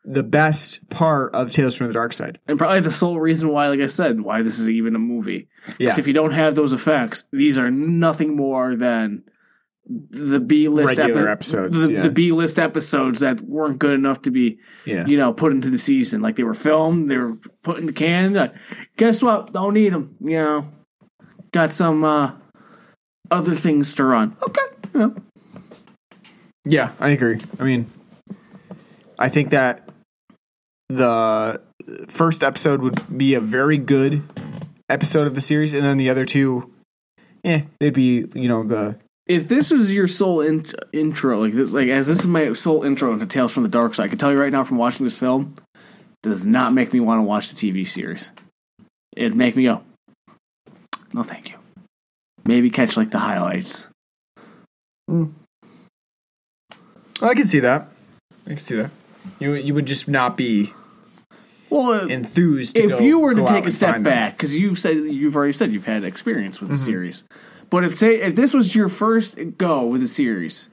[0.05, 2.41] the best part of Tales from the Dark Side.
[2.49, 5.49] and probably the sole reason why, like I said, why this is even a movie.
[5.79, 5.95] Yeah.
[5.97, 9.23] if you don't have those effects, these are nothing more than
[9.89, 12.03] the B list Regular episodes, The, yeah.
[12.03, 15.07] the B list episodes that weren't good enough to be, Yeah.
[15.07, 16.21] you know, put into the season.
[16.23, 18.35] Like they were filmed, they were put in the can.
[18.35, 18.55] Like,
[18.97, 19.53] guess what?
[19.53, 20.17] Don't need them.
[20.21, 20.69] You know,
[21.53, 22.33] got some uh,
[23.31, 24.37] other things to run.
[24.43, 24.63] Okay.
[24.95, 25.15] You know.
[26.65, 27.41] Yeah, I agree.
[27.59, 27.91] I mean,
[29.19, 29.89] I think that
[30.89, 31.61] the
[32.09, 34.23] first episode would be a very good
[34.89, 36.73] episode of the series, and then the other two,
[37.45, 38.97] eh, they'd be you know the
[39.27, 42.83] if this was your sole in- intro, like this, like as this is my sole
[42.85, 45.05] intro into Tales from the Dark Side, I can tell you right now from watching
[45.05, 45.55] this film,
[46.23, 48.31] does not make me want to watch the TV series.
[49.17, 49.83] It'd make me go,
[51.13, 51.57] no, thank you.
[52.45, 53.89] Maybe catch like the highlights.
[57.21, 57.89] I can see that.
[58.47, 58.91] I can see that.
[59.39, 60.73] You you would just not be
[61.71, 62.77] Well, enthused.
[62.77, 65.53] To if go- you were to take a step back, because you've said you've already
[65.53, 66.85] said you've had experience with the Mm-hmm.
[66.85, 67.25] series,
[67.73, 70.69] but if say if this was your first go with the series,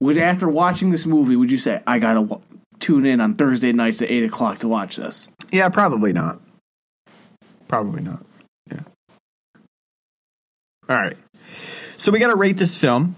[0.00, 2.40] would after watching this movie, would you say I gotta w-
[2.78, 5.28] tune in on Thursday nights at eight o'clock to watch this?
[5.50, 6.40] yeah, probably not.
[7.68, 8.24] Probably not.
[8.70, 8.80] Yeah.
[10.88, 11.16] All right.
[11.96, 13.16] So we got to rate this film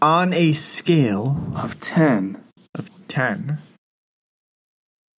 [0.00, 2.40] on a scale Of ten.
[2.74, 3.58] of ten.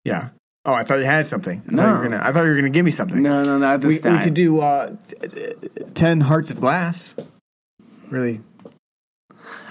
[0.05, 0.29] Yeah.
[0.67, 1.61] Oh, I thought you had something.
[1.65, 1.93] I thought you No.
[1.95, 2.21] were gonna.
[2.21, 3.21] I thought you were gonna give me something.
[3.23, 5.53] No, no, not this we, we could do uh, t- t-
[5.95, 7.15] ten hearts of glass.
[8.09, 8.41] Really?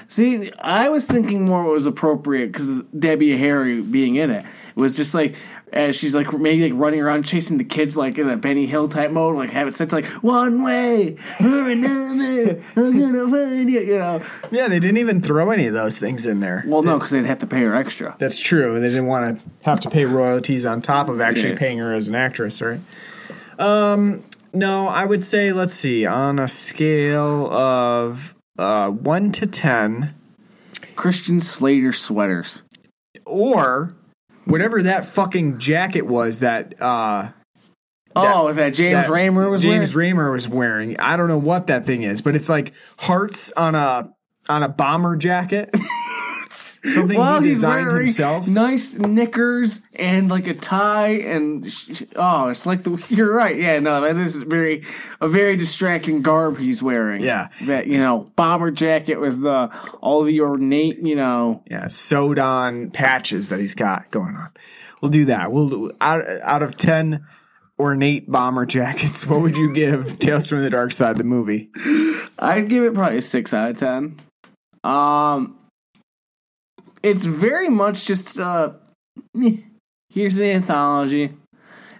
[0.09, 4.44] See, I was thinking more what was appropriate because Debbie Harry being in it.
[4.44, 5.35] It was just like
[5.77, 8.89] as she's like maybe like running around chasing the kids like in a Benny Hill
[8.89, 12.62] type mode, like have it set to like one way or another.
[12.77, 14.23] I'm gonna find you, you know.
[14.51, 16.65] Yeah, they didn't even throw any of those things in there.
[16.66, 18.16] Well, no, because they'd have to pay her extra.
[18.19, 18.81] That's true.
[18.81, 21.59] They didn't want to have to pay royalties on top of actually Yeah.
[21.59, 22.81] paying her as an actress, right?
[23.59, 24.23] Um,
[24.53, 30.15] no, I would say let's see on a scale of uh one to ten,
[30.94, 32.62] Christian Slater sweaters.
[33.24, 33.95] or
[34.47, 37.28] whatever that fucking jacket was that uh
[38.14, 40.16] oh, that James that Remar was James wearing.
[40.16, 40.98] Remar was wearing.
[40.98, 44.10] I don't know what that thing is, but it's like hearts on a
[44.48, 45.74] on a bomber jacket.
[46.86, 48.46] Something Well, he he's designed wearing himself.
[48.46, 53.56] nice knickers and like a tie and sh- oh, it's like the you're right.
[53.56, 54.84] Yeah, no, that is very
[55.20, 57.22] a very distracting garb he's wearing.
[57.22, 57.48] Yeah.
[57.62, 59.68] that you know bomber jacket with uh,
[60.00, 61.62] all the ornate, you know.
[61.70, 64.50] yeah, sewed on patches that he's got going on.
[65.02, 65.52] We'll do that.
[65.52, 67.26] We'll do, out out of ten
[67.78, 69.26] ornate bomber jackets.
[69.26, 71.68] What would you give Tales from the Dark Side the movie?
[72.38, 74.16] I'd give it probably a six out of ten.
[74.84, 75.58] Um,
[77.06, 78.72] it's very much just uh,
[80.10, 81.32] here's the anthology.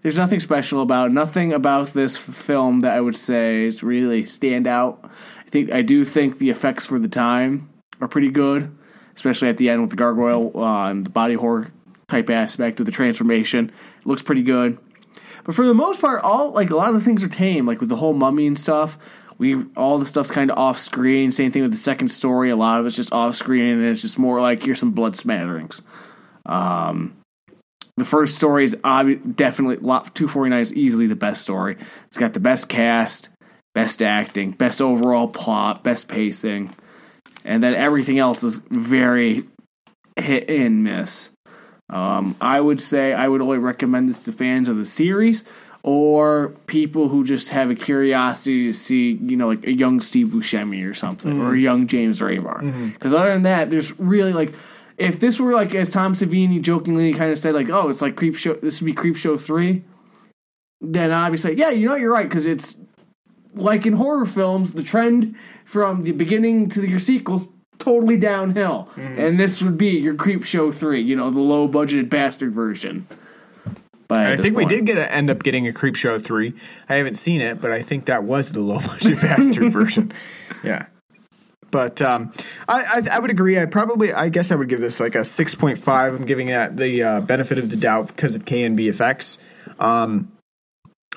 [0.03, 4.67] There's nothing special about nothing about this film that I would say is really stand
[4.67, 5.01] out.
[5.05, 7.71] I think I do think the effects for the time
[8.01, 8.77] are pretty good,
[9.15, 11.73] especially at the end with the gargoyle uh, and the body horror
[12.09, 13.71] type aspect of the transformation.
[14.01, 14.79] It looks pretty good.
[15.45, 17.79] But for the most part, all like a lot of the things are tame, like
[17.79, 18.99] with the whole mummy and stuff.
[19.39, 21.33] We all the stuff's kind of off screen.
[21.33, 22.51] Same thing with the second story.
[22.51, 25.17] A lot of it's just off screen, and it's just more like here's some blood
[25.17, 25.83] smatterings.
[26.47, 27.17] Um,
[27.97, 31.77] the first story is obvi- definitely lot 249 is easily the best story.
[32.07, 33.31] It's got the best cast,
[33.75, 36.75] best acting, best overall plot, best pacing,
[37.45, 39.45] and then everything else is very
[40.17, 41.31] hit and miss.
[41.89, 45.45] Um, I would say I would only recommend this to fans of the series
[45.87, 50.27] or people who just have a curiosity to see, you know, like a young Steve
[50.27, 51.61] Buscemi or something, or a mm-hmm.
[51.61, 52.59] young James Remar.
[52.93, 53.21] Because mm-hmm.
[53.23, 54.53] other than that, there's really like,
[54.99, 58.17] if this were like as Tom Savini jokingly kind of said, like, oh, it's like
[58.17, 59.85] Creepshow, this would be Creepshow three,
[60.81, 62.75] then obviously, yeah, you know, you're right because it's
[63.55, 67.47] like in horror films, the trend from the beginning to the, your sequels
[67.79, 69.21] totally downhill, mm-hmm.
[69.21, 73.07] and this would be your Creepshow three, you know, the low budgeted bastard version.
[74.11, 76.55] At I think we did get a, end up getting a Creepshow three.
[76.89, 80.13] I haven't seen it, but I think that was the low budget bastard version.
[80.63, 80.87] Yeah,
[81.71, 82.33] but um,
[82.69, 83.59] I, I I would agree.
[83.59, 86.15] I probably I guess I would give this like a six point five.
[86.15, 89.39] I'm giving it the uh, benefit of the doubt because of KNB effects.
[89.79, 90.33] Um,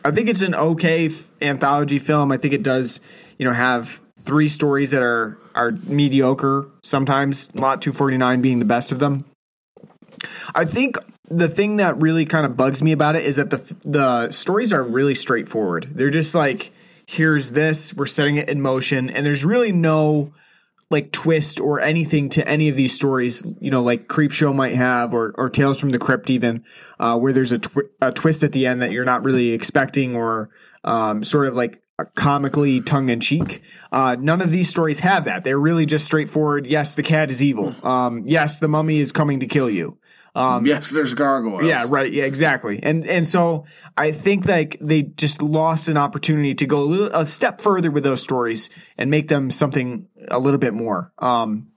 [0.04, 2.32] I think it's an okay f- anthology film.
[2.32, 3.00] I think it does
[3.38, 6.68] you know have three stories that are are mediocre.
[6.84, 9.26] Sometimes Lot Two Forty Nine being the best of them.
[10.54, 10.98] I think
[11.30, 14.74] the thing that really kind of bugs me about it is that the the stories
[14.74, 15.90] are really straightforward.
[15.94, 16.72] They're just like
[17.06, 20.32] here's this, we're setting it in motion and there's really no
[20.92, 25.14] like twist or anything to any of these stories, you know, like Creepshow might have
[25.14, 26.64] or or Tales from the Crypt even
[27.00, 27.62] uh, where there's a,
[28.02, 30.50] a twist at the end that you're not really expecting or
[30.84, 33.62] um, sort of like comically tongue in cheek.
[33.92, 35.44] Uh, none of these stories have that.
[35.44, 36.68] They're really just straightforward.
[36.68, 37.76] Yes, the cat is evil.
[37.84, 39.98] Um, yes, the mummy is coming to kill you.
[40.36, 41.68] Um, yes, there's gargoyles.
[41.68, 42.12] yeah, right.
[42.12, 42.80] Yeah, exactly.
[42.82, 43.66] And and so
[43.98, 47.90] I think like they just lost an opportunity to go a little a step further
[47.92, 51.12] with those stories and make them something a little bit more.
[51.18, 51.70] Um,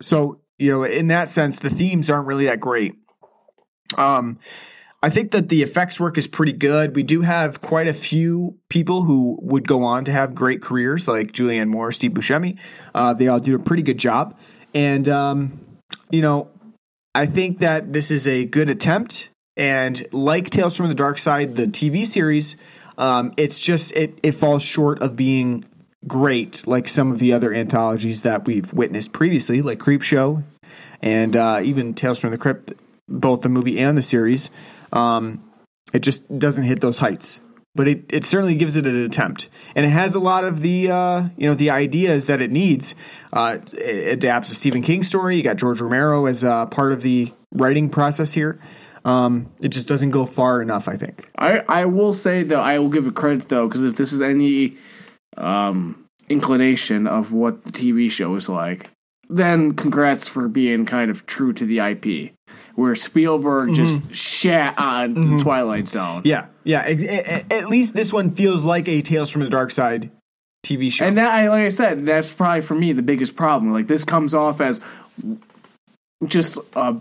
[0.00, 2.94] so you know, in that sense, the themes aren't really that great.
[3.96, 4.38] Um,
[5.02, 6.94] I think that the effects work is pretty good.
[6.94, 11.08] We do have quite a few people who would go on to have great careers,
[11.08, 12.58] like Julianne Moore, Steve Buscemi.
[12.94, 14.38] Uh, they all do a pretty good job,
[14.74, 15.60] and um,
[16.10, 16.48] you know,
[17.14, 19.30] I think that this is a good attempt.
[19.56, 22.56] And like Tales from the Dark Side, the TV series,
[22.98, 25.64] um, it's just it it falls short of being
[26.06, 30.42] great like some of the other anthologies that we've witnessed previously, like Creepshow
[31.02, 32.74] and uh, even Tales from the Crypt,
[33.08, 34.50] both the movie and the series.
[34.92, 35.44] Um,
[35.92, 37.40] it just doesn't hit those heights,
[37.74, 40.90] but it, it certainly gives it an attempt, and it has a lot of the
[40.90, 42.94] uh, you know the ideas that it needs.
[43.32, 45.36] Uh, it adapts a Stephen King story.
[45.36, 48.60] You got George Romero as uh, part of the writing process here.
[49.04, 51.28] Um, it just doesn't go far enough, I think.
[51.38, 54.20] I, I will say though I will give it credit though because if this is
[54.20, 54.76] any
[55.36, 58.90] um, inclination of what the TV show is like,
[59.30, 62.32] then congrats for being kind of true to the IP.
[62.74, 63.74] Where Spielberg mm-hmm.
[63.74, 65.38] just shat on the mm-hmm.
[65.38, 66.84] Twilight Zone, Yeah, yeah.
[66.86, 70.10] a- a- At least this one feels like a Tales from the Dark Side
[70.64, 71.04] TV show.
[71.06, 73.72] and that like I said that's probably for me the biggest problem.
[73.72, 74.80] Like this comes off as
[76.26, 76.96] just a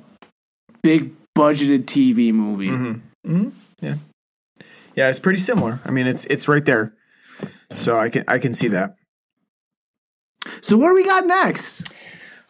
[0.81, 2.69] big budgeted TV movie.
[2.69, 3.49] Mm-hmm.
[3.81, 3.95] yeah,
[4.95, 5.79] Yeah, it's pretty similar.
[5.85, 6.93] I mean, it's it's right there.
[7.75, 8.95] So I can I can see that.
[10.61, 11.91] So what do we got next?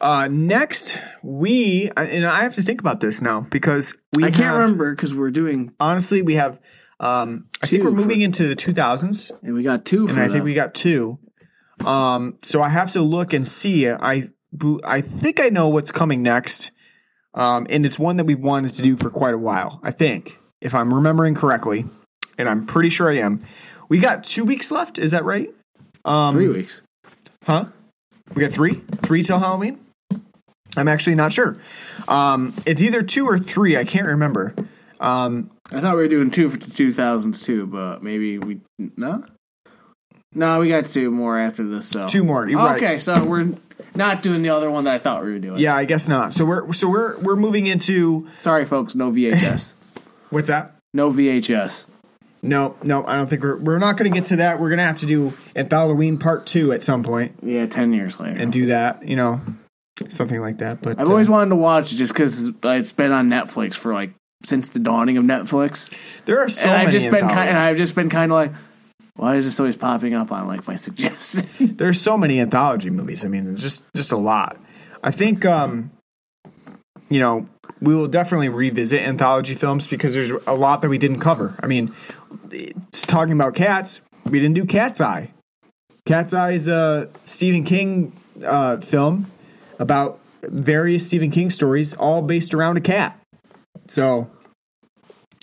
[0.01, 4.43] Uh, next, we and I have to think about this now because we I can't
[4.45, 6.59] have- remember because we're doing Honestly, we have.
[7.01, 10.07] Um, I think we're moving for- into the 2000s, and we got two.
[10.07, 11.17] and I think we got two.
[11.85, 13.89] Um, so I have to look and see.
[13.89, 14.29] I
[14.83, 16.71] I think I know what's coming next,
[17.33, 19.79] um, and it's one that we've wanted to do for quite a while.
[19.83, 21.85] I think, if I'm remembering correctly,
[22.37, 23.43] and I'm pretty sure I am.
[23.89, 24.97] We got two weeks left.
[24.99, 25.49] Is that right?
[26.05, 26.81] Um, three weeks.
[27.45, 27.65] Huh?
[28.35, 28.81] We got three?
[29.01, 29.79] Three till Halloween?
[30.77, 31.57] I'm actually not sure.
[32.07, 33.75] Um, it's either two or three.
[33.77, 34.53] I can't remember.
[34.99, 38.59] Um, I thought we were doing two for the two thousands too, but maybe we
[38.77, 39.23] no.
[40.33, 41.87] No, we got two more after this.
[41.87, 42.75] So Two more, right.
[42.77, 43.53] okay, so we're
[43.95, 45.59] not doing the other one that I thought we were doing.
[45.59, 46.33] yeah, I guess not.
[46.35, 48.93] So we're so we're we're moving into Sorry, folks.
[48.93, 49.73] No VHS.
[50.29, 50.75] what's that?
[50.93, 51.85] no VHS.
[52.41, 54.59] No, no, I don't think we're we're not going to get to that.
[54.61, 57.91] We're going to have to do at Halloween Part Two at some point Yeah, ten
[57.91, 58.39] years later.
[58.39, 59.05] and do that.
[59.07, 59.41] You know,
[60.09, 60.81] something like that.
[60.81, 63.93] But I've always uh, wanted to watch it just because it's been on Netflix for
[63.93, 64.11] like
[64.43, 65.93] since the dawning of Netflix,
[66.25, 66.85] there are so and many.
[66.87, 67.57] I've just been kind, and.
[67.57, 68.51] I've just been kind of like,
[69.15, 71.47] why is this always popping up on like my suggestion?
[71.75, 73.25] There's so many anthology movies.
[73.25, 74.57] I mean, there's just just a lot.
[75.03, 75.91] I think um
[77.09, 77.47] you know,
[77.81, 81.55] we will definitely revisit anthology films because there's a lot that we didn't cover.
[81.59, 81.93] I mean,
[82.91, 85.31] talking about cats, we didn't do Cat's Eye.
[86.05, 88.13] Cat's Eye is a Stephen King
[88.45, 89.31] uh, film
[89.79, 93.19] about various Stephen King stories, all based around a cat.
[93.87, 94.29] So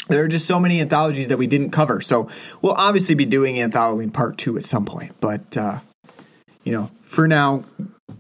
[0.09, 2.01] there are just so many anthologies that we didn't cover.
[2.01, 2.29] So
[2.63, 5.15] we'll obviously be doing Anthology Part Two at some point.
[5.21, 5.81] But uh,
[6.65, 7.65] you know, for now,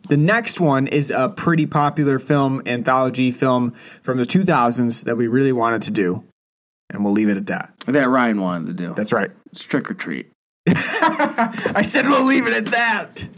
[0.09, 5.26] the next one is a pretty popular film anthology film from the 2000s that we
[5.26, 6.24] really wanted to do,
[6.90, 7.72] and we'll leave it at that.
[7.86, 8.94] That Ryan wanted to do.
[8.94, 9.30] That's right.
[9.52, 10.32] It's Trick 'r Treat.
[10.68, 13.28] I said we'll leave it at that.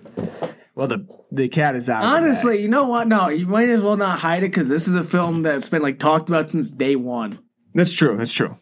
[0.78, 2.04] Well, the the cat is out.
[2.04, 3.08] Honestly, you know what?
[3.08, 5.82] No, you might as well not hide it because this is a film that's been
[5.82, 7.40] like talked about since day one.
[7.74, 8.16] that's true.
[8.16, 8.56] That's true.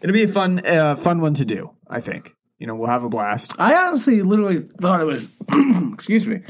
[0.00, 1.72] It'll be a fun uh, fun one to do.
[1.86, 2.34] I think.
[2.58, 3.52] You know, we'll have a blast.
[3.58, 5.28] I honestly literally thought it was,
[5.92, 6.40] excuse me,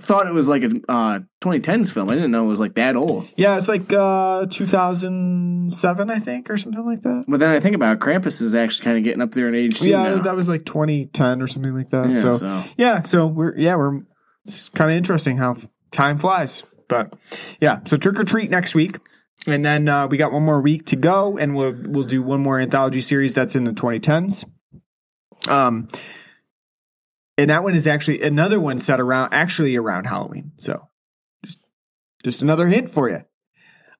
[0.00, 2.08] thought it was like a uh, 2010s film.
[2.08, 3.28] I didn't know it was like that old.
[3.36, 7.24] Yeah, it's like uh 2007, I think, or something like that.
[7.26, 9.56] But then I think about it, Krampus is actually kind of getting up there in
[9.56, 10.22] age yeah, now.
[10.22, 12.10] that was like 2010 or something like that.
[12.10, 12.62] Yeah, so, so.
[12.76, 14.02] yeah, so we're yeah we're
[14.44, 15.56] it's kind of interesting how
[15.90, 16.62] time flies.
[16.88, 17.14] But
[17.60, 18.98] yeah, so Trick 'r Treat next week,
[19.46, 22.40] and then uh, we got one more week to go, and we'll we'll do one
[22.40, 24.44] more anthology series that's in the 2010s.
[25.48, 25.88] Um,
[27.38, 30.52] and that one is actually another one set around actually around Halloween.
[30.56, 30.88] So
[31.44, 31.60] just
[32.24, 33.22] just another hint for you.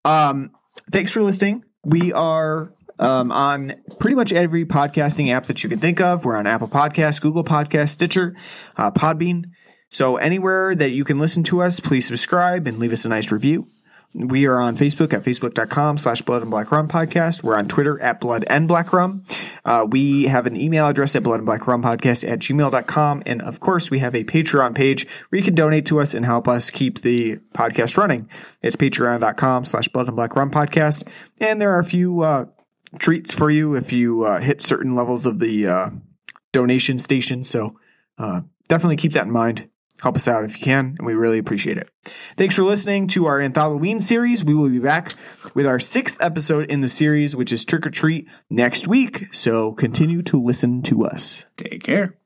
[0.04, 0.52] Um,
[0.90, 1.64] thanks for listening.
[1.84, 6.24] We are um, on pretty much every podcasting app that you can think of.
[6.24, 8.36] We're on Apple Podcasts, Google Podcasts, Stitcher,
[8.76, 9.46] uh, Podbean.
[9.92, 13.30] So anywhere that you can listen to us, please subscribe and leave us a nice
[13.30, 13.66] review.
[14.14, 17.42] We are on Facebook at facebook.com slash blood and black rum podcast.
[17.42, 19.24] We're on Twitter at blood and black rum.
[19.66, 23.22] Uh, we have an email address at blood and black rum podcast at gmail.com.
[23.26, 26.24] And of course, we have a Patreon page where you can donate to us and
[26.24, 28.30] help us keep the podcast running.
[28.62, 31.06] It's patreon.com slash blood and black rum podcast.
[31.38, 32.46] And there are a few, uh,
[32.98, 35.90] treats for you if you, uh, hit certain levels of the, uh,
[36.50, 37.42] donation station.
[37.42, 37.78] So,
[38.16, 39.68] uh, definitely keep that in mind.
[40.02, 41.88] Help us out if you can, and we really appreciate it.
[42.36, 44.44] Thanks for listening to our Anthalloween series.
[44.44, 45.12] We will be back
[45.54, 49.32] with our sixth episode in the series, which is Trick 'r Treat, next week.
[49.32, 51.46] So continue to listen to us.
[51.56, 52.16] Take care.